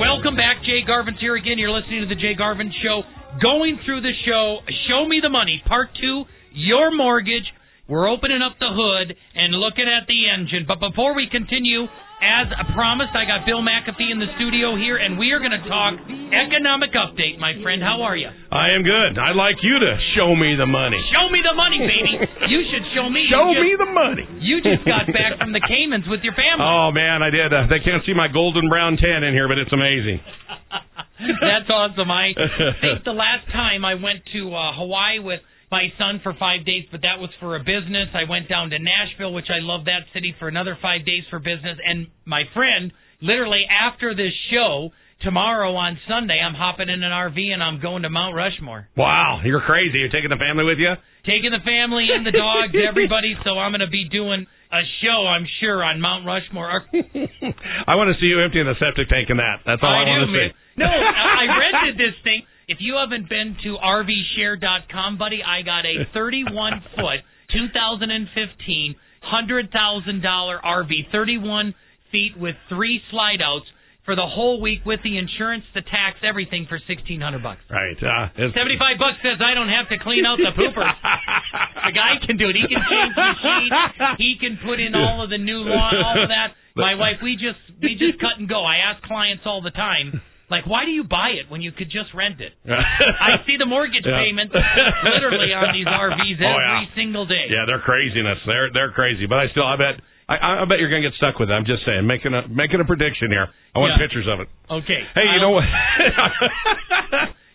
Welcome 0.00 0.36
back. 0.36 0.64
Jay 0.64 0.80
Garvin's 0.86 1.20
here 1.20 1.36
again. 1.36 1.58
You're 1.58 1.70
listening 1.70 2.00
to 2.00 2.08
the 2.08 2.18
Jay 2.18 2.34
Garvin 2.34 2.72
Show 2.82 3.02
going 3.40 3.78
through 3.84 4.02
the 4.02 4.12
show, 4.26 4.60
Show 4.88 5.06
Me 5.08 5.20
the 5.22 5.30
Money, 5.30 5.62
Part 5.66 5.90
2, 6.00 6.24
Your 6.52 6.94
Mortgage. 6.94 7.46
We're 7.88 8.08
opening 8.08 8.40
up 8.40 8.56
the 8.58 8.72
hood 8.72 9.12
and 9.34 9.52
looking 9.52 9.84
at 9.84 10.08
the 10.08 10.28
engine. 10.32 10.64
But 10.66 10.80
before 10.80 11.12
we 11.12 11.28
continue, 11.28 11.84
as 11.84 12.48
promised, 12.72 13.12
I 13.12 13.28
got 13.28 13.44
Bill 13.44 13.60
McAfee 13.60 14.08
in 14.08 14.16
the 14.16 14.32
studio 14.40 14.72
here, 14.80 14.96
and 14.96 15.20
we 15.20 15.36
are 15.36 15.40
going 15.42 15.52
to 15.52 15.60
talk 15.68 16.00
economic 16.00 16.96
update, 16.96 17.36
my 17.36 17.52
friend. 17.60 17.84
How 17.84 18.00
are 18.00 18.16
you? 18.16 18.32
I 18.48 18.72
am 18.72 18.80
good. 18.80 19.20
I'd 19.20 19.36
like 19.36 19.60
you 19.60 19.76
to 19.76 19.92
show 20.16 20.32
me 20.32 20.56
the 20.56 20.64
money. 20.64 20.96
Show 21.12 21.28
me 21.28 21.44
the 21.44 21.52
money, 21.52 21.84
baby. 21.84 22.24
you 22.52 22.64
should 22.72 22.88
show 22.96 23.12
me. 23.12 23.28
Show 23.28 23.52
just, 23.52 23.60
me 23.60 23.76
the 23.76 23.90
money. 23.92 24.24
You 24.40 24.64
just 24.64 24.88
got 24.88 25.04
back 25.12 25.36
from 25.36 25.52
the 25.52 25.60
Caymans 25.60 26.08
with 26.08 26.24
your 26.24 26.32
family. 26.32 26.64
Oh 26.64 26.88
man, 26.88 27.20
I 27.20 27.28
did. 27.28 27.52
Uh, 27.52 27.68
they 27.68 27.84
can't 27.84 28.00
see 28.08 28.16
my 28.16 28.32
golden 28.32 28.72
brown 28.72 28.96
tan 28.96 29.20
in 29.28 29.36
here, 29.36 29.44
but 29.44 29.60
it's 29.60 29.72
amazing. 29.76 30.24
That's 31.40 31.70
awesome. 31.70 32.10
I 32.10 32.32
think 32.34 33.04
the 33.04 33.12
last 33.16 33.46
time 33.52 33.84
I 33.84 33.94
went 33.94 34.26
to 34.32 34.54
uh, 34.54 34.74
Hawaii 34.74 35.20
with 35.20 35.40
my 35.70 35.88
son 35.98 36.20
for 36.22 36.34
five 36.38 36.64
days, 36.66 36.84
but 36.90 37.02
that 37.02 37.18
was 37.18 37.30
for 37.40 37.56
a 37.56 37.60
business. 37.60 38.08
I 38.14 38.28
went 38.28 38.48
down 38.48 38.70
to 38.70 38.78
Nashville, 38.78 39.32
which 39.32 39.50
I 39.50 39.58
love 39.60 39.86
that 39.86 40.06
city, 40.12 40.34
for 40.38 40.48
another 40.48 40.76
five 40.80 41.06
days 41.06 41.22
for 41.30 41.38
business. 41.38 41.78
And 41.84 42.08
my 42.24 42.44
friend, 42.52 42.92
literally 43.20 43.64
after 43.70 44.14
this 44.14 44.32
show, 44.50 44.90
tomorrow 45.24 45.72
on 45.74 45.98
Sunday, 46.06 46.36
I'm 46.38 46.54
hopping 46.54 46.92
in 46.92 47.02
an 47.02 47.10
RV 47.10 47.40
and 47.40 47.62
I'm 47.64 47.80
going 47.80 48.04
to 48.04 48.10
Mount 48.12 48.36
Rushmore. 48.36 48.86
Wow, 48.96 49.40
you're 49.42 49.64
crazy. 49.64 49.98
You're 49.98 50.12
taking 50.12 50.28
the 50.28 50.38
family 50.38 50.62
with 50.62 50.76
you? 50.78 50.92
Taking 51.24 51.50
the 51.50 51.64
family 51.64 52.12
and 52.12 52.28
the 52.28 52.30
dogs, 52.30 52.76
everybody. 52.88 53.32
So 53.42 53.56
I'm 53.56 53.72
going 53.72 53.80
to 53.80 53.90
be 53.90 54.06
doing 54.12 54.44
a 54.70 54.82
show, 55.00 55.24
I'm 55.24 55.48
sure, 55.58 55.82
on 55.82 55.98
Mount 55.98 56.28
Rushmore. 56.28 56.84
I 57.88 57.96
want 57.96 58.12
to 58.12 58.16
see 58.20 58.28
you 58.28 58.44
emptying 58.44 58.68
the 58.68 58.76
septic 58.76 59.08
tank 59.08 59.32
in 59.32 59.40
that. 59.40 59.64
That's 59.64 59.80
all 59.80 59.88
I, 59.88 60.04
I 60.04 60.20
want 60.20 60.28
to 60.28 60.36
see. 60.36 60.48
No, 60.76 60.86
I 60.86 61.48
rented 61.72 61.96
this 61.96 62.14
thing. 62.22 62.44
If 62.68 62.78
you 62.84 63.00
haven't 63.00 63.28
been 63.28 63.56
to 63.64 63.80
RVshare.com, 63.80 65.16
buddy, 65.16 65.40
I 65.40 65.64
got 65.64 65.88
a 65.88 66.04
31 66.12 66.84
foot 66.94 67.24
2015 67.50 68.96
hundred 69.24 69.72
thousand 69.72 70.20
dollar 70.20 70.60
RV, 70.60 71.10
31 71.10 71.74
feet 72.12 72.32
with 72.36 72.56
three 72.68 73.00
slide 73.10 73.40
outs 73.42 73.66
for 74.04 74.14
the 74.14 74.26
whole 74.26 74.60
week 74.60 74.84
with 74.84 75.00
the 75.02 75.16
insurance, 75.16 75.64
the 75.74 75.80
tax, 75.80 76.20
everything 76.22 76.66
for 76.68 76.78
sixteen 76.86 77.20
hundred 77.20 77.42
bucks. 77.42 77.64
Right. 77.70 77.96
Uh, 77.96 78.28
Seventy 78.52 78.76
five 78.78 79.00
bucks 79.00 79.18
says 79.24 79.40
I 79.40 79.54
don't 79.54 79.68
have 79.72 79.88
to 79.88 79.96
clean 80.04 80.24
out 80.28 80.36
the 80.36 80.52
poopers. 80.52 80.92
the 81.88 81.92
guy 81.96 82.20
can 82.26 82.36
do 82.36 82.48
it. 82.48 82.56
He 82.56 82.64
can 82.68 82.82
change 82.84 83.12
the 83.16 83.28
sheets. 83.40 83.76
He 84.18 84.30
can 84.40 84.58
put 84.64 84.80
in 84.80 84.94
all 84.94 85.24
of 85.24 85.30
the 85.30 85.38
new 85.38 85.64
lawn, 85.64 85.94
all 86.04 86.22
of 86.22 86.28
that. 86.28 86.52
My 86.76 86.94
wife, 86.96 87.22
we 87.22 87.34
just 87.40 87.60
we 87.80 87.94
just 87.96 88.20
cut 88.20 88.36
and 88.38 88.48
go. 88.48 88.64
I 88.64 88.82
ask 88.84 89.02
clients 89.04 89.44
all 89.46 89.62
the 89.62 89.70
time. 89.72 90.20
Like, 90.52 90.66
why 90.68 90.84
do 90.84 90.90
you 90.92 91.04
buy 91.08 91.32
it 91.40 91.48
when 91.48 91.62
you 91.64 91.72
could 91.72 91.88
just 91.88 92.12
rent 92.12 92.36
it? 92.44 92.52
I 92.68 93.40
see 93.48 93.56
the 93.56 93.64
mortgage 93.64 94.04
Yeah. 94.04 94.20
payments 94.20 94.52
literally 94.52 95.56
on 95.56 95.72
these 95.72 95.88
RVs 95.88 96.36
every 96.36 96.44
Oh, 96.44 96.60
yeah. 96.60 96.84
single 96.94 97.24
day. 97.24 97.48
Yeah, 97.48 97.64
they're 97.66 97.80
craziness. 97.80 98.38
They're 98.44 98.68
they're 98.74 98.92
crazy. 98.92 99.24
But 99.24 99.38
I 99.40 99.48
still, 99.56 99.64
I 99.64 99.76
bet, 99.80 100.04
I, 100.28 100.62
I 100.62 100.64
bet 100.64 100.78
you're 100.80 100.88
gonna 100.88 101.02
get 101.04 101.12
stuck 101.20 101.38
with 101.38 101.50
it. 101.50 101.52
I'm 101.52 101.66
just 101.66 101.84
saying, 101.84 102.06
making 102.06 102.32
a 102.32 102.48
making 102.48 102.80
a 102.80 102.84
prediction 102.84 103.28
here. 103.30 103.48
I 103.74 103.78
want 103.78 103.92
Yeah. 103.96 104.04
pictures 104.06 104.26
of 104.30 104.40
it. 104.40 104.48
Okay. 104.70 105.00
Hey, 105.14 105.24
you 105.28 105.30
I'll- 105.36 105.40
know 105.40 105.50
what? 105.60 105.64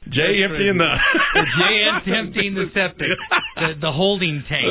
Jay 0.09 0.41
emptying 0.41 0.77
the. 0.79 0.89
the 1.35 1.43
Jay 1.59 1.85
emptying 2.17 2.55
the 2.55 2.65
septic, 2.73 3.13
the, 3.57 3.77
the 3.81 3.91
holding 3.91 4.41
tank. 4.49 4.65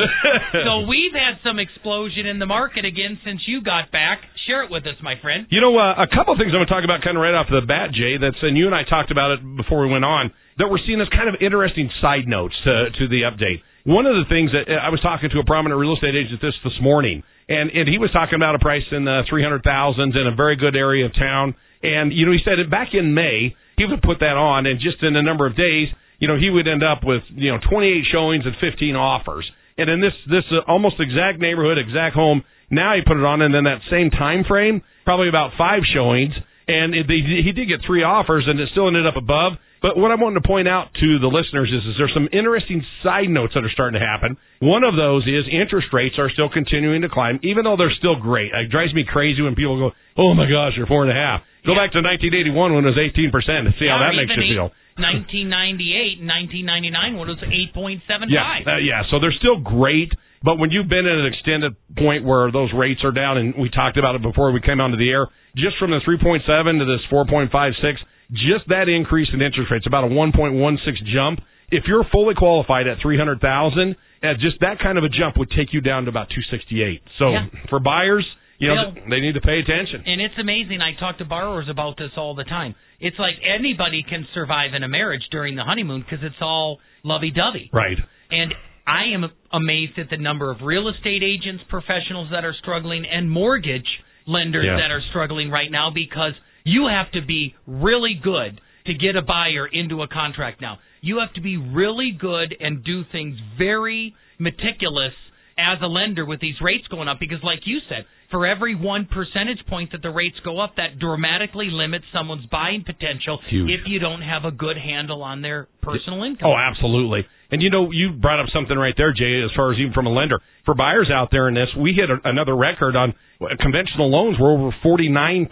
So 0.67 0.83
we've 0.91 1.13
had 1.15 1.39
some 1.47 1.61
explosion 1.61 2.27
in 2.27 2.41
the 2.41 2.47
market 2.47 2.85
again 2.85 3.21
since 3.25 3.43
you 3.47 3.63
got 3.63 3.93
back. 3.93 4.19
Share 4.49 4.65
it 4.65 4.71
with 4.71 4.83
us, 4.89 4.97
my 5.03 5.15
friend. 5.23 5.47
You 5.51 5.61
know, 5.61 5.77
uh, 5.79 5.95
a 6.03 6.09
couple 6.11 6.33
of 6.33 6.41
things 6.41 6.51
I'm 6.51 6.59
going 6.59 6.67
to 6.67 6.73
talk 6.73 6.83
about 6.83 7.05
kind 7.05 7.15
of 7.15 7.23
right 7.23 7.35
off 7.37 7.47
the 7.53 7.61
bat, 7.63 7.93
Jay. 7.93 8.17
That's 8.19 8.41
and 8.43 8.57
you 8.57 8.67
and 8.67 8.75
I 8.75 8.83
talked 8.83 9.13
about 9.13 9.31
it 9.39 9.41
before 9.57 9.85
we 9.87 9.93
went 9.93 10.05
on. 10.05 10.33
That 10.59 10.67
we're 10.73 10.83
seeing 10.89 10.99
as 11.01 11.07
kind 11.15 11.29
of 11.29 11.37
interesting 11.39 11.87
side 12.03 12.27
notes 12.27 12.57
to 12.65 12.91
to 12.99 13.05
the 13.07 13.23
update. 13.29 13.63
One 13.87 14.07
of 14.11 14.17
the 14.19 14.25
things 14.29 14.51
that 14.57 14.67
uh, 14.67 14.81
I 14.83 14.89
was 14.91 14.99
talking 15.05 15.31
to 15.31 15.39
a 15.39 15.45
prominent 15.47 15.79
real 15.79 15.95
estate 15.95 16.17
agent 16.19 16.41
this 16.43 16.57
this 16.65 16.75
morning, 16.83 17.23
and 17.49 17.71
and 17.71 17.89
he 17.89 17.99
was 17.99 18.11
talking 18.13 18.37
about 18.37 18.55
a 18.55 18.59
price 18.59 18.85
in 18.93 19.05
the 19.05 19.23
three 19.29 19.43
hundred 19.43 19.65
thousands 19.65 20.15
in 20.15 20.27
a 20.27 20.35
very 20.35 20.57
good 20.57 20.77
area 20.77 21.07
of 21.07 21.15
town. 21.15 21.55
And 21.83 22.13
you 22.13 22.27
know, 22.27 22.33
he 22.33 22.41
said 22.45 22.59
back 22.71 22.89
in 22.93 23.15
May 23.15 23.57
he 23.77 23.85
would 23.87 24.03
put 24.03 24.21
that 24.21 24.37
on, 24.37 24.67
and 24.67 24.81
just 24.81 25.03
in 25.03 25.17
a 25.17 25.23
number 25.23 25.47
of 25.47 25.57
days, 25.57 25.89
you 26.19 26.27
know, 26.29 26.37
he 26.37 26.51
would 26.51 26.67
end 26.67 26.83
up 26.83 27.01
with 27.05 27.23
you 27.31 27.51
know 27.51 27.59
28 27.71 28.05
showings 28.13 28.45
and 28.45 28.55
15 28.61 28.97
offers. 28.97 29.49
And 29.79 29.89
in 29.89 30.01
this 30.01 30.13
this 30.27 30.45
uh, 30.51 30.67
almost 30.67 30.97
exact 30.99 31.39
neighborhood, 31.41 31.79
exact 31.79 32.15
home, 32.15 32.43
now 32.71 32.95
he 32.95 33.03
put 33.07 33.17
it 33.17 33.25
on, 33.25 33.41
and 33.41 33.55
then 33.55 33.65
that 33.65 33.81
same 33.91 34.11
time 34.11 34.45
frame, 34.45 34.83
probably 35.05 35.29
about 35.29 35.53
five 35.57 35.83
showings, 35.95 36.35
and 36.67 36.95
it, 36.95 37.07
he 37.09 37.53
did 37.55 37.69
get 37.69 37.81
three 37.87 38.03
offers, 38.03 38.45
and 38.47 38.61
it 38.61 38.69
still 38.73 38.89
ended 38.89 39.07
up 39.07 39.17
above. 39.17 39.55
But 39.81 39.97
what 39.97 40.11
I 40.11 40.17
wanted 40.19 40.43
to 40.43 40.47
point 40.47 40.67
out 40.67 40.91
to 40.95 41.09
the 41.23 41.31
listeners 41.31 41.71
is, 41.71 41.87
is 41.87 41.95
there's 41.99 42.15
some 42.15 42.29
interesting 42.33 42.83
side 43.03 43.31
notes 43.31 43.55
that 43.55 43.63
are 43.63 43.71
starting 43.71 43.99
to 43.99 44.05
happen. 44.05 44.37
One 44.59 44.83
of 44.83 44.99
those 44.99 45.23
is 45.23 45.47
interest 45.47 45.95
rates 45.95 46.19
are 46.19 46.31
still 46.31 46.51
continuing 46.51 47.03
to 47.03 47.09
climb, 47.09 47.39
even 47.47 47.63
though 47.63 47.79
they're 47.79 47.95
still 47.95 48.19
great. 48.19 48.51
It 48.51 48.71
drives 48.75 48.93
me 48.93 49.07
crazy 49.07 49.43
when 49.43 49.55
people 49.55 49.79
go, 49.79 49.91
"Oh 50.19 50.35
my 50.35 50.51
gosh, 50.51 50.75
you're 50.75 50.91
four 50.91 51.07
and 51.07 51.13
a 51.13 51.19
half." 51.19 51.47
Go 51.67 51.75
back 51.79 51.93
to 51.95 52.03
1981 52.03 52.75
when 52.75 52.85
it 52.85 52.91
was 52.91 52.99
18 52.99 53.31
percent 53.31 53.71
and 53.71 53.75
see 53.79 53.87
how 53.87 54.03
that 54.03 54.15
makes 54.19 54.35
you 54.35 54.51
feel. 54.51 54.71
1998 54.99 56.19
and 56.19 56.27
1999 56.27 57.17
when 57.17 57.31
it 57.31 57.39
was 57.39 57.47
8.75. 57.47 58.35
Yeah, 58.35 58.43
uh, 58.67 58.79
yeah. 58.83 59.03
So 59.11 59.23
they're 59.23 59.37
still 59.39 59.63
great, 59.63 60.11
but 60.43 60.59
when 60.59 60.71
you've 60.71 60.91
been 60.91 61.07
at 61.07 61.19
an 61.23 61.27
extended 61.27 61.79
point 61.97 62.27
where 62.27 62.51
those 62.51 62.71
rates 62.75 63.07
are 63.07 63.15
down, 63.15 63.39
and 63.39 63.55
we 63.55 63.71
talked 63.71 63.97
about 63.97 64.15
it 64.19 64.23
before 64.23 64.51
we 64.51 64.61
came 64.61 64.81
onto 64.81 64.99
the 64.99 65.09
air, 65.11 65.27
just 65.55 65.79
from 65.79 65.91
the 65.91 66.03
3.7 66.03 66.43
to 66.43 66.85
this 66.85 67.03
4.56, 67.11 67.95
just 68.33 68.69
that 68.69 68.89
increase 68.89 69.29
in 69.33 69.41
interest 69.41 69.71
rates, 69.71 69.87
about 69.87 70.05
a 70.05 70.09
1.16 70.09 70.79
jump. 71.13 71.41
If 71.71 71.85
you're 71.87 72.05
fully 72.13 72.35
qualified 72.35 72.87
at 72.87 72.99
300,000, 73.03 73.97
uh, 74.23 74.35
just 74.41 74.61
that 74.61 74.79
kind 74.81 74.97
of 74.99 75.05
a 75.05 75.09
jump 75.09 75.37
would 75.37 75.51
take 75.51 75.73
you 75.73 75.81
down 75.81 76.05
to 76.05 76.09
about 76.11 76.29
268. 76.31 77.03
So 77.19 77.31
Yeah. 77.33 77.47
for 77.69 77.79
buyers, 77.79 78.27
you 78.59 78.69
know, 78.69 78.91
Bill- 78.91 79.05
they 79.11 79.21
need 79.21 79.35
to 79.35 79.41
pay 79.41 79.61
attention. 79.61 80.03
And 80.07 80.21
it's 80.21 80.37
amazing. 80.39 80.81
I 80.81 80.95
talk 80.95 81.19
to 81.19 81.25
borrowers 81.25 81.69
about 81.69 81.97
this 81.97 82.11
all 82.17 82.35
the 82.35 82.45
time. 82.45 82.75
It's 83.01 83.19
like 83.19 83.37
anybody 83.45 84.03
can 84.03 84.27
survive 84.35 84.75
in 84.75 84.83
a 84.83 84.89
marriage 84.89 85.23
during 85.31 85.55
the 85.55 85.63
honeymoon 85.65 86.01
because 86.01 86.25
it's 86.25 86.41
all 86.41 86.81
lovey-dovey. 87.05 87.71
Right. 87.73 87.99
And 88.31 88.55
I 88.87 89.05
am 89.15 89.31
amazed 89.53 89.99
at 89.99 90.11
the 90.11 90.17
number 90.17 90.51
of 90.51 90.63
real 90.63 90.89
estate 90.89 91.23
agents, 91.23 91.63
professionals 91.69 92.31
that 92.31 92.45
are 92.45 92.55
struggling, 92.55 93.05
and 93.07 93.31
mortgage 93.31 93.87
lenders 94.27 94.65
Yeah. 94.67 94.77
that 94.77 94.91
are 94.91 95.03
struggling 95.11 95.51
right 95.51 95.71
now 95.71 95.91
because 95.91 96.35
you 96.69 96.89
have 96.89 97.11
to 97.13 97.25
be 97.27 97.55
really 97.67 98.21
good 98.23 98.61
to 98.87 98.95
get 98.95 99.17
a 99.17 99.23
buyer 99.23 99.67
into 99.67 100.03
a 100.03 100.09
contract 100.09 100.61
now. 100.61 100.79
You 101.01 101.21
have 101.21 101.33
to 101.35 101.41
be 101.41 101.57
really 101.57 102.17
good 102.19 102.55
and 102.59 102.85
do 102.85 103.03
things 103.11 103.37
very 103.57 104.15
meticulous 104.39 105.15
as 105.59 105.79
a 105.83 105.87
lender 105.87 106.25
with 106.25 106.41
these 106.41 106.55
rates 106.61 106.87
going 106.89 107.09
up 107.09 107.19
because 107.19 107.39
like 107.43 107.61
you 107.65 107.79
said, 107.89 108.07
for 108.31 108.47
every 108.47 108.75
one 108.75 109.09
percentage 109.11 109.65
point 109.69 109.93
that 109.93 110.03
the 110.03 110.11
rates 110.11 110.37
go 110.45 110.61
up, 110.61 110.75
that 110.77 110.99
dramatically 110.99 111.69
limits 111.71 112.05
someone's 112.13 112.47
buying 112.47 112.85
potential 112.85 113.41
Huge. 113.49 113.71
if 113.71 113.81
you 113.87 113.99
don't 113.99 114.23
have 114.23 114.45
a 114.45 114.51
good 114.51 114.77
handle 114.77 115.23
on 115.23 115.41
their 115.41 115.67
personal 115.83 116.23
income. 116.23 116.49
Oh, 116.53 116.57
absolutely. 116.57 117.27
And 117.51 117.63
you 117.63 117.71
know, 117.71 117.91
you 117.91 118.13
brought 118.13 118.41
up 118.41 118.47
something 118.53 118.77
right 118.77 118.95
there, 118.97 119.13
Jay, 119.13 119.43
as 119.43 119.51
far 119.57 119.73
as 119.73 119.79
even 119.79 119.93
from 119.95 120.07
a 120.07 120.13
lender. 120.13 120.39
For 120.67 120.75
buyers 120.75 121.09
out 121.13 121.29
there 121.33 121.49
in 121.49 121.55
this, 121.55 121.69
we 121.79 121.95
hit 121.95 122.11
a, 122.11 122.29
another 122.29 122.55
record 122.55 122.95
on 122.95 123.15
uh, 123.41 123.47
conventional 123.59 124.11
loans 124.11 124.39
were 124.39 124.53
over 124.53 124.77
49% 124.85 125.49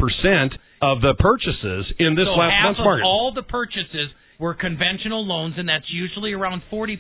of 0.83 1.01
the 1.01 1.15
purchases 1.19 1.87
in 1.99 2.15
this 2.15 2.27
so 2.27 2.37
last 2.37 2.53
half 2.53 2.65
month's 2.65 2.81
of 2.81 2.85
market. 2.85 3.05
all 3.05 3.33
the 3.35 3.43
purchases 3.43 4.11
were 4.39 4.55
conventional 4.55 5.25
loans, 5.25 5.55
and 5.57 5.69
that's 5.69 5.89
usually 5.89 6.33
around 6.33 6.63
40%. 6.71 6.99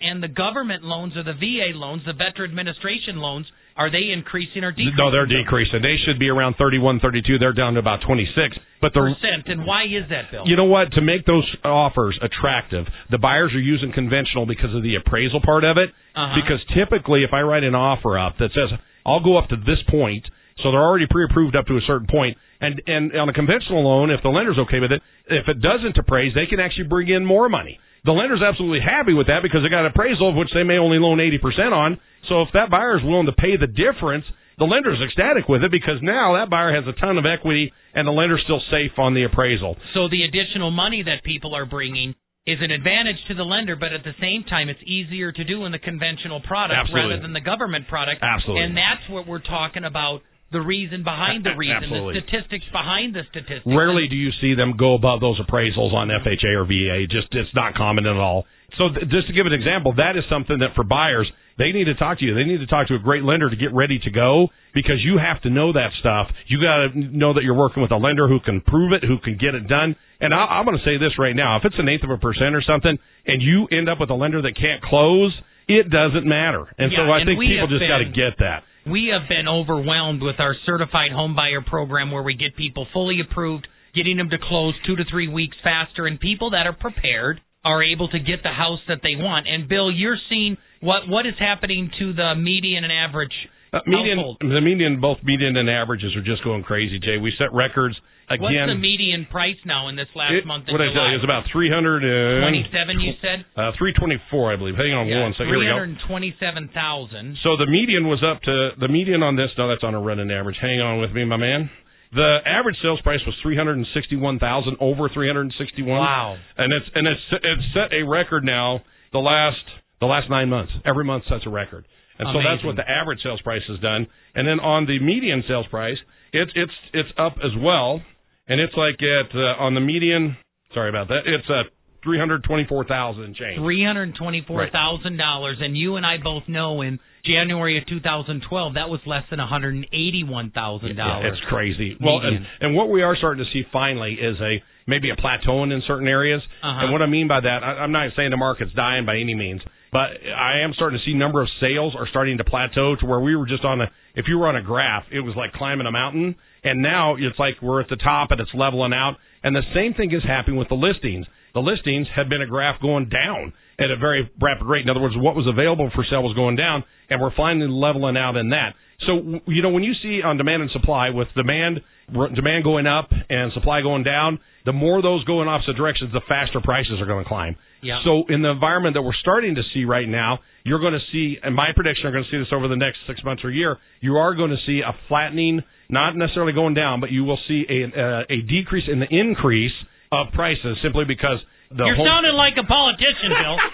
And 0.00 0.22
the 0.22 0.28
government 0.28 0.84
loans 0.84 1.16
or 1.16 1.24
the 1.24 1.34
VA 1.34 1.74
loans, 1.74 2.02
the 2.06 2.12
Veteran 2.12 2.50
Administration 2.50 3.16
loans, 3.16 3.46
are 3.76 3.90
they 3.90 4.12
increasing 4.14 4.64
or 4.64 4.70
decreasing? 4.70 4.94
no, 4.96 5.10
they're 5.10 5.26
decreasing. 5.26 5.82
They 5.82 5.96
should 6.06 6.18
be 6.18 6.30
around 6.30 6.54
31, 6.56 7.00
32. 7.00 7.38
They're 7.38 7.52
down 7.52 7.74
to 7.74 7.80
about 7.80 8.00
26. 8.06 8.56
But 8.80 8.94
the 8.94 9.00
Percent. 9.00 9.48
And 9.48 9.66
why 9.66 9.84
is 9.84 10.08
that, 10.08 10.30
Bill? 10.30 10.46
You 10.46 10.56
know 10.56 10.64
what? 10.64 10.92
To 10.92 11.02
make 11.02 11.26
those 11.26 11.44
offers 11.64 12.18
attractive, 12.22 12.86
the 13.10 13.18
buyers 13.18 13.52
are 13.52 13.60
using 13.60 13.92
conventional 13.92 14.46
because 14.46 14.72
of 14.74 14.82
the 14.82 14.94
appraisal 14.94 15.40
part 15.44 15.64
of 15.64 15.76
it. 15.76 15.90
Uh-huh. 16.14 16.40
Because 16.40 16.62
typically, 16.72 17.24
if 17.24 17.34
I 17.34 17.42
write 17.42 17.64
an 17.64 17.74
offer 17.74 18.18
up 18.18 18.38
that 18.38 18.50
says 18.54 18.78
I'll 19.04 19.22
go 19.22 19.36
up 19.36 19.48
to 19.50 19.56
this 19.56 19.78
point, 19.90 20.24
so 20.62 20.70
they're 20.70 20.82
already 20.82 21.06
pre-approved 21.10 21.54
up 21.54 21.66
to 21.66 21.76
a 21.76 21.84
certain 21.86 22.08
point, 22.08 22.36
and 22.60 22.82
and 22.86 23.14
on 23.16 23.28
a 23.28 23.32
conventional 23.32 23.84
loan, 23.84 24.10
if 24.10 24.22
the 24.22 24.28
lender's 24.28 24.58
okay 24.68 24.80
with 24.80 24.92
it, 24.92 25.02
if 25.28 25.48
it 25.48 25.60
doesn't 25.60 25.96
appraise, 25.98 26.32
they 26.34 26.46
can 26.46 26.60
actually 26.60 26.88
bring 26.88 27.08
in 27.08 27.24
more 27.24 27.48
money. 27.48 27.78
The 28.04 28.12
lender's 28.12 28.42
absolutely 28.42 28.80
happy 28.80 29.14
with 29.14 29.26
that 29.26 29.42
because 29.42 29.62
they 29.62 29.68
got 29.68 29.82
an 29.82 29.90
appraisal 29.90 30.30
of 30.30 30.36
which 30.36 30.50
they 30.54 30.62
may 30.62 30.78
only 30.78 30.98
loan 30.98 31.18
80% 31.18 31.72
on. 31.72 31.98
So 32.28 32.42
if 32.42 32.48
that 32.54 32.70
buyer 32.70 32.96
is 32.96 33.02
willing 33.02 33.26
to 33.26 33.34
pay 33.34 33.58
the 33.58 33.66
difference, 33.66 34.24
the 34.58 34.64
lender's 34.64 35.02
ecstatic 35.02 35.48
with 35.48 35.62
it 35.64 35.70
because 35.70 35.98
now 36.02 36.38
that 36.38 36.48
buyer 36.48 36.70
has 36.72 36.86
a 36.86 36.94
ton 37.00 37.18
of 37.18 37.26
equity 37.26 37.72
and 37.94 38.06
the 38.06 38.12
lender's 38.12 38.40
still 38.44 38.62
safe 38.70 38.94
on 38.96 39.14
the 39.14 39.24
appraisal. 39.24 39.76
So 39.92 40.08
the 40.08 40.22
additional 40.22 40.70
money 40.70 41.02
that 41.02 41.24
people 41.24 41.54
are 41.54 41.66
bringing 41.66 42.14
is 42.46 42.58
an 42.62 42.70
advantage 42.70 43.18
to 43.26 43.34
the 43.34 43.42
lender, 43.42 43.74
but 43.74 43.92
at 43.92 44.04
the 44.04 44.14
same 44.20 44.44
time, 44.44 44.68
it's 44.68 44.82
easier 44.86 45.32
to 45.32 45.44
do 45.44 45.66
in 45.66 45.72
the 45.72 45.82
conventional 45.82 46.40
product 46.40 46.78
Absolutely. 46.78 47.10
rather 47.10 47.22
than 47.22 47.32
the 47.32 47.42
government 47.42 47.88
product. 47.88 48.22
Absolutely. 48.22 48.62
And 48.62 48.76
that's 48.76 49.02
what 49.10 49.26
we're 49.26 49.42
talking 49.42 49.84
about. 49.84 50.22
The 50.52 50.60
reason 50.60 51.02
behind 51.02 51.44
the 51.44 51.54
reason, 51.58 51.90
Absolutely. 51.90 52.14
the 52.14 52.26
statistics 52.26 52.64
behind 52.70 53.14
the 53.14 53.22
statistics. 53.30 53.66
Rarely 53.66 54.06
do 54.08 54.16
you 54.16 54.30
see 54.40 54.54
them 54.54 54.76
go 54.78 54.94
above 54.94 55.20
those 55.20 55.40
appraisals 55.40 55.92
on 55.92 56.08
FHA 56.08 56.54
or 56.54 56.64
VA. 56.64 57.06
Just 57.10 57.28
it's 57.32 57.54
not 57.54 57.74
common 57.74 58.06
at 58.06 58.16
all. 58.16 58.46
So 58.78 58.88
th- 58.94 59.10
just 59.10 59.26
to 59.26 59.32
give 59.32 59.46
an 59.46 59.52
example, 59.52 59.94
that 59.96 60.16
is 60.16 60.24
something 60.30 60.58
that 60.60 60.74
for 60.74 60.84
buyers 60.84 61.30
they 61.58 61.72
need 61.72 61.84
to 61.84 61.94
talk 61.94 62.18
to 62.20 62.24
you. 62.24 62.34
They 62.34 62.44
need 62.44 62.60
to 62.60 62.66
talk 62.66 62.88
to 62.88 62.94
a 62.94 62.98
great 62.98 63.24
lender 63.24 63.48
to 63.48 63.56
get 63.56 63.72
ready 63.72 63.98
to 64.00 64.10
go 64.10 64.48
because 64.74 65.00
you 65.00 65.16
have 65.16 65.40
to 65.42 65.50
know 65.50 65.72
that 65.72 65.88
stuff. 66.00 66.28
You 66.48 66.60
got 66.60 66.92
to 66.92 67.16
know 67.16 67.32
that 67.32 67.44
you're 67.44 67.56
working 67.56 67.82
with 67.82 67.90
a 67.92 67.96
lender 67.96 68.28
who 68.28 68.40
can 68.40 68.60
prove 68.60 68.92
it, 68.92 69.02
who 69.02 69.16
can 69.24 69.38
get 69.40 69.54
it 69.54 69.66
done. 69.66 69.96
And 70.20 70.34
I, 70.34 70.60
I'm 70.60 70.64
going 70.66 70.76
to 70.76 70.84
say 70.84 70.98
this 71.00 71.16
right 71.18 71.34
now: 71.34 71.56
if 71.56 71.64
it's 71.64 71.78
an 71.78 71.88
eighth 71.88 72.04
of 72.04 72.10
a 72.10 72.18
percent 72.18 72.54
or 72.54 72.62
something, 72.62 72.96
and 73.26 73.40
you 73.40 73.66
end 73.72 73.88
up 73.88 74.00
with 74.00 74.10
a 74.10 74.14
lender 74.14 74.42
that 74.42 74.52
can't 74.52 74.82
close, 74.84 75.32
it 75.66 75.88
doesn't 75.88 76.28
matter. 76.28 76.68
And 76.76 76.92
so 76.92 77.08
I 77.08 77.24
and 77.24 77.26
think 77.26 77.40
people 77.40 77.68
just 77.72 77.88
got 77.88 78.04
to 78.04 78.12
get 78.12 78.36
that. 78.44 78.62
We 78.88 79.10
have 79.12 79.28
been 79.28 79.48
overwhelmed 79.48 80.22
with 80.22 80.38
our 80.38 80.54
certified 80.64 81.10
home 81.12 81.34
buyer 81.34 81.60
program 81.60 82.10
where 82.12 82.22
we 82.22 82.34
get 82.34 82.56
people 82.56 82.86
fully 82.92 83.20
approved, 83.20 83.66
getting 83.94 84.16
them 84.16 84.30
to 84.30 84.38
close 84.40 84.74
two 84.86 84.94
to 84.96 85.04
three 85.10 85.26
weeks 85.28 85.56
faster, 85.64 86.06
and 86.06 86.20
people 86.20 86.50
that 86.50 86.66
are 86.66 86.72
prepared 86.72 87.40
are 87.64 87.82
able 87.82 88.08
to 88.08 88.18
get 88.20 88.44
the 88.44 88.50
house 88.50 88.78
that 88.86 89.00
they 89.02 89.16
want. 89.16 89.48
And 89.48 89.68
Bill, 89.68 89.90
you're 89.90 90.18
seeing 90.30 90.56
what 90.80 91.08
what 91.08 91.26
is 91.26 91.34
happening 91.38 91.90
to 91.98 92.12
the 92.12 92.34
median 92.36 92.84
and 92.84 92.92
average 92.92 93.32
Uh, 93.72 93.80
median, 93.86 94.18
household. 94.18 94.36
the 94.40 94.60
median, 94.60 95.00
both 95.00 95.18
median 95.24 95.56
and 95.56 95.68
averages 95.68 96.14
are 96.14 96.22
just 96.22 96.44
going 96.44 96.62
crazy, 96.62 97.00
Jay. 97.00 97.18
We 97.18 97.32
set 97.38 97.52
records 97.52 97.96
again. 98.28 98.42
What's 98.42 98.70
the 98.72 98.74
median 98.82 99.26
price 99.30 99.56
now 99.64 99.88
in 99.88 99.96
this 99.96 100.08
last 100.14 100.32
It- 100.34 100.46
month? 100.46 100.66
what 100.70 100.80
I 100.80 100.86
tell 100.86 100.94
July? 100.94 101.08
you, 101.10 101.16
it's 101.16 101.24
about 101.24 101.44
three 101.52 101.70
hundred 101.70 102.00
twenty-seven. 102.02 103.00
you 103.00 103.14
said? 103.20 103.44
Uh, 103.56 103.72
324, 103.78 104.52
I 104.52 104.56
believe. 104.56 104.76
Hang 104.76 104.92
on 104.94 105.06
one 105.08 105.32
second. 105.34 105.46
Here 105.48 105.58
we 105.58 105.66
go. 105.66 105.76
327,000. 105.78 107.38
So 107.42 107.56
the 107.56 107.66
median 107.66 108.06
was 108.08 108.22
up 108.22 108.42
to 108.42 108.70
the 108.78 108.88
median 108.88 109.22
on 109.22 109.36
this. 109.36 109.50
No, 109.58 109.68
that's 109.68 109.84
on 109.84 109.94
a 109.94 110.00
running 110.00 110.30
average. 110.30 110.56
Hang 110.60 110.80
on 110.80 111.00
with 111.00 111.12
me, 111.12 111.24
my 111.24 111.36
man. 111.36 111.70
The 112.12 112.38
average 112.46 112.76
sales 112.82 113.00
price 113.02 113.20
was 113.26 113.34
361,000, 113.42 114.76
over 114.80 115.08
361. 115.08 115.98
Wow. 115.98 116.36
And 116.56 116.72
it's 116.72 116.86
and 116.94 117.06
it's 117.06 117.20
it's 117.32 117.62
set 117.74 117.92
a 117.92 118.02
record 118.06 118.44
now. 118.44 118.82
The 119.12 119.18
last 119.18 119.62
the 120.00 120.06
last 120.06 120.30
nine 120.30 120.48
months, 120.48 120.72
every 120.84 121.04
month 121.04 121.24
sets 121.28 121.44
a 121.46 121.50
record. 121.50 121.84
And 122.18 122.28
so 122.32 122.40
that's 122.42 122.64
what 122.64 122.76
the 122.76 122.88
average 122.88 123.20
sales 123.22 123.40
price 123.42 123.60
has 123.68 123.78
done. 123.80 124.06
And 124.34 124.48
then 124.48 124.58
on 124.60 124.86
the 124.86 124.98
median 125.00 125.44
sales 125.46 125.66
price, 125.68 125.98
it's 126.32 126.50
it's 126.54 126.72
it's 126.94 127.10
up 127.18 127.36
as 127.44 127.50
well. 127.60 128.00
And 128.48 128.60
it's 128.60 128.74
like 128.76 128.96
at 129.02 129.34
uh, 129.34 129.62
on 129.62 129.74
the 129.74 129.80
median. 129.80 130.36
Sorry 130.74 130.88
about 130.88 131.08
that. 131.08 131.22
It's 131.26 131.48
uh, 131.48 131.62
324,000 132.04 133.22
and 133.22 133.34
change. 133.34 133.58
Three 133.58 133.84
hundred 133.84 134.14
twenty-four 134.16 134.70
thousand 134.70 135.16
dollars, 135.16 135.58
and 135.60 135.76
you 135.76 135.96
and 135.96 136.06
I 136.06 136.16
both 136.22 136.44
know 136.48 136.80
in 136.82 136.98
January 137.24 137.78
of 137.78 137.86
2012 137.88 138.74
that 138.74 138.88
was 138.88 139.00
less 139.06 139.24
than 139.30 139.38
one 139.38 139.48
hundred 139.48 139.74
eighty-one 139.92 140.52
thousand 140.54 140.96
dollars. 140.96 141.32
it's 141.32 141.48
crazy. 141.50 141.96
Well, 142.00 142.20
and, 142.22 142.46
and 142.60 142.74
what 142.74 142.90
we 142.90 143.02
are 143.02 143.16
starting 143.16 143.44
to 143.44 143.50
see 143.52 143.64
finally 143.72 144.14
is 144.14 144.36
a 144.40 144.62
maybe 144.86 145.10
a 145.10 145.16
plateauing 145.16 145.72
in 145.72 145.82
certain 145.86 146.06
areas. 146.08 146.40
Uh-huh. 146.62 146.84
And 146.84 146.92
what 146.92 147.02
I 147.02 147.06
mean 147.06 147.26
by 147.26 147.40
that, 147.40 147.62
I, 147.64 147.82
I'm 147.82 147.92
not 147.92 148.10
saying 148.16 148.30
the 148.30 148.36
market's 148.36 148.72
dying 148.74 149.04
by 149.04 149.16
any 149.16 149.34
means, 149.34 149.60
but 149.90 150.14
I 150.30 150.60
am 150.62 150.72
starting 150.74 150.98
to 150.98 151.04
see 151.04 151.14
number 151.14 151.42
of 151.42 151.48
sales 151.60 151.94
are 151.98 152.06
starting 152.08 152.38
to 152.38 152.44
plateau 152.44 152.94
to 152.96 153.06
where 153.06 153.20
we 153.20 153.34
were 153.34 153.46
just 153.46 153.64
on 153.64 153.80
a. 153.80 153.86
If 154.14 154.26
you 154.28 154.38
were 154.38 154.48
on 154.48 154.56
a 154.56 154.62
graph, 154.62 155.04
it 155.10 155.20
was 155.20 155.34
like 155.36 155.52
climbing 155.52 155.86
a 155.86 155.92
mountain, 155.92 156.36
and 156.64 156.82
now 156.82 157.16
it's 157.16 157.38
like 157.38 157.54
we're 157.62 157.80
at 157.80 157.88
the 157.88 157.96
top 157.96 158.30
and 158.30 158.40
it's 158.40 158.50
leveling 158.54 158.92
out. 158.92 159.16
And 159.42 159.54
the 159.54 159.62
same 159.74 159.94
thing 159.94 160.12
is 160.12 160.22
happening 160.22 160.56
with 160.56 160.68
the 160.68 160.74
listings. 160.74 161.26
The 161.54 161.60
listings 161.60 162.06
have 162.14 162.28
been 162.28 162.42
a 162.42 162.46
graph 162.46 162.80
going 162.80 163.08
down 163.08 163.52
at 163.78 163.90
a 163.90 163.96
very 163.96 164.30
rapid 164.40 164.66
rate. 164.66 164.82
In 164.82 164.90
other 164.90 165.00
words, 165.00 165.14
what 165.16 165.36
was 165.36 165.46
available 165.46 165.90
for 165.94 166.04
sale 166.08 166.22
was 166.22 166.34
going 166.34 166.56
down, 166.56 166.84
and 167.08 167.20
we're 167.20 167.34
finally 167.34 167.68
leveling 167.68 168.16
out 168.16 168.36
in 168.36 168.50
that. 168.50 168.74
So 169.06 169.40
you 169.46 169.62
know 169.62 169.70
when 169.70 169.82
you 169.82 169.92
see 170.02 170.22
on 170.22 170.36
demand 170.38 170.62
and 170.62 170.70
supply 170.70 171.10
with 171.10 171.28
demand 171.36 171.80
demand 172.08 172.64
going 172.64 172.86
up 172.86 173.10
and 173.10 173.52
supply 173.52 173.82
going 173.82 174.04
down, 174.04 174.38
the 174.64 174.72
more 174.72 175.02
those 175.02 175.24
go 175.24 175.42
in 175.42 175.48
opposite 175.48 175.76
directions, 175.76 176.12
the 176.12 176.20
faster 176.28 176.60
prices 176.62 177.00
are 177.00 177.06
going 177.06 177.24
to 177.24 177.28
climb. 177.28 177.56
Yeah. 177.82 178.00
So 178.04 178.24
in 178.28 178.42
the 178.42 178.50
environment 178.50 178.94
that 178.94 179.02
we're 179.02 179.18
starting 179.20 179.56
to 179.56 179.62
see 179.74 179.84
right 179.84 180.08
now, 180.08 180.38
you're 180.64 180.80
going 180.80 180.94
to 180.94 181.04
see, 181.12 181.36
and 181.42 181.54
my 181.54 181.70
prediction, 181.74 182.04
you're 182.04 182.12
going 182.12 182.24
to 182.24 182.30
see 182.30 182.38
this 182.38 182.52
over 182.52 182.68
the 182.68 182.76
next 182.76 182.98
six 183.06 183.22
months 183.24 183.44
or 183.44 183.50
year. 183.50 183.78
You 184.00 184.16
are 184.16 184.34
going 184.34 184.50
to 184.50 184.56
see 184.66 184.80
a 184.86 184.94
flattening, 185.08 185.62
not 185.88 186.16
necessarily 186.16 186.52
going 186.52 186.74
down, 186.74 187.00
but 187.00 187.10
you 187.10 187.24
will 187.24 187.38
see 187.48 187.64
a 187.68 187.80
uh, 187.90 188.22
a 188.28 188.42
decrease 188.42 188.84
in 188.90 189.00
the 189.00 189.08
increase 189.10 189.74
of 190.12 190.32
prices 190.32 190.78
simply 190.82 191.04
because 191.04 191.38
the 191.70 191.84
You're 191.84 191.96
home- 191.96 192.06
sounding 192.06 192.34
like 192.34 192.54
a 192.58 192.66
politician, 192.66 193.30
Bill. 193.30 193.56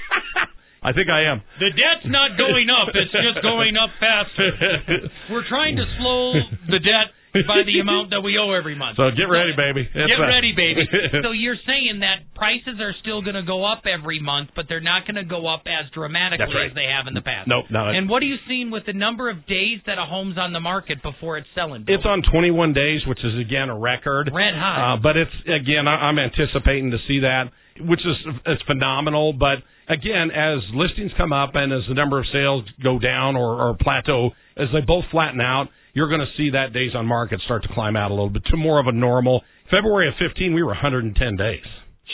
I 0.83 0.91
think 0.93 1.07
I 1.09 1.31
am. 1.31 1.43
the 1.63 1.71
debt's 1.71 2.11
not 2.11 2.35
going 2.37 2.67
up; 2.69 2.91
it's 2.95 3.13
just 3.13 3.39
going 3.43 3.77
up 3.77 3.91
faster. 4.01 4.51
We're 5.31 5.47
trying 5.49 5.77
to 5.77 5.85
slow 5.99 6.35
the 6.69 6.81
debt 6.83 7.15
by 7.33 7.65
the 7.65 7.81
amount 7.81 8.11
that 8.11 8.21
we 8.21 8.37
owe 8.37 8.53
every 8.53 8.77
month. 8.77 8.97
So 8.97 9.09
get 9.17 9.25
ready, 9.25 9.53
baby. 9.57 9.89
It's 9.89 10.09
Get 10.11 10.21
a- 10.21 10.29
ready, 10.29 10.53
baby. 10.53 10.85
so 11.25 11.33
you're 11.33 11.57
saying 11.67 12.01
that 12.01 12.29
prices 12.37 12.77
are 12.81 12.95
still 13.01 13.23
going 13.23 13.37
to 13.37 13.43
go 13.43 13.65
up 13.65 13.85
every 13.89 14.21
month, 14.21 14.51
but 14.55 14.67
they're 14.69 14.85
not 14.85 15.07
going 15.07 15.17
to 15.17 15.25
go 15.25 15.49
up 15.49 15.65
as 15.67 15.91
dramatically 15.93 16.53
right. 16.55 16.69
as 16.69 16.75
they 16.75 16.93
have 16.93 17.07
in 17.09 17.15
the 17.15 17.25
past. 17.25 17.49
Nope, 17.49 17.67
no, 17.71 17.89
it's- 17.89 17.97
And 17.97 18.09
what 18.09 18.23
are 18.23 18.29
you 18.29 18.37
seeing 18.49 18.71
with 18.71 18.85
the 18.87 18.93
number 18.93 19.31
of 19.31 19.47
days 19.47 19.81
that 19.87 19.97
a 19.99 20.05
home's 20.05 20.37
on 20.37 20.53
the 20.53 20.61
market 20.61 21.03
before 21.03 21.39
it's 21.39 21.49
selling? 21.55 21.85
Bill? 21.85 21.97
It's 21.97 22.05
on 22.07 22.23
21 22.23 22.73
days, 22.73 23.01
which 23.07 23.25
is 23.25 23.39
again 23.41 23.71
a 23.71 23.79
record. 23.79 24.31
Red 24.33 24.55
hot. 24.55 24.77
Uh, 24.77 24.97
but 25.03 25.17
it's 25.17 25.33
again, 25.49 25.89
I, 25.89 26.13
I'm 26.13 26.19
anticipating 26.19 26.91
to 26.91 26.99
see 27.09 27.21
that, 27.21 27.49
which 27.81 28.01
is 28.01 28.17
it's 28.47 28.63
phenomenal. 28.69 29.33
But 29.33 29.65
again, 29.89 30.31
as 30.31 30.61
listings 30.75 31.13
come 31.17 31.33
up 31.33 31.55
and 31.55 31.73
as 31.73 31.83
the 31.89 31.95
number 31.95 32.19
of 32.19 32.27
sales 32.33 32.65
go 32.83 32.99
down 32.99 33.37
or, 33.37 33.57
or 33.57 33.77
plateau, 33.81 34.31
as 34.57 34.69
they 34.73 34.81
both 34.87 35.05
flatten 35.11 35.41
out, 35.41 35.69
you're 35.95 36.09
going 36.09 36.21
to 36.21 36.33
see 36.37 36.51
that 36.51 36.73
days 36.73 36.93
on 36.95 37.07
market 37.07 37.41
start 37.45 37.63
to 37.65 37.69
climb 37.75 37.97
out 37.97 38.11
a 38.11 38.15
little 38.15 38.31
bit 38.31 38.45
to 38.47 38.57
more 38.57 38.81
of 38.81 38.87
a 38.87 38.93
normal. 38.93 39.43
February 39.71 40.09
of 40.09 40.15
15, 40.19 40.55
we 40.55 40.63
were 40.63 40.69
110 40.69 41.37
days. 41.37 41.61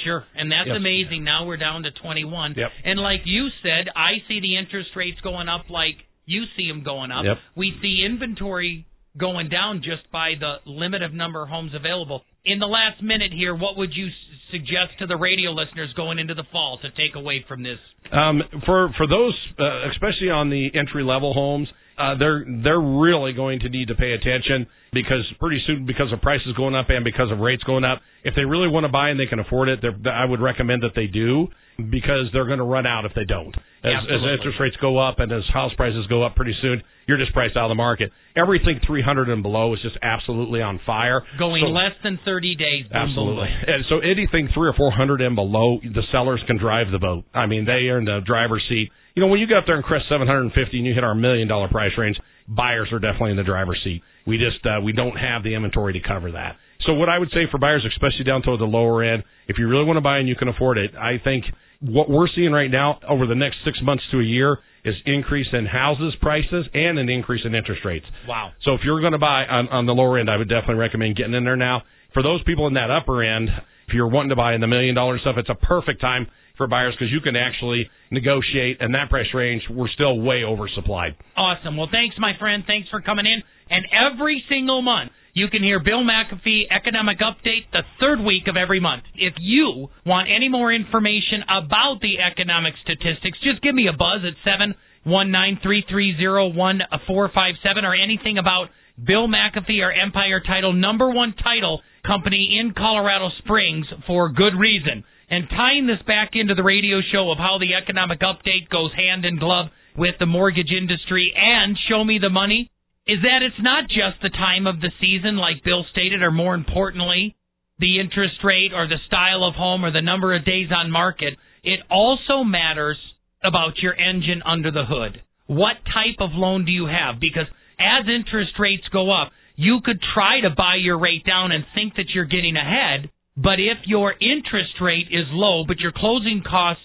Sure, 0.05 0.25
and 0.37 0.51
that's 0.51 0.69
Yep. 0.69 0.77
amazing. 0.77 1.25
Now 1.25 1.45
we're 1.47 1.57
down 1.57 1.83
to 1.83 1.91
21. 1.91 2.55
Yep. 2.57 2.71
And 2.85 3.01
like 3.01 3.23
you 3.25 3.49
said, 3.63 3.89
I 3.97 4.23
see 4.29 4.41
the 4.41 4.57
interest 4.57 4.91
rates 4.95 5.21
going 5.23 5.49
up 5.49 5.69
like 5.71 5.97
you 6.27 6.45
see 6.57 6.69
them 6.69 6.83
going 6.83 7.11
up. 7.11 7.25
Yep. 7.25 7.39
We 7.57 7.75
see 7.83 8.05
inventory 8.05 8.85
going 9.17 9.49
down 9.49 9.83
just 9.83 10.09
by 10.13 10.35
the 10.39 10.57
limit 10.67 11.03
of 11.03 11.13
number 11.13 11.43
of 11.43 11.49
homes 11.49 11.73
available. 11.75 12.23
In 12.45 12.61
the 12.61 12.67
last 12.67 13.03
minute 13.03 13.33
here, 13.33 13.55
what 13.55 13.77
would 13.77 13.91
you 13.97 14.09
suggest 14.53 14.99
to 15.01 15.07
the 15.07 15.17
radio 15.17 15.51
listeners 15.51 15.93
going 15.95 16.19
into 16.19 16.35
the 16.35 16.45
fall 16.53 16.79
to 16.83 16.91
take 16.91 17.17
away 17.17 17.45
from 17.49 17.63
this? 17.65 17.79
Um, 18.13 18.43
for 18.65 18.91
for 18.97 19.07
those, 19.09 19.35
uh, 19.59 19.89
especially 19.91 20.31
on 20.31 20.51
the 20.51 20.71
entry 20.75 21.03
level 21.03 21.33
homes, 21.35 21.69
uh, 21.99 22.15
they're 22.19 22.45
they're 22.65 22.81
really 22.81 23.33
going 23.33 23.61
to 23.61 23.69
need 23.69 23.89
to 23.89 23.95
pay 23.95 24.13
attention 24.13 24.67
because 24.93 25.25
pretty 25.41 25.61
soon, 25.67 25.85
because 25.87 26.13
of 26.13 26.21
prices 26.23 26.55
going 26.57 26.75
up 26.75 26.89
and 26.91 27.05
because 27.05 27.31
of 27.31 27.39
rates 27.41 27.63
going 27.65 27.85
up, 27.85 28.01
if 28.25 28.35
they 28.35 28.45
really 28.45 28.69
want 28.69 28.85
to 28.85 28.89
buy 28.93 29.11
and 29.11 29.19
they 29.21 29.27
can 29.27 29.39
afford 29.39 29.69
it, 29.69 29.81
they're- 29.83 29.99
I 30.13 30.25
would 30.25 30.41
recommend 30.41 30.83
that 30.83 30.95
they 30.95 31.07
do 31.07 31.49
because 31.91 32.27
they're 32.33 32.47
going 32.47 32.59
to 32.59 32.65
run 32.65 32.87
out 32.87 33.05
if 33.05 33.13
they 33.15 33.25
don't. 33.25 33.55
As, 33.85 33.93
as 34.11 34.21
interest 34.39 34.59
rates 34.59 34.77
go 34.81 34.99
up 34.99 35.21
and 35.21 35.31
as 35.31 35.43
house 35.53 35.73
prices 35.77 36.07
go 36.09 36.25
up 36.25 36.35
pretty 36.35 36.55
soon, 36.61 36.83
you're 37.07 37.19
just 37.19 37.33
priced 37.33 37.57
out 37.57 37.67
of 37.67 37.69
the 37.71 37.77
market. 37.77 38.11
Everything 38.37 38.81
300 38.87 39.29
and 39.29 39.43
below 39.43 39.73
is 39.75 39.81
just 39.83 39.97
absolutely 40.03 40.61
on 40.61 40.81
fire. 40.85 41.23
Going 41.39 41.63
So- 41.63 41.69
less 41.71 41.93
than 42.03 42.19
30 42.25 42.57
days. 42.57 42.87
Absolutely. 42.93 43.49
And 43.67 43.85
so 43.89 43.99
anything 44.01 44.49
three 44.55 44.69
or 44.69 44.73
four 44.75 44.91
hundred 44.91 45.21
and 45.21 45.37
below, 45.37 45.79
the 45.85 46.03
sellers 46.11 46.43
can 46.47 46.57
drive 46.59 46.91
the 46.91 46.99
boat. 46.99 47.25
I 47.35 47.47
mean, 47.47 47.65
they 47.67 47.89
are 47.91 47.99
in 47.99 48.05
the 48.07 48.21
driver's 48.27 48.65
seat. 48.69 48.91
You 49.19 49.25
know, 49.27 49.35
when 49.35 49.41
you 49.41 49.49
get 49.49 49.57
up 49.57 49.65
there 49.67 49.75
and 49.75 49.83
crest 49.83 50.05
750 50.09 50.55
and 50.79 50.87
you 50.87 50.95
hit 50.95 51.03
our 51.03 51.13
million 51.13 51.49
dollar 51.49 51.67
price 51.67 51.91
range, 51.99 52.17
buyers 52.47 52.87
are 52.93 53.01
definitely 53.01 53.33
in 53.33 53.37
the 53.37 53.43
driver's 53.43 53.81
seat. 53.83 54.01
We 54.29 54.39
just 54.39 54.65
uh, 54.65 54.79
we 54.81 54.93
don't 54.93 55.17
have 55.17 55.43
the 55.43 55.57
inventory 55.57 55.93
to 55.95 55.99
cover 56.07 56.31
that. 56.31 56.55
So 56.87 56.95
what 56.95 57.09
I 57.09 57.19
would 57.19 57.31
say 57.31 57.51
for 57.51 57.59
buyers, 57.59 57.85
especially 57.85 58.23
down 58.23 58.43
toward 58.43 58.61
the 58.61 58.71
lower 58.71 59.03
end, 59.03 59.25
if 59.49 59.59
you 59.59 59.67
really 59.67 59.85
want 59.85 59.97
to 59.97 60.07
buy 60.07 60.19
and 60.19 60.29
you 60.29 60.37
can 60.37 60.47
afford 60.47 60.79
it, 60.79 60.95
I 60.95 61.19
think 61.19 61.43
what 61.81 62.09
we're 62.09 62.29
seeing 62.37 62.53
right 62.53 62.71
now 62.71 63.01
over 63.09 63.27
the 63.27 63.35
next 63.35 63.57
six 63.65 63.77
months 63.83 64.05
to 64.13 64.21
a 64.21 64.23
year 64.23 64.59
is 64.85 64.95
increase 65.05 65.49
in 65.53 65.67
houses 65.67 66.15
prices 66.23 66.67
and 66.73 66.97
an 67.01 67.09
increase 67.09 67.43
in 67.45 67.57
interest 67.57 67.83
rates. 67.85 68.07
Wow. 68.29 68.53
So 68.63 68.75
if 68.75 68.83
you're 68.85 69.01
going 69.01 69.15
to 69.15 69.19
buy 69.19 69.47
on, 69.51 69.67
on 69.67 69.87
the 69.87 69.95
lower 69.95 70.21
end, 70.21 70.31
I 70.31 70.37
would 70.37 70.49
definitely 70.49 70.77
recommend 70.77 71.17
getting 71.17 71.35
in 71.35 71.43
there 71.43 71.57
now. 71.57 71.83
For 72.15 72.23
those 72.23 72.41
people 72.45 72.69
in 72.69 72.75
that 72.75 72.93
upper 72.93 73.25
end, 73.25 73.49
if 73.89 73.95
you're 73.95 74.07
wanting 74.07 74.31
to 74.31 74.37
buy 74.37 74.55
in 74.55 74.61
the 74.61 74.69
million 74.69 74.95
dollar 74.95 75.19
stuff, 75.19 75.35
it's 75.39 75.51
a 75.51 75.57
perfect 75.57 76.01
time 76.01 76.29
for 76.59 76.67
buyers 76.67 76.95
because 76.99 77.11
you 77.11 77.21
can 77.21 77.37
actually 77.37 77.89
negotiate. 78.11 78.77
And 78.81 78.95
that 78.95 79.09
price 79.09 79.33
range, 79.33 79.63
we're 79.71 79.89
still 79.89 80.21
way 80.21 80.43
oversupplied. 80.43 81.15
Awesome. 81.37 81.77
Well, 81.77 81.89
thanks, 81.91 82.17
my 82.19 82.33
friend. 82.39 82.65
Thanks 82.67 82.89
for 82.91 83.01
coming 83.01 83.25
in. 83.25 83.41
And 83.71 83.87
every 83.93 84.45
single 84.49 84.83
month, 84.83 85.13
you 85.33 85.49
can 85.49 85.63
hear 85.63 85.79
Bill 85.79 86.03
McAfee 86.03 86.65
Economic 86.71 87.19
Update 87.21 87.71
the 87.73 87.83
third 88.01 88.21
week 88.21 88.49
of 88.49 88.57
every 88.57 88.81
month. 88.81 89.05
If 89.15 89.35
you 89.39 89.89
want 90.05 90.29
any 90.35 90.49
more 90.49 90.73
information 90.73 91.43
about 91.45 92.01
the 92.03 92.19
economic 92.19 92.75
statistics, 92.83 93.39
just 93.45 93.63
give 93.63 93.75
me 93.75 93.87
a 93.89 93.97
buzz 93.97 94.21
at 94.27 94.35
seven 94.45 94.75
one 95.05 95.31
nine 95.31 95.59
three 95.63 95.85
three 95.89 96.17
zero 96.17 96.49
one 96.49 96.81
four 97.07 97.31
five 97.33 97.55
seven 97.63 97.85
or 97.85 97.95
anything 97.95 98.37
about 98.39 98.69
Bill 99.07 99.29
McAfee 99.29 99.81
or 99.81 99.93
Empire 99.93 100.43
Title, 100.45 100.73
number 100.73 101.09
one 101.11 101.35
title 101.35 101.83
company 102.05 102.59
in 102.59 102.75
Colorado 102.75 103.29
Springs 103.39 103.87
for 104.07 104.31
good 104.31 104.59
reason. 104.59 105.05
And 105.31 105.49
tying 105.51 105.87
this 105.87 106.01
back 106.07 106.31
into 106.33 106.55
the 106.55 106.63
radio 106.63 107.01
show 107.13 107.31
of 107.31 107.39
how 107.39 107.59
the 107.59 107.75
economic 107.75 108.21
update 108.21 108.71
goes 108.71 108.93
hand 108.97 109.25
in 109.25 109.39
glove 109.39 109.67
with 109.97 110.15
the 110.19 110.27
mortgage 110.27 110.73
industry 110.73 111.33
and 111.37 111.77
show 111.89 112.03
me 112.03 112.19
the 112.19 112.31
money 112.31 112.71
is 113.07 113.19
that 113.23 113.43
it's 113.43 113.61
not 113.61 113.89
just 113.89 114.23
the 114.23 114.31
time 114.31 114.67
of 114.67 114.81
the 114.81 114.93
season, 115.01 115.37
like 115.37 115.65
Bill 115.65 115.85
stated, 115.91 116.23
or 116.23 116.31
more 116.31 116.55
importantly, 116.55 117.37
the 117.79 118.01
interest 118.01 118.37
rate 118.45 118.73
or 118.75 118.87
the 118.87 119.01
style 119.07 119.45
of 119.45 119.55
home 119.55 119.85
or 119.85 119.91
the 119.91 120.03
number 120.03 120.35
of 120.37 120.45
days 120.45 120.69
on 120.75 120.91
market. 120.91 121.35
It 121.63 121.81
also 121.91 122.45
matters 122.45 122.99
about 123.43 123.79
your 123.79 123.95
engine 123.95 124.43
under 124.45 124.71
the 124.71 124.85
hood. 124.85 125.23
What 125.47 125.77
type 125.87 126.21
of 126.21 126.31
loan 126.33 126.65
do 126.65 126.73
you 126.73 126.87
have? 126.87 127.21
Because 127.21 127.47
as 127.79 128.05
interest 128.09 128.53
rates 128.59 128.85
go 128.93 129.11
up, 129.11 129.33
you 129.57 129.81
could 129.85 130.01
try 130.15 130.41
to 130.41 130.51
buy 130.51 130.77
your 130.77 130.99
rate 130.99 131.25
down 131.25 131.53
and 131.53 131.65
think 131.75 131.97
that 131.97 132.11
you're 132.15 132.25
getting 132.27 132.57
ahead, 132.57 133.11
but 133.41 133.61
if 133.61 133.87
your 133.87 134.13
interest 134.21 134.81
rate 134.81 135.07
is 135.13 135.27
low, 135.31 135.63
but 135.65 135.79
your 135.79 135.93
closing 135.93 136.43
costs 136.45 136.83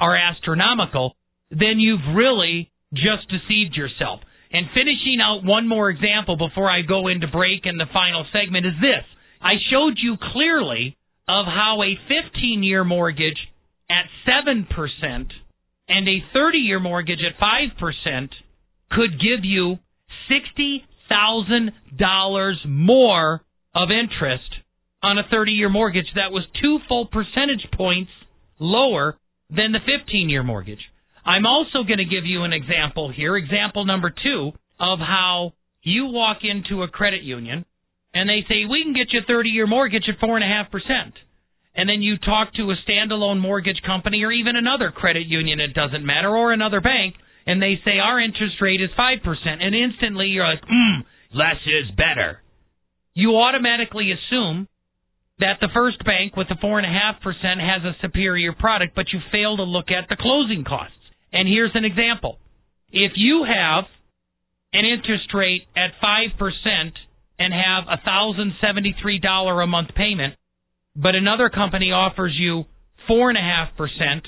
are 0.00 0.16
astronomical, 0.16 1.14
then 1.50 1.78
you've 1.78 2.16
really 2.16 2.72
just 2.92 3.28
deceived 3.28 3.76
yourself. 3.76 4.18
And 4.50 4.66
finishing 4.74 5.20
out 5.22 5.44
one 5.44 5.68
more 5.68 5.90
example 5.90 6.36
before 6.36 6.68
I 6.68 6.82
go 6.82 7.06
into 7.06 7.28
break 7.28 7.66
and 7.66 7.78
the 7.78 7.86
final 7.92 8.26
segment 8.32 8.66
is 8.66 8.72
this. 8.80 9.04
I 9.40 9.60
showed 9.70 9.96
you 9.96 10.16
clearly 10.32 10.96
of 11.28 11.46
how 11.46 11.80
a 11.82 11.96
15 12.08 12.64
year 12.64 12.82
mortgage 12.82 13.38
at 13.88 14.06
7% 14.26 14.66
and 15.88 16.08
a 16.08 16.24
30 16.34 16.58
year 16.58 16.80
mortgage 16.80 17.22
at 17.22 17.38
5% 17.38 18.34
could 18.90 19.20
give 19.20 19.44
you 19.44 19.78
$60,000 20.28 22.66
more 22.66 23.44
of 23.74 23.90
interest 23.90 24.51
on 25.02 25.18
a 25.18 25.22
30 25.30 25.52
year 25.52 25.68
mortgage 25.68 26.06
that 26.14 26.32
was 26.32 26.44
two 26.60 26.78
full 26.88 27.06
percentage 27.06 27.66
points 27.76 28.10
lower 28.58 29.16
than 29.50 29.72
the 29.72 29.80
15 29.80 30.28
year 30.28 30.42
mortgage. 30.42 30.80
I'm 31.24 31.46
also 31.46 31.84
going 31.84 31.98
to 31.98 32.04
give 32.04 32.24
you 32.24 32.42
an 32.42 32.52
example 32.52 33.12
here, 33.14 33.36
example 33.36 33.84
number 33.84 34.10
two, 34.10 34.52
of 34.80 34.98
how 34.98 35.52
you 35.82 36.06
walk 36.06 36.38
into 36.42 36.82
a 36.82 36.88
credit 36.88 37.22
union 37.22 37.64
and 38.14 38.28
they 38.28 38.44
say, 38.48 38.64
we 38.68 38.82
can 38.82 38.92
get 38.92 39.12
you 39.12 39.20
a 39.20 39.26
30 39.26 39.48
year 39.48 39.66
mortgage 39.66 40.04
at 40.08 40.18
4.5%. 40.20 41.12
And 41.74 41.88
then 41.88 42.02
you 42.02 42.18
talk 42.18 42.52
to 42.54 42.70
a 42.70 42.76
standalone 42.86 43.40
mortgage 43.40 43.80
company 43.86 44.22
or 44.24 44.30
even 44.30 44.56
another 44.56 44.90
credit 44.90 45.26
union, 45.26 45.60
it 45.60 45.72
doesn't 45.72 46.04
matter, 46.04 46.28
or 46.28 46.52
another 46.52 46.82
bank, 46.82 47.14
and 47.46 47.62
they 47.62 47.80
say, 47.84 47.98
our 47.98 48.20
interest 48.20 48.56
rate 48.60 48.82
is 48.82 48.90
5%. 48.98 49.16
And 49.60 49.74
instantly 49.74 50.26
you're 50.26 50.46
like, 50.46 50.62
mm, 50.62 51.00
less 51.34 51.56
is 51.66 51.90
better. 51.96 52.42
You 53.14 53.36
automatically 53.36 54.12
assume 54.12 54.68
that 55.38 55.58
the 55.60 55.68
first 55.74 56.04
bank 56.04 56.36
with 56.36 56.48
the 56.48 56.54
4.5% 56.54 56.84
has 57.60 57.82
a 57.84 57.96
superior 58.00 58.52
product, 58.52 58.94
but 58.94 59.06
you 59.12 59.20
fail 59.30 59.56
to 59.56 59.64
look 59.64 59.90
at 59.90 60.08
the 60.08 60.16
closing 60.16 60.64
costs. 60.64 60.96
And 61.32 61.48
here's 61.48 61.72
an 61.74 61.84
example. 61.84 62.38
If 62.90 63.12
you 63.16 63.44
have 63.44 63.84
an 64.72 64.84
interest 64.84 65.32
rate 65.34 65.62
at 65.76 65.90
5% 66.02 66.92
and 67.38 67.52
have 67.52 67.84
a 67.88 67.98
$1,073 68.08 69.64
a 69.64 69.66
month 69.66 69.94
payment, 69.94 70.34
but 70.94 71.14
another 71.14 71.48
company 71.48 71.90
offers 71.90 72.34
you 72.38 72.64
4.5% 73.08 74.22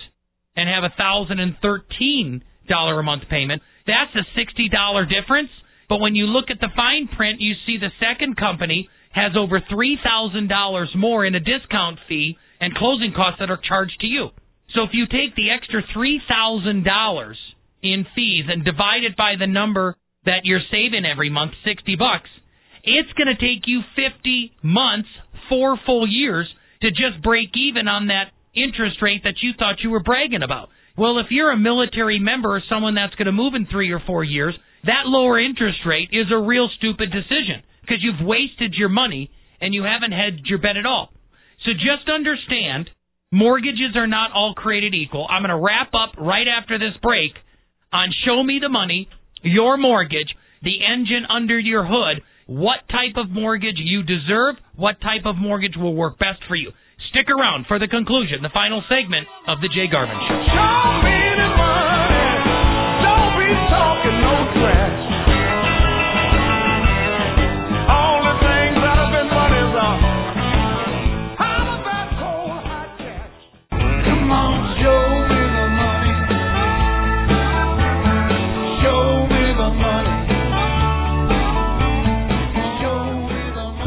and 0.57 0.69
have 0.69 0.85
a 0.85 1.01
$1,013 1.01 2.43
a 2.71 3.03
month 3.03 3.23
payment, 3.29 3.63
that's 3.87 4.15
a 4.15 4.39
$60 4.39 5.09
difference. 5.09 5.51
But 5.89 6.01
when 6.01 6.15
you 6.15 6.27
look 6.27 6.47
at 6.51 6.61
the 6.61 6.69
fine 6.75 7.09
print, 7.15 7.41
you 7.41 7.55
see 7.67 7.77
the 7.79 7.91
second 8.01 8.37
company 8.37 8.89
has 9.15 9.33
over 9.39 9.61
$3,000 9.61 10.97
more 10.97 11.25
in 11.25 11.35
a 11.35 11.41
discount 11.41 11.99
fee 12.09 12.37
and 12.61 12.75
closing 12.75 13.13
costs 13.15 13.39
that 13.39 13.51
are 13.51 13.61
charged 13.63 14.01
to 14.01 14.07
you. 14.07 14.29
So 14.75 14.83
if 14.83 14.91
you 14.93 15.07
take 15.07 15.37
the 15.37 15.51
extra 15.51 15.83
$3,000 15.97 17.35
in 17.83 18.07
fees 18.15 18.45
and 18.49 18.65
divide 18.65 19.05
it 19.05 19.17
by 19.17 19.35
the 19.39 19.47
number 19.47 19.97
that 20.25 20.43
you're 20.43 20.67
saving 20.71 21.05
every 21.07 21.31
month, 21.31 21.53
60 21.65 21.95
bucks, 21.97 22.29
it's 22.83 23.13
going 23.17 23.29
to 23.29 23.39
take 23.39 23.67
you 23.67 23.81
50 23.95 24.53
months, 24.63 25.09
four 25.49 25.79
full 25.87 26.09
years 26.11 26.49
to 26.83 26.91
just 26.91 27.23
break 27.23 27.51
even 27.55 27.87
on 27.87 28.09
that 28.09 28.35
interest 28.55 29.01
rate 29.01 29.23
that 29.23 29.43
you 29.43 29.53
thought 29.57 29.83
you 29.83 29.91
were 29.91 30.03
bragging 30.03 30.43
about. 30.43 30.71
Well, 30.99 31.19
if 31.19 31.27
you're 31.31 31.53
a 31.53 31.57
military 31.57 32.19
member 32.19 32.57
or 32.57 32.63
someone 32.69 32.95
that's 32.95 33.15
going 33.15 33.27
to 33.27 33.33
move 33.33 33.55
in 33.55 33.67
3 33.67 33.91
or 33.93 34.03
4 34.07 34.25
years, 34.25 34.55
that 34.85 35.07
lower 35.07 35.39
interest 35.39 35.79
rate 35.87 36.11
is 36.13 36.27
a 36.33 36.39
real 36.39 36.69
stupid 36.79 37.11
decision 37.11 37.63
because 37.85 38.03
you've 38.03 38.27
wasted 38.27 38.75
your 38.75 38.89
money 38.89 39.31
and 39.61 39.75
you 39.75 39.85
haven't 39.85 40.13
hedged 40.13 40.47
your 40.47 40.59
bet 40.59 40.77
at 40.77 40.87
all. 40.87 41.11
So 41.65 41.73
just 41.73 42.09
understand 42.09 42.91
mortgages 43.31 43.97
are 43.97 44.07
not 44.07 44.33
all 44.33 44.55
created 44.55 44.95
equal. 44.95 45.27
I'm 45.29 45.43
going 45.43 45.51
to 45.51 45.63
wrap 45.63 45.93
up 45.95 46.17
right 46.19 46.47
after 46.49 46.79
this 46.79 46.97
break 47.03 47.33
on 47.93 48.09
Show 48.25 48.43
Me 48.43 48.59
the 48.61 48.69
Money, 48.69 49.09
Your 49.43 49.77
Mortgage, 49.77 50.35
the 50.63 50.85
engine 50.85 51.27
under 51.29 51.59
your 51.59 51.85
hood, 51.87 52.23
what 52.47 52.81
type 52.91 53.17
of 53.17 53.31
mortgage 53.31 53.77
you 53.77 54.03
deserve, 54.03 54.57
what 54.77 55.01
type 55.01 55.25
of 55.27 55.37
mortgage 55.37 55.77
will 55.77 55.95
work 55.95 56.19
best 56.19 56.41
for 56.49 56.57
you. 56.57 56.73
Stick 57.11 57.27
around 57.31 57.67
for 57.67 57.79
the 57.79 57.89
conclusion, 57.89 58.43
the 58.43 58.51
final 58.53 58.83
segment 58.89 59.29
of 59.47 59.61
The 59.61 59.69
Jay 59.69 59.87
Garvin 59.91 60.17
Show. 60.17 60.41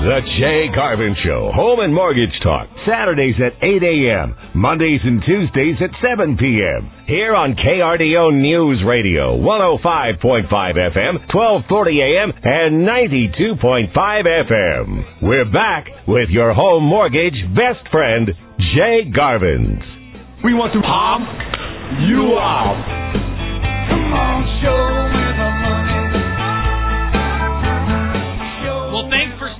The 0.08 0.24
Jay 0.40 0.72
Garvin 0.74 1.18
Show, 1.20 1.52
Home 1.54 1.82
and 1.82 1.94
Mortgage 1.94 2.32
Talk, 2.42 2.70
Saturdays 2.88 3.36
at 3.44 3.60
8 3.62 3.84
a.m., 3.84 4.38
Mondays 4.56 5.02
and 5.04 5.20
Tuesdays 5.20 5.76
at 5.84 5.92
7 6.00 6.38
p.m. 6.38 6.88
Here 7.08 7.36
on 7.36 7.60
KRDO 7.60 8.40
News 8.40 8.82
Radio, 8.88 9.36
105.5 9.36 10.48
FM, 10.48 11.28
1240 11.28 12.00
AM, 12.00 12.32
and 12.40 12.88
92.5 12.88 13.92
FM. 13.92 15.22
We're 15.24 15.52
back 15.52 15.88
with 16.08 16.30
your 16.30 16.54
home 16.54 16.86
mortgage 16.86 17.36
best 17.52 17.84
friend, 17.92 18.32
Jay 18.80 19.12
Garvins. 19.12 19.84
We 20.42 20.54
want 20.56 20.72
to 20.72 20.80
pump 20.88 21.28
you 22.08 22.32
up. 22.40 22.80
Come 23.92 24.14
on, 24.16 24.40
show 24.64 24.80
me 25.12 25.24
the 25.36 25.67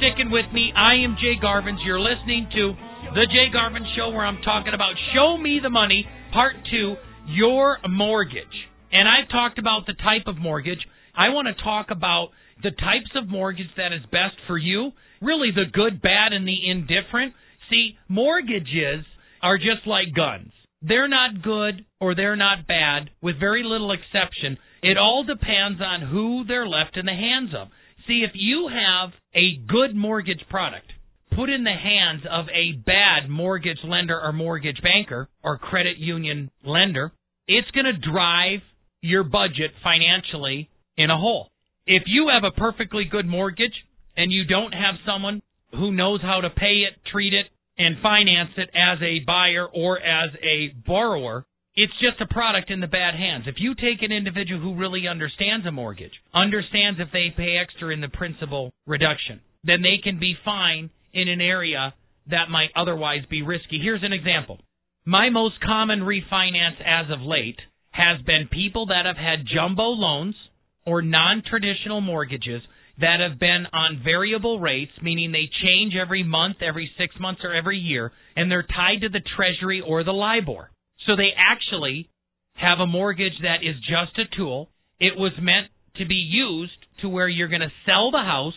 sticking 0.08 0.32
with 0.32 0.46
me. 0.54 0.72
I 0.76 0.96
am 1.04 1.18
Jay 1.20 1.36
Garvins. 1.42 1.80
You're 1.86 2.00
listening 2.00 2.48
to 2.54 2.74
The 3.14 3.26
Jay 3.28 3.52
Garvin 3.52 3.86
Show, 3.96 4.10
where 4.10 4.26
I'm 4.26 4.42
talking 4.42 4.74
about 4.74 4.94
Show 5.14 5.38
Me 5.38 5.60
the 5.62 5.70
Money, 5.70 6.06
Part 6.34 6.56
2, 6.72 6.96
Your 7.30 7.78
Mortgage. 7.90 8.46
And 8.92 9.08
I've 9.08 9.30
talked 9.30 9.60
about 9.60 9.86
the 9.86 9.96
type 9.96 10.28
of 10.28 10.38
mortgage. 10.38 10.80
I 11.16 11.30
want 11.30 11.48
to 11.48 11.64
talk 11.64 11.88
about 11.90 12.30
the 12.64 12.72
types 12.72 13.12
of 13.16 13.28
mortgage 13.28 13.68
that 13.76 13.92
is 13.92 14.02
best 14.12 14.36
for 14.46 14.58
you, 14.58 14.92
really 15.22 15.52
the 15.52 15.66
good, 15.72 16.02
bad, 16.02 16.32
and 16.32 16.48
the 16.48 16.70
indifferent. 16.70 17.34
See, 17.70 17.98
mortgages 18.08 19.04
are 19.42 19.58
just 19.58 19.86
like 19.86 20.14
guns. 20.16 20.52
They're 20.82 21.10
not 21.10 21.42
good 21.42 21.86
or 22.00 22.16
they're 22.16 22.38
not 22.38 22.68
bad, 22.68 23.10
with 23.22 23.40
very 23.40 23.64
little 23.64 23.92
exception. 23.92 24.58
It 24.82 24.98
all 24.98 25.26
depends 25.26 25.82
on 25.82 26.02
who 26.02 26.46
they're 26.48 26.68
left 26.68 26.96
in 26.96 27.06
the 27.06 27.12
hands 27.12 27.50
of. 27.58 27.68
See, 28.08 28.24
if 28.26 28.32
you 28.34 28.70
have 28.70 29.12
a 29.36 29.58
good 29.68 29.96
mortgage 29.96 30.42
product 30.50 30.88
put 31.36 31.50
in 31.50 31.64
the 31.64 31.72
hands 31.72 32.24
of 32.30 32.46
a 32.50 32.72
bad 32.86 33.30
mortgage 33.30 33.80
lender 33.84 34.20
or 34.20 34.32
mortgage 34.32 34.82
banker 34.82 35.30
or 35.44 35.58
credit 35.58 35.98
union 35.98 36.50
lender, 36.66 37.12
it's 37.48 37.70
going 37.72 37.86
to 37.86 38.12
drive 38.12 38.60
your 39.02 39.24
budget 39.24 39.72
financially 39.84 40.70
in 40.98 41.10
a 41.10 41.18
hole. 41.18 41.50
If 41.86 42.04
you 42.08 42.30
have 42.30 42.44
a 42.44 42.52
perfectly 42.52 43.06
good 43.06 43.28
mortgage 43.28 43.74
and 44.16 44.32
you 44.32 44.46
don't 44.46 44.74
have 44.74 44.96
someone 45.06 45.42
who 45.72 45.92
knows 45.92 46.22
how 46.22 46.42
to 46.42 46.50
pay 46.50 46.86
it, 46.88 46.94
treat 47.12 47.34
it, 47.34 47.46
and 47.78 47.98
finance 48.02 48.52
it 48.58 48.70
as 48.74 49.00
a 49.02 49.20
buyer 49.26 49.68
or 49.68 50.00
as 50.00 50.32
a 50.42 50.74
borrower, 50.88 51.46
it's 51.78 51.94
just 52.02 52.20
a 52.20 52.34
product 52.34 52.72
in 52.72 52.80
the 52.80 52.88
bad 52.88 53.14
hands. 53.14 53.46
If 53.46 53.56
you 53.60 53.76
take 53.76 54.02
an 54.02 54.12
individual 54.12 54.60
who 54.60 54.76
really 54.76 55.08
understands 55.08 55.64
a 55.68 55.72
mortgage, 55.72 56.12
understands 56.34 57.00
if 57.00 57.10
they 57.14 57.32
pay 57.38 57.56
extra 57.62 57.94
in 57.94 58.02
the 58.02 58.10
principal 58.10 58.74
reduction, 58.88 59.42
then 59.64 59.84
they 59.84 60.00
can 60.04 60.20
be 60.20 60.36
fine 60.44 60.90
in 61.14 61.28
an 61.28 61.40
area 61.40 61.94
that 62.32 62.50
might 62.50 62.70
otherwise 62.76 63.22
be 63.30 63.44
risky. 63.44 63.80
Here's 63.80 64.04
an 64.04 64.12
example. 64.12 64.60
My 65.06 65.30
most 65.30 65.62
common 65.62 66.00
refinance 66.00 66.82
as 66.84 67.12
of 67.12 67.22
late 67.22 67.60
has 67.92 68.22
been 68.26 68.50
people 68.52 68.88
that 68.88 69.06
have 69.06 69.16
had 69.16 69.46
jumbo 69.46 69.90
loans 69.90 70.36
or 70.84 71.04
non 71.04 71.44
traditional 71.48 72.02
mortgages 72.02 72.64
that 73.00 73.20
have 73.20 73.40
been 73.40 73.66
on 73.72 74.02
variable 74.04 74.60
rates, 74.60 74.92
meaning 75.04 75.32
they 75.32 75.48
change 75.64 75.94
every 75.96 76.24
month, 76.24 76.58
every 76.62 76.90
six 76.98 77.14
months, 77.20 77.42
or 77.44 77.54
every 77.54 77.78
year, 77.78 78.12
and 78.36 78.50
they're 78.50 78.64
tied 78.64 79.02
to 79.02 79.10
the 79.10 79.22
Treasury 79.36 79.82
or 79.86 80.04
the 80.04 80.12
LIBOR. 80.12 80.72
So 81.08 81.16
they 81.16 81.32
actually 81.36 82.10
have 82.56 82.80
a 82.80 82.86
mortgage 82.86 83.40
that 83.42 83.64
is 83.64 83.76
just 83.78 84.20
a 84.20 84.36
tool. 84.36 84.70
It 85.00 85.18
was 85.18 85.32
meant 85.42 85.68
to 85.96 86.06
be 86.06 86.16
used 86.16 86.78
to 87.02 87.10
where 87.10 87.28
you're 87.28 87.48
going 87.48 87.62
to 87.62 87.72
sell 87.86 88.12
the 88.12 88.18
house 88.18 88.54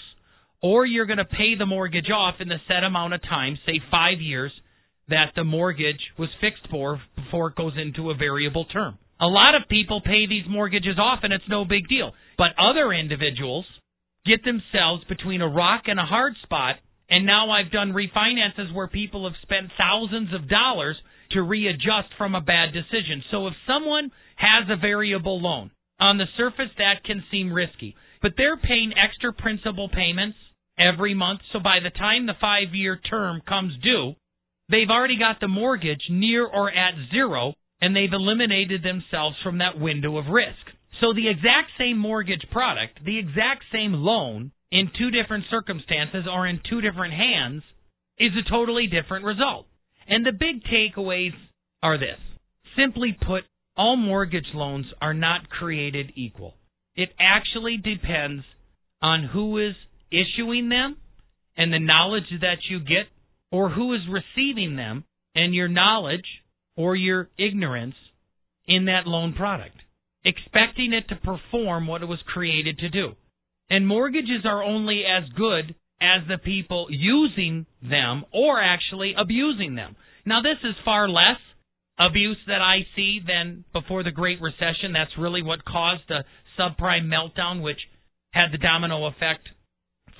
or 0.62 0.84
you're 0.84 1.06
going 1.06 1.18
to 1.18 1.24
pay 1.24 1.54
the 1.56 1.66
mortgage 1.66 2.10
off 2.10 2.34
in 2.40 2.48
the 2.48 2.58
set 2.66 2.84
amount 2.84 3.14
of 3.14 3.22
time, 3.22 3.58
say 3.64 3.80
five 3.90 4.20
years, 4.20 4.52
that 5.08 5.32
the 5.36 5.44
mortgage 5.44 6.00
was 6.18 6.28
fixed 6.40 6.66
for 6.70 7.00
before 7.16 7.48
it 7.48 7.56
goes 7.56 7.72
into 7.76 8.10
a 8.10 8.14
variable 8.14 8.64
term. 8.66 8.98
A 9.20 9.26
lot 9.26 9.54
of 9.54 9.68
people 9.68 10.00
pay 10.00 10.26
these 10.26 10.44
mortgages 10.48 10.98
off 10.98 11.20
and 11.22 11.32
it's 11.32 11.48
no 11.48 11.64
big 11.64 11.88
deal. 11.88 12.12
But 12.36 12.58
other 12.58 12.92
individuals 12.92 13.66
get 14.26 14.44
themselves 14.44 15.04
between 15.08 15.40
a 15.40 15.48
rock 15.48 15.82
and 15.86 16.00
a 16.00 16.04
hard 16.04 16.34
spot. 16.42 16.76
And 17.08 17.26
now 17.26 17.50
I've 17.50 17.72
done 17.72 17.92
refinances 17.92 18.72
where 18.74 18.86
people 18.86 19.24
have 19.24 19.36
spent 19.42 19.72
thousands 19.76 20.32
of 20.32 20.48
dollars 20.48 20.96
to 21.32 21.42
readjust 21.42 22.08
from 22.18 22.34
a 22.34 22.40
bad 22.40 22.72
decision. 22.72 23.22
So 23.30 23.46
if 23.46 23.54
someone 23.66 24.10
has 24.36 24.68
a 24.68 24.76
variable 24.76 25.40
loan, 25.40 25.70
on 26.00 26.16
the 26.16 26.24
surface 26.36 26.72
that 26.78 27.04
can 27.04 27.22
seem 27.30 27.52
risky, 27.52 27.94
but 28.22 28.32
they're 28.36 28.56
paying 28.56 28.92
extra 28.96 29.32
principal 29.32 29.88
payments 29.88 30.36
every 30.78 31.14
month. 31.14 31.40
So 31.52 31.60
by 31.60 31.78
the 31.82 31.90
time 31.90 32.26
the 32.26 32.34
five 32.40 32.74
year 32.74 32.96
term 32.96 33.42
comes 33.46 33.74
due, 33.82 34.14
they've 34.70 34.88
already 34.88 35.18
got 35.18 35.40
the 35.40 35.48
mortgage 35.48 36.02
near 36.08 36.46
or 36.46 36.70
at 36.70 36.94
zero 37.12 37.52
and 37.82 37.94
they've 37.94 38.12
eliminated 38.12 38.82
themselves 38.82 39.36
from 39.42 39.58
that 39.58 39.78
window 39.78 40.16
of 40.16 40.26
risk. 40.26 40.72
So 41.00 41.12
the 41.14 41.28
exact 41.28 41.70
same 41.78 41.98
mortgage 41.98 42.44
product, 42.50 43.04
the 43.04 43.18
exact 43.18 43.64
same 43.72 43.92
loan 43.92 44.52
in 44.70 44.90
two 44.98 45.10
different 45.10 45.44
circumstances 45.50 46.26
or 46.30 46.46
in 46.46 46.60
two 46.68 46.80
different 46.80 47.14
hands 47.14 47.62
is 48.18 48.32
a 48.36 48.50
totally 48.50 48.86
different 48.86 49.24
result. 49.24 49.66
And 50.10 50.26
the 50.26 50.32
big 50.32 50.64
takeaways 50.64 51.32
are 51.82 51.96
this. 51.96 52.18
Simply 52.76 53.16
put, 53.26 53.44
all 53.76 53.96
mortgage 53.96 54.52
loans 54.52 54.86
are 55.00 55.14
not 55.14 55.48
created 55.48 56.12
equal. 56.16 56.54
It 56.96 57.10
actually 57.18 57.76
depends 57.76 58.44
on 59.00 59.30
who 59.32 59.58
is 59.58 59.74
issuing 60.10 60.68
them 60.68 60.96
and 61.56 61.72
the 61.72 61.78
knowledge 61.78 62.24
that 62.40 62.58
you 62.68 62.80
get 62.80 63.06
or 63.52 63.70
who 63.70 63.94
is 63.94 64.00
receiving 64.10 64.76
them 64.76 65.04
and 65.34 65.54
your 65.54 65.68
knowledge 65.68 66.26
or 66.76 66.96
your 66.96 67.28
ignorance 67.38 67.94
in 68.66 68.86
that 68.86 69.06
loan 69.06 69.32
product, 69.32 69.76
expecting 70.24 70.92
it 70.92 71.08
to 71.08 71.16
perform 71.16 71.86
what 71.86 72.02
it 72.02 72.06
was 72.06 72.20
created 72.26 72.78
to 72.78 72.88
do. 72.88 73.12
And 73.68 73.86
mortgages 73.86 74.44
are 74.44 74.62
only 74.62 75.04
as 75.04 75.28
good 75.36 75.74
as 76.00 76.22
the 76.28 76.38
people 76.38 76.86
using 76.90 77.66
them 77.82 78.24
or 78.32 78.60
actually 78.60 79.14
abusing 79.16 79.74
them. 79.74 79.96
Now, 80.24 80.42
this 80.42 80.58
is 80.64 80.74
far 80.84 81.08
less 81.08 81.38
abuse 81.98 82.38
that 82.46 82.62
I 82.62 82.86
see 82.96 83.20
than 83.26 83.64
before 83.72 84.02
the 84.02 84.10
Great 84.10 84.40
Recession. 84.40 84.92
That's 84.92 85.18
really 85.18 85.42
what 85.42 85.64
caused 85.64 86.02
the 86.08 86.24
subprime 86.58 87.08
meltdown, 87.08 87.62
which 87.62 87.78
had 88.32 88.52
the 88.52 88.58
domino 88.58 89.06
effect 89.06 89.48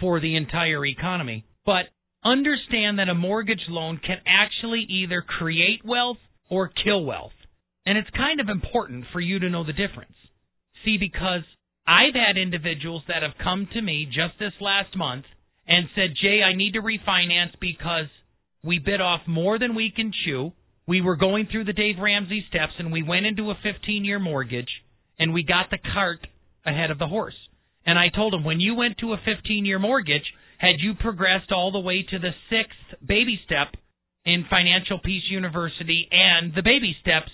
for 0.01 0.20
the 0.20 0.37
entire 0.37 0.85
economy. 0.85 1.45
But 1.64 1.87
understand 2.24 2.99
that 2.99 3.09
a 3.09 3.14
mortgage 3.14 3.64
loan 3.68 3.99
can 4.05 4.18
actually 4.26 4.87
either 4.89 5.22
create 5.22 5.81
wealth 5.85 6.18
or 6.51 6.70
kill 6.85 7.05
wealth. 7.05 7.33
And 7.87 7.97
it's 7.97 8.11
kind 8.11 8.41
of 8.41 8.49
important 8.49 9.07
for 9.12 9.20
you 9.20 9.39
to 9.39 9.49
know 9.49 9.64
the 9.64 9.72
difference. 9.72 10.14
See, 10.85 10.99
because 10.99 11.43
I've 11.87 12.14
had 12.14 12.37
individuals 12.37 13.03
that 13.09 13.22
have 13.22 13.43
come 13.43 13.68
to 13.72 13.81
me 13.81 14.07
just 14.07 14.39
this 14.39 14.53
last 14.61 14.97
month 14.97 15.24
and 15.70 15.86
said, 15.94 16.16
Jay, 16.20 16.42
I 16.42 16.56
need 16.56 16.72
to 16.72 16.82
refinance 16.82 17.52
because 17.60 18.06
we 18.64 18.80
bit 18.80 19.00
off 19.00 19.20
more 19.26 19.56
than 19.56 19.76
we 19.76 19.92
can 19.94 20.12
chew. 20.24 20.52
We 20.86 21.00
were 21.00 21.14
going 21.14 21.46
through 21.46 21.64
the 21.64 21.72
Dave 21.72 21.94
Ramsey 22.02 22.44
steps 22.48 22.72
and 22.78 22.92
we 22.92 23.04
went 23.04 23.24
into 23.24 23.50
a 23.50 23.58
15 23.62 24.04
year 24.04 24.18
mortgage 24.18 24.68
and 25.18 25.32
we 25.32 25.44
got 25.44 25.70
the 25.70 25.78
cart 25.94 26.26
ahead 26.66 26.90
of 26.90 26.98
the 26.98 27.06
horse. 27.06 27.36
And 27.86 27.98
I 27.98 28.08
told 28.14 28.34
him, 28.34 28.42
when 28.42 28.58
you 28.58 28.74
went 28.74 28.98
to 28.98 29.12
a 29.12 29.20
15 29.24 29.64
year 29.64 29.78
mortgage, 29.78 30.24
had 30.58 30.80
you 30.80 30.94
progressed 30.94 31.52
all 31.52 31.70
the 31.70 31.78
way 31.78 32.04
to 32.10 32.18
the 32.18 32.32
sixth 32.50 33.06
baby 33.06 33.38
step 33.46 33.68
in 34.24 34.44
Financial 34.50 34.98
Peace 34.98 35.24
University 35.30 36.08
and 36.10 36.52
the 36.52 36.62
baby 36.62 36.96
steps 37.00 37.30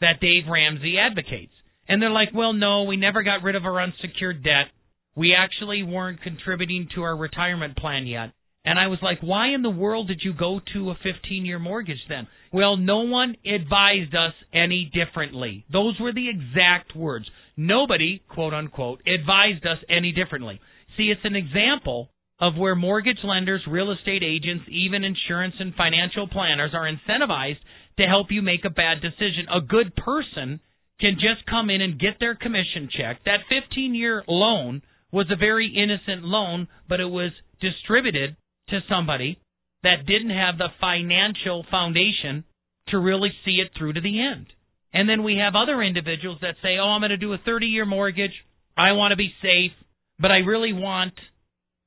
that 0.00 0.20
Dave 0.20 0.44
Ramsey 0.48 0.98
advocates? 0.98 1.52
And 1.88 2.00
they're 2.00 2.10
like, 2.10 2.30
well, 2.32 2.52
no, 2.52 2.84
we 2.84 2.96
never 2.96 3.24
got 3.24 3.42
rid 3.42 3.56
of 3.56 3.64
our 3.64 3.82
unsecured 3.82 4.44
debt. 4.44 4.70
We 5.14 5.34
actually 5.34 5.82
weren't 5.82 6.22
contributing 6.22 6.88
to 6.94 7.02
our 7.02 7.16
retirement 7.16 7.76
plan 7.76 8.06
yet. 8.06 8.32
And 8.64 8.78
I 8.78 8.86
was 8.86 9.00
like, 9.02 9.18
why 9.20 9.48
in 9.48 9.62
the 9.62 9.70
world 9.70 10.08
did 10.08 10.20
you 10.22 10.32
go 10.32 10.60
to 10.72 10.90
a 10.90 10.98
15 11.02 11.44
year 11.44 11.58
mortgage 11.58 12.02
then? 12.08 12.28
Well, 12.52 12.76
no 12.76 13.00
one 13.00 13.36
advised 13.44 14.14
us 14.14 14.34
any 14.54 14.90
differently. 14.94 15.64
Those 15.72 15.98
were 16.00 16.12
the 16.12 16.28
exact 16.28 16.94
words. 16.94 17.26
Nobody, 17.56 18.22
quote 18.28 18.54
unquote, 18.54 19.02
advised 19.06 19.66
us 19.66 19.78
any 19.88 20.12
differently. 20.12 20.60
See, 20.96 21.10
it's 21.10 21.24
an 21.24 21.34
example 21.34 22.10
of 22.40 22.56
where 22.56 22.74
mortgage 22.74 23.22
lenders, 23.24 23.62
real 23.68 23.92
estate 23.92 24.22
agents, 24.22 24.64
even 24.68 25.04
insurance 25.04 25.54
and 25.58 25.74
financial 25.74 26.28
planners 26.28 26.72
are 26.74 26.90
incentivized 26.90 27.60
to 27.98 28.06
help 28.06 28.28
you 28.30 28.42
make 28.42 28.64
a 28.64 28.70
bad 28.70 29.00
decision. 29.00 29.46
A 29.52 29.60
good 29.60 29.94
person 29.96 30.60
can 31.00 31.14
just 31.14 31.46
come 31.48 31.68
in 31.68 31.80
and 31.80 31.98
get 31.98 32.18
their 32.20 32.34
commission 32.34 32.88
check. 32.96 33.20
That 33.24 33.40
15 33.48 33.94
year 33.94 34.22
loan 34.28 34.82
was 35.12 35.26
a 35.30 35.36
very 35.36 35.68
innocent 35.68 36.24
loan, 36.24 36.68
but 36.88 37.00
it 37.00 37.06
was 37.06 37.30
distributed 37.60 38.36
to 38.68 38.80
somebody 38.88 39.38
that 39.82 40.06
didn't 40.06 40.30
have 40.30 40.58
the 40.58 40.68
financial 40.80 41.64
foundation 41.70 42.44
to 42.88 42.98
really 42.98 43.30
see 43.44 43.62
it 43.64 43.70
through 43.76 43.92
to 43.92 44.00
the 44.00 44.20
end. 44.20 44.46
And 44.92 45.08
then 45.08 45.22
we 45.22 45.36
have 45.36 45.54
other 45.54 45.82
individuals 45.82 46.38
that 46.42 46.56
say, 46.62 46.76
oh, 46.80 46.88
I'm 46.88 47.00
going 47.00 47.10
to 47.10 47.16
do 47.16 47.32
a 47.32 47.38
30 47.38 47.66
year 47.66 47.86
mortgage. 47.86 48.32
I 48.76 48.92
want 48.92 49.12
to 49.12 49.16
be 49.16 49.32
safe, 49.42 49.72
but 50.18 50.30
I 50.30 50.38
really 50.38 50.72
want 50.72 51.14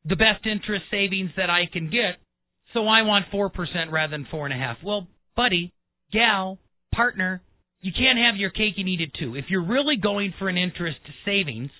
the 0.05 0.15
best 0.15 0.45
interest 0.45 0.86
savings 0.91 1.32
that 1.38 1.49
I 1.49 1.63
can 1.71 1.89
get. 1.89 2.17
So 2.73 2.88
I 2.88 3.03
want 3.03 3.26
4% 3.34 3.49
rather 3.91 4.11
than 4.11 4.28
4.5. 4.32 4.76
Well, 4.84 5.07
buddy, 5.36 5.73
gal, 6.11 6.59
partner, 6.93 7.41
you 7.82 7.91
can't 7.91 8.17
have 8.17 8.36
your 8.36 8.49
cake 8.49 8.76
and 8.78 8.88
eat 8.88 9.01
it 9.01 9.11
too. 9.19 9.36
If 9.36 9.45
you're 9.49 9.65
really 9.65 9.97
going 9.97 10.34
for 10.38 10.49
an 10.49 10.57
interest 10.57 10.99
savings 11.23 11.71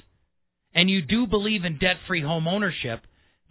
and 0.76 0.90
you 0.90 1.02
do 1.02 1.26
believe 1.26 1.64
in 1.64 1.80
debt 1.80 1.96
free 2.08 2.22
home 2.22 2.48
ownership, 2.48 3.00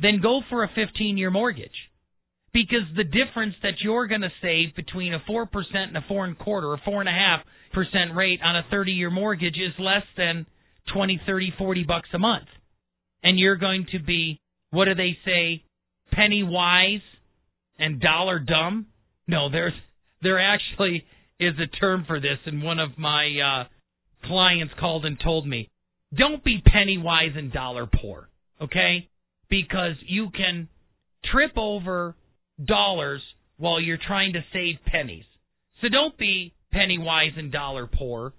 then 0.00 0.20
go 0.22 0.42
for 0.50 0.62
a 0.62 0.70
15 0.74 1.16
year 1.16 1.30
mortgage. 1.30 1.72
Because 2.52 2.86
the 2.94 3.02
difference 3.02 3.54
that 3.62 3.80
you're 3.82 4.06
going 4.06 4.20
to 4.20 4.30
save 4.40 4.76
between 4.76 5.12
a 5.12 5.18
4% 5.28 5.46
and 5.74 5.96
a 5.96 6.04
4 6.06 6.26
and 6.26 6.38
quarter 6.38 6.68
or 6.68 6.78
4.5% 6.86 8.14
rate 8.14 8.38
on 8.44 8.56
a 8.56 8.62
30 8.70 8.92
year 8.92 9.10
mortgage 9.10 9.56
is 9.56 9.72
less 9.78 10.04
than 10.16 10.46
20, 10.92 11.20
30, 11.26 11.52
40 11.58 11.84
bucks 11.84 12.08
a 12.12 12.18
month. 12.18 12.46
And 13.24 13.38
you're 13.38 13.56
going 13.56 13.86
to 13.92 13.98
be, 13.98 14.38
what 14.70 14.84
do 14.84 14.94
they 14.94 15.16
say, 15.24 15.64
penny 16.12 16.42
wise 16.44 17.00
and 17.78 18.00
dollar 18.00 18.38
dumb? 18.38 18.86
No, 19.26 19.50
there's, 19.50 19.72
there 20.22 20.38
actually 20.38 21.04
is 21.40 21.54
a 21.58 21.76
term 21.78 22.04
for 22.06 22.20
this, 22.20 22.38
and 22.46 22.62
one 22.62 22.78
of 22.78 22.98
my 22.98 23.64
uh, 23.64 24.26
clients 24.28 24.74
called 24.78 25.06
and 25.06 25.18
told 25.22 25.46
me, 25.46 25.70
don't 26.16 26.44
be 26.44 26.62
penny 26.64 26.98
wise 26.98 27.32
and 27.36 27.52
dollar 27.52 27.86
poor, 27.86 28.28
okay? 28.60 29.08
Because 29.48 29.94
you 30.06 30.30
can 30.30 30.68
trip 31.30 31.52
over 31.56 32.14
dollars 32.62 33.22
while 33.56 33.80
you're 33.80 33.98
trying 34.06 34.32
to 34.34 34.44
save 34.52 34.76
pennies. 34.86 35.24
So 35.80 35.88
don't 35.88 36.16
be 36.18 36.54
penny 36.72 36.98
wise 36.98 37.32
and 37.36 37.52
dollar 37.52 37.86
poor. 37.86 38.32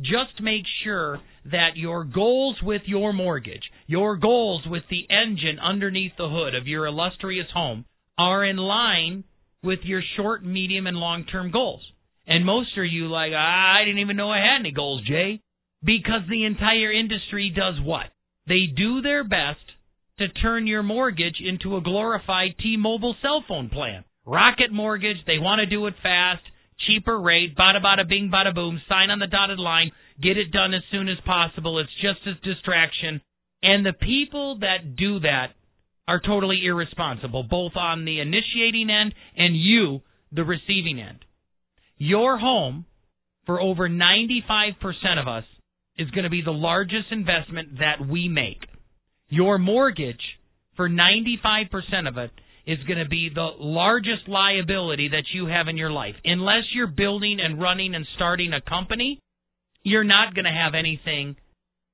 Just 0.00 0.40
make 0.40 0.64
sure 0.84 1.20
that 1.50 1.76
your 1.76 2.04
goals 2.04 2.56
with 2.62 2.82
your 2.86 3.12
mortgage, 3.12 3.62
your 3.86 4.16
goals 4.16 4.62
with 4.66 4.84
the 4.88 5.06
engine 5.10 5.58
underneath 5.58 6.12
the 6.16 6.28
hood 6.28 6.54
of 6.54 6.66
your 6.66 6.86
illustrious 6.86 7.48
home 7.52 7.84
are 8.16 8.44
in 8.44 8.56
line 8.56 9.24
with 9.62 9.80
your 9.84 10.02
short, 10.16 10.44
medium, 10.44 10.86
and 10.86 10.96
long 10.96 11.24
term 11.24 11.50
goals. 11.50 11.82
And 12.26 12.46
most 12.46 12.76
are 12.78 12.84
you 12.84 13.08
like, 13.08 13.32
ah, 13.34 13.78
I 13.78 13.84
didn't 13.84 14.00
even 14.00 14.16
know 14.16 14.30
I 14.30 14.38
had 14.38 14.60
any 14.60 14.72
goals, 14.72 15.02
Jay. 15.06 15.40
Because 15.84 16.22
the 16.28 16.44
entire 16.44 16.92
industry 16.92 17.52
does 17.54 17.74
what? 17.82 18.06
They 18.46 18.66
do 18.74 19.00
their 19.02 19.24
best 19.24 19.64
to 20.18 20.28
turn 20.28 20.66
your 20.66 20.82
mortgage 20.82 21.40
into 21.40 21.76
a 21.76 21.80
glorified 21.80 22.54
T-Mobile 22.62 23.16
cell 23.22 23.44
phone 23.48 23.68
plan. 23.68 24.04
Rocket 24.24 24.72
Mortgage, 24.72 25.16
they 25.26 25.38
want 25.38 25.58
to 25.60 25.66
do 25.66 25.86
it 25.86 25.94
fast, 26.02 26.42
cheaper 26.86 27.20
rate, 27.20 27.56
bada 27.56 27.82
bada 27.82 28.08
bing 28.08 28.30
bada 28.32 28.54
boom, 28.54 28.80
sign 28.88 29.10
on 29.10 29.18
the 29.18 29.26
dotted 29.26 29.58
line, 29.58 29.90
get 30.22 30.36
it 30.36 30.52
done 30.52 30.74
as 30.74 30.82
soon 30.92 31.08
as 31.08 31.18
possible. 31.26 31.78
It's 31.78 31.90
just 32.00 32.26
a 32.26 32.34
distraction. 32.46 33.20
And 33.62 33.84
the 33.84 33.92
people 33.92 34.58
that 34.60 34.96
do 34.96 35.20
that 35.20 35.48
are 36.06 36.20
totally 36.20 36.60
irresponsible, 36.64 37.44
both 37.44 37.72
on 37.76 38.04
the 38.04 38.20
initiating 38.20 38.90
end 38.90 39.14
and 39.36 39.56
you, 39.56 40.02
the 40.32 40.44
receiving 40.44 41.00
end. 41.00 41.24
Your 41.96 42.38
home, 42.38 42.84
for 43.46 43.60
over 43.60 43.88
95% 43.88 44.74
of 45.20 45.28
us, 45.28 45.44
is 45.98 46.10
going 46.10 46.24
to 46.24 46.30
be 46.30 46.42
the 46.42 46.50
largest 46.50 47.06
investment 47.10 47.78
that 47.78 48.06
we 48.06 48.28
make. 48.28 48.60
Your 49.28 49.58
mortgage, 49.58 50.20
for 50.76 50.88
95% 50.88 52.08
of 52.08 52.18
it, 52.18 52.30
is 52.66 52.78
going 52.86 52.98
to 52.98 53.08
be 53.08 53.28
the 53.34 53.50
largest 53.58 54.28
liability 54.28 55.08
that 55.08 55.24
you 55.34 55.46
have 55.46 55.68
in 55.68 55.76
your 55.76 55.90
life. 55.90 56.14
Unless 56.24 56.64
you're 56.74 56.86
building 56.86 57.38
and 57.40 57.60
running 57.60 57.94
and 57.94 58.06
starting 58.14 58.52
a 58.52 58.60
company, 58.60 59.20
you're 59.82 60.04
not 60.04 60.34
going 60.34 60.44
to 60.44 60.50
have 60.50 60.74
anything 60.74 61.36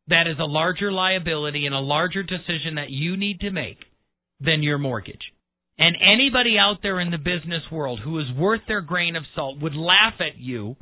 that 0.08 0.26
is 0.26 0.38
a 0.38 0.44
larger 0.44 0.92
liability 0.92 1.66
and 1.66 1.74
a 1.74 1.80
larger 1.80 2.22
decision 2.22 2.76
that 2.76 2.90
you 2.90 3.16
need 3.16 3.40
to 3.40 3.50
make 3.50 3.78
than 4.40 4.62
your 4.62 4.78
mortgage. 4.78 5.32
And 5.78 5.96
anybody 6.02 6.56
out 6.58 6.78
there 6.82 7.00
in 7.00 7.10
the 7.10 7.18
business 7.18 7.62
world 7.70 8.00
who 8.02 8.18
is 8.18 8.26
worth 8.36 8.62
their 8.66 8.80
grain 8.80 9.16
of 9.16 9.22
salt 9.34 9.60
would 9.60 9.74
laugh 9.74 10.14
at 10.20 10.38
you 10.38 10.76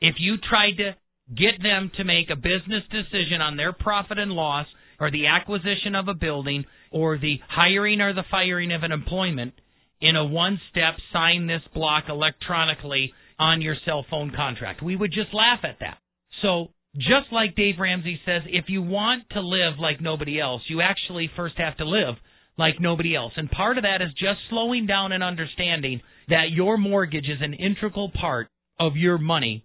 if 0.00 0.16
you 0.18 0.36
tried 0.36 0.76
to 0.76 0.94
get 1.36 1.62
them 1.62 1.90
to 1.96 2.04
make 2.04 2.30
a 2.30 2.36
business 2.36 2.84
decision 2.90 3.40
on 3.40 3.56
their 3.56 3.72
profit 3.72 4.18
and 4.18 4.32
loss 4.32 4.66
or 5.00 5.10
the 5.10 5.26
acquisition 5.26 5.94
of 5.94 6.08
a 6.08 6.14
building 6.14 6.64
or 6.90 7.18
the 7.18 7.38
hiring 7.48 8.00
or 8.00 8.12
the 8.12 8.24
firing 8.30 8.72
of 8.72 8.82
an 8.82 8.92
employment 8.92 9.54
in 10.00 10.16
a 10.16 10.24
one 10.24 10.60
step 10.70 10.94
sign 11.12 11.46
this 11.46 11.62
block 11.74 12.04
electronically 12.08 13.12
on 13.38 13.62
your 13.62 13.76
cell 13.84 14.04
phone 14.10 14.32
contract. 14.34 14.82
We 14.82 14.96
would 14.96 15.12
just 15.12 15.32
laugh 15.32 15.60
at 15.64 15.78
that. 15.80 15.98
So, 16.42 16.68
just 16.94 17.32
like 17.32 17.56
Dave 17.56 17.76
Ramsey 17.80 18.20
says, 18.26 18.42
if 18.46 18.66
you 18.68 18.82
want 18.82 19.24
to 19.30 19.40
live 19.40 19.78
like 19.80 20.00
nobody 20.00 20.38
else, 20.38 20.60
you 20.68 20.82
actually 20.82 21.30
first 21.36 21.56
have 21.56 21.76
to 21.78 21.86
live 21.86 22.16
like 22.58 22.74
nobody 22.80 23.16
else. 23.16 23.32
And 23.36 23.50
part 23.50 23.78
of 23.78 23.84
that 23.84 24.02
is 24.02 24.10
just 24.12 24.40
slowing 24.50 24.86
down 24.86 25.12
and 25.12 25.22
understanding 25.22 26.02
that 26.28 26.50
your 26.52 26.76
mortgage 26.76 27.24
is 27.24 27.40
an 27.40 27.54
integral 27.54 28.10
part 28.10 28.48
of 28.78 28.96
your 28.96 29.16
money 29.16 29.64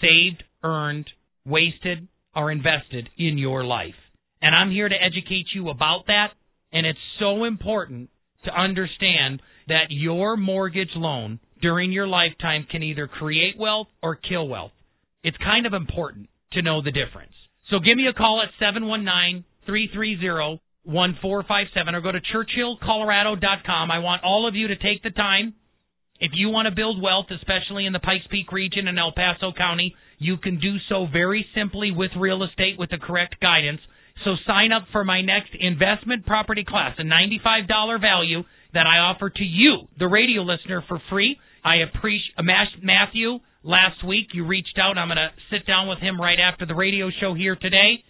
saved, 0.00 0.44
earned, 0.62 1.08
wasted, 1.44 2.08
or 2.34 2.50
invested 2.50 3.08
in 3.18 3.38
your 3.38 3.64
life. 3.64 3.94
And 4.40 4.54
I'm 4.54 4.70
here 4.70 4.88
to 4.88 4.94
educate 4.94 5.46
you 5.54 5.70
about 5.70 6.06
that. 6.06 6.28
And 6.72 6.86
it's 6.86 6.98
so 7.18 7.44
important 7.44 8.10
to 8.44 8.50
understand 8.50 9.42
that 9.68 9.86
your 9.90 10.36
mortgage 10.36 10.94
loan 10.94 11.40
during 11.60 11.92
your 11.92 12.06
lifetime 12.06 12.66
can 12.70 12.82
either 12.82 13.08
create 13.08 13.58
wealth 13.58 13.88
or 14.02 14.16
kill 14.16 14.48
wealth. 14.48 14.72
It's 15.22 15.36
kind 15.38 15.66
of 15.66 15.72
important 15.72 16.28
to 16.52 16.62
know 16.62 16.82
the 16.82 16.92
difference. 16.92 17.32
So 17.70 17.78
give 17.80 17.96
me 17.96 18.06
a 18.06 18.12
call 18.12 18.42
at 18.42 18.50
719 18.58 19.44
330 19.66 20.60
1457 20.84 21.94
or 21.94 22.00
go 22.00 22.12
to 22.12 22.20
churchillcolorado.com. 22.20 23.90
I 23.90 23.98
want 23.98 24.24
all 24.24 24.48
of 24.48 24.54
you 24.54 24.68
to 24.68 24.76
take 24.76 25.02
the 25.02 25.10
time. 25.10 25.54
If 26.20 26.32
you 26.34 26.48
want 26.48 26.66
to 26.66 26.74
build 26.74 27.02
wealth, 27.02 27.26
especially 27.30 27.84
in 27.84 27.92
the 27.92 28.00
Pikes 28.00 28.26
Peak 28.30 28.50
region 28.52 28.88
and 28.88 28.98
El 28.98 29.12
Paso 29.12 29.52
County, 29.52 29.94
you 30.18 30.36
can 30.36 30.58
do 30.58 30.76
so 30.88 31.06
very 31.10 31.46
simply 31.54 31.90
with 31.90 32.10
real 32.16 32.42
estate 32.42 32.78
with 32.78 32.90
the 32.90 32.98
correct 32.98 33.40
guidance. 33.40 33.80
So 34.24 34.34
sign 34.46 34.72
up 34.72 34.86
for 34.90 35.04
my 35.04 35.20
next 35.22 35.50
investment 35.58 36.26
property 36.26 36.64
class, 36.66 36.96
a 36.98 37.02
$95 37.02 38.00
value 38.00 38.42
that 38.74 38.86
I 38.86 38.98
offer 38.98 39.30
to 39.30 39.44
you, 39.44 39.88
the 39.98 40.08
radio 40.08 40.42
listener, 40.42 40.82
for 40.88 41.00
free. 41.08 41.38
I 41.64 41.76
appreciate 41.76 42.34
uh, 42.36 42.42
Matthew. 42.82 43.38
Last 43.62 44.04
week 44.06 44.28
you 44.32 44.46
reached 44.46 44.78
out. 44.80 44.98
I'm 44.98 45.08
going 45.08 45.16
to 45.18 45.30
sit 45.50 45.66
down 45.66 45.88
with 45.88 45.98
him 45.98 46.20
right 46.20 46.38
after 46.38 46.66
the 46.66 46.74
radio 46.74 47.10
show 47.20 47.34
here 47.34 47.56
today. 47.56 48.02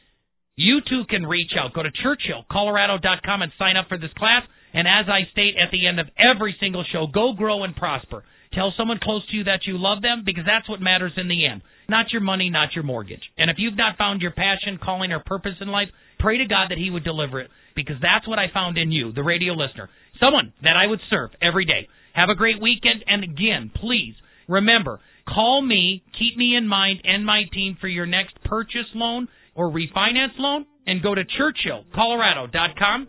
You 0.56 0.80
too 0.88 1.04
can 1.08 1.24
reach 1.24 1.52
out. 1.58 1.72
Go 1.74 1.82
to 1.82 1.90
churchillcolorado.com 1.90 3.42
and 3.42 3.52
sign 3.58 3.76
up 3.76 3.88
for 3.88 3.98
this 3.98 4.12
class. 4.16 4.42
And 4.74 4.86
as 4.86 5.06
I 5.08 5.30
state 5.30 5.54
at 5.56 5.70
the 5.70 5.86
end 5.86 6.00
of 6.00 6.08
every 6.18 6.56
single 6.60 6.84
show, 6.92 7.06
go 7.06 7.32
grow 7.32 7.64
and 7.64 7.74
prosper. 7.74 8.24
Tell 8.58 8.74
someone 8.76 8.98
close 9.00 9.22
to 9.30 9.36
you 9.36 9.44
that 9.44 9.68
you 9.68 9.78
love 9.78 10.02
them 10.02 10.24
because 10.26 10.42
that's 10.44 10.68
what 10.68 10.80
matters 10.80 11.12
in 11.16 11.28
the 11.28 11.46
end. 11.46 11.62
Not 11.88 12.10
your 12.10 12.22
money, 12.22 12.50
not 12.50 12.74
your 12.74 12.82
mortgage. 12.82 13.22
And 13.38 13.50
if 13.50 13.56
you've 13.56 13.76
not 13.76 13.96
found 13.96 14.20
your 14.20 14.32
passion, 14.32 14.80
calling, 14.82 15.12
or 15.12 15.20
purpose 15.20 15.54
in 15.60 15.68
life, 15.68 15.86
pray 16.18 16.38
to 16.38 16.44
God 16.44 16.70
that 16.70 16.78
He 16.78 16.90
would 16.90 17.04
deliver 17.04 17.40
it 17.40 17.50
because 17.76 17.94
that's 18.02 18.26
what 18.26 18.40
I 18.40 18.46
found 18.52 18.76
in 18.76 18.90
you, 18.90 19.12
the 19.12 19.22
radio 19.22 19.52
listener. 19.52 19.88
Someone 20.18 20.52
that 20.64 20.76
I 20.76 20.88
would 20.88 20.98
serve 21.08 21.30
every 21.40 21.66
day. 21.66 21.86
Have 22.14 22.30
a 22.30 22.34
great 22.34 22.60
weekend. 22.60 23.04
And 23.06 23.22
again, 23.22 23.70
please 23.76 24.14
remember, 24.48 24.98
call 25.32 25.62
me, 25.62 26.02
keep 26.18 26.36
me 26.36 26.56
in 26.56 26.66
mind 26.66 27.02
and 27.04 27.24
my 27.24 27.44
team 27.52 27.76
for 27.80 27.86
your 27.86 28.06
next 28.06 28.42
purchase 28.42 28.90
loan 28.92 29.28
or 29.54 29.70
refinance 29.70 30.36
loan 30.36 30.66
and 30.84 31.00
go 31.00 31.14
to 31.14 31.22
churchillcolorado.com. 31.22 33.06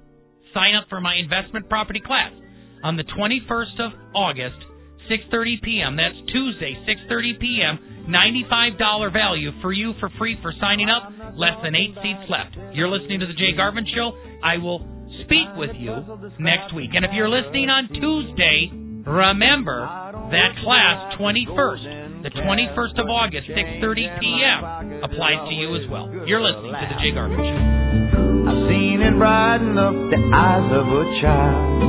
Sign 0.53 0.75
up 0.75 0.89
for 0.89 1.01
my 1.01 1.15
investment 1.15 1.67
property 1.69 2.03
class 2.05 2.33
on 2.83 2.97
the 2.97 3.03
21st 3.03 3.79
of 3.79 3.91
August, 4.13 4.57
6:30 5.09 5.61
p.m. 5.63 5.97
That's 5.97 6.15
Tuesday, 6.31 6.77
6:30 6.87 7.39
p.m. 7.39 7.79
$95 8.09 9.13
value 9.13 9.51
for 9.61 9.71
you 9.71 9.93
for 9.99 10.09
free 10.17 10.37
for 10.41 10.53
signing 10.59 10.89
up. 10.89 11.11
Less 11.35 11.57
than 11.63 11.75
8 11.75 11.95
seats 12.01 12.25
left. 12.29 12.57
You're 12.73 12.89
listening 12.89 13.19
to 13.19 13.27
the 13.27 13.33
Jay 13.33 13.53
Garvin 13.55 13.85
show. 13.93 14.17
I 14.43 14.57
will 14.57 14.81
speak 15.25 15.49
with 15.57 15.71
you 15.77 15.93
next 16.39 16.73
week. 16.73 16.91
And 16.93 17.05
if 17.05 17.11
you're 17.13 17.29
listening 17.29 17.69
on 17.69 17.87
Tuesday, 17.89 18.71
remember 19.05 19.85
that 20.31 20.57
class 20.63 21.17
21st 21.19 22.09
the 22.23 22.29
21st 22.35 22.99
of 22.99 23.07
August, 23.07 23.47
6:30 23.47 24.19
p.m. 24.19 24.59
applies 25.03 25.39
to 25.47 25.55
you 25.55 25.71
as 25.79 25.89
well. 25.89 26.11
You're 26.27 26.43
listening 26.43 26.75
to 26.75 26.87
the 26.91 26.99
Jay 26.99 27.11
Garvin 27.15 27.39
Show. 27.39 27.59
I've 28.43 28.67
seen 28.67 28.99
it 28.99 29.15
brighten 29.15 29.77
up 29.79 29.95
the 29.95 30.19
eyes 30.35 30.67
of 30.67 30.83
a 30.83 31.03
child. 31.23 31.79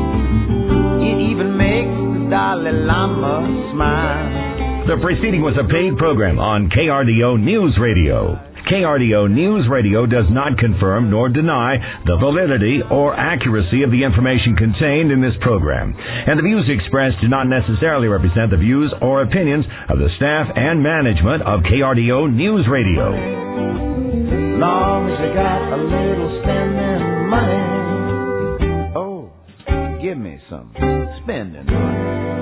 It 1.02 1.18
even 1.34 1.58
makes 1.58 1.99
Dalai 2.30 2.72
Lama 2.86 3.42
smile. 3.74 4.86
The 4.86 4.96
preceding 5.02 5.42
was 5.42 5.58
a 5.58 5.66
paid 5.66 5.98
program 5.98 6.38
on 6.38 6.70
KRDO 6.70 7.42
News 7.42 7.76
Radio. 7.82 8.38
KRDO 8.70 9.26
News 9.26 9.66
Radio 9.66 10.06
does 10.06 10.30
not 10.30 10.56
confirm 10.56 11.10
nor 11.10 11.28
deny 11.28 11.74
the 12.06 12.16
validity 12.22 12.78
or 12.86 13.18
accuracy 13.18 13.82
of 13.82 13.90
the 13.90 14.06
information 14.06 14.54
contained 14.54 15.10
in 15.10 15.20
this 15.20 15.34
program, 15.42 15.90
and 15.98 16.38
the 16.38 16.46
views 16.46 16.70
expressed 16.70 17.18
do 17.20 17.26
not 17.26 17.50
necessarily 17.50 18.06
represent 18.06 18.54
the 18.54 18.62
views 18.62 18.94
or 19.02 19.22
opinions 19.22 19.66
of 19.90 19.98
the 19.98 20.08
staff 20.14 20.46
and 20.54 20.78
management 20.82 21.42
of 21.42 21.66
KRDO 21.66 22.30
News 22.30 22.62
Radio. 22.70 23.10
Long 24.62 25.10
as 25.10 25.18
you 25.18 25.34
got 25.34 25.66
a 25.66 25.78
little 25.82 26.30
spending 26.46 27.26
money 27.26 27.79
give 30.10 30.18
me 30.18 30.40
some 30.50 30.72
spending 31.22 31.66
money. 31.66 32.39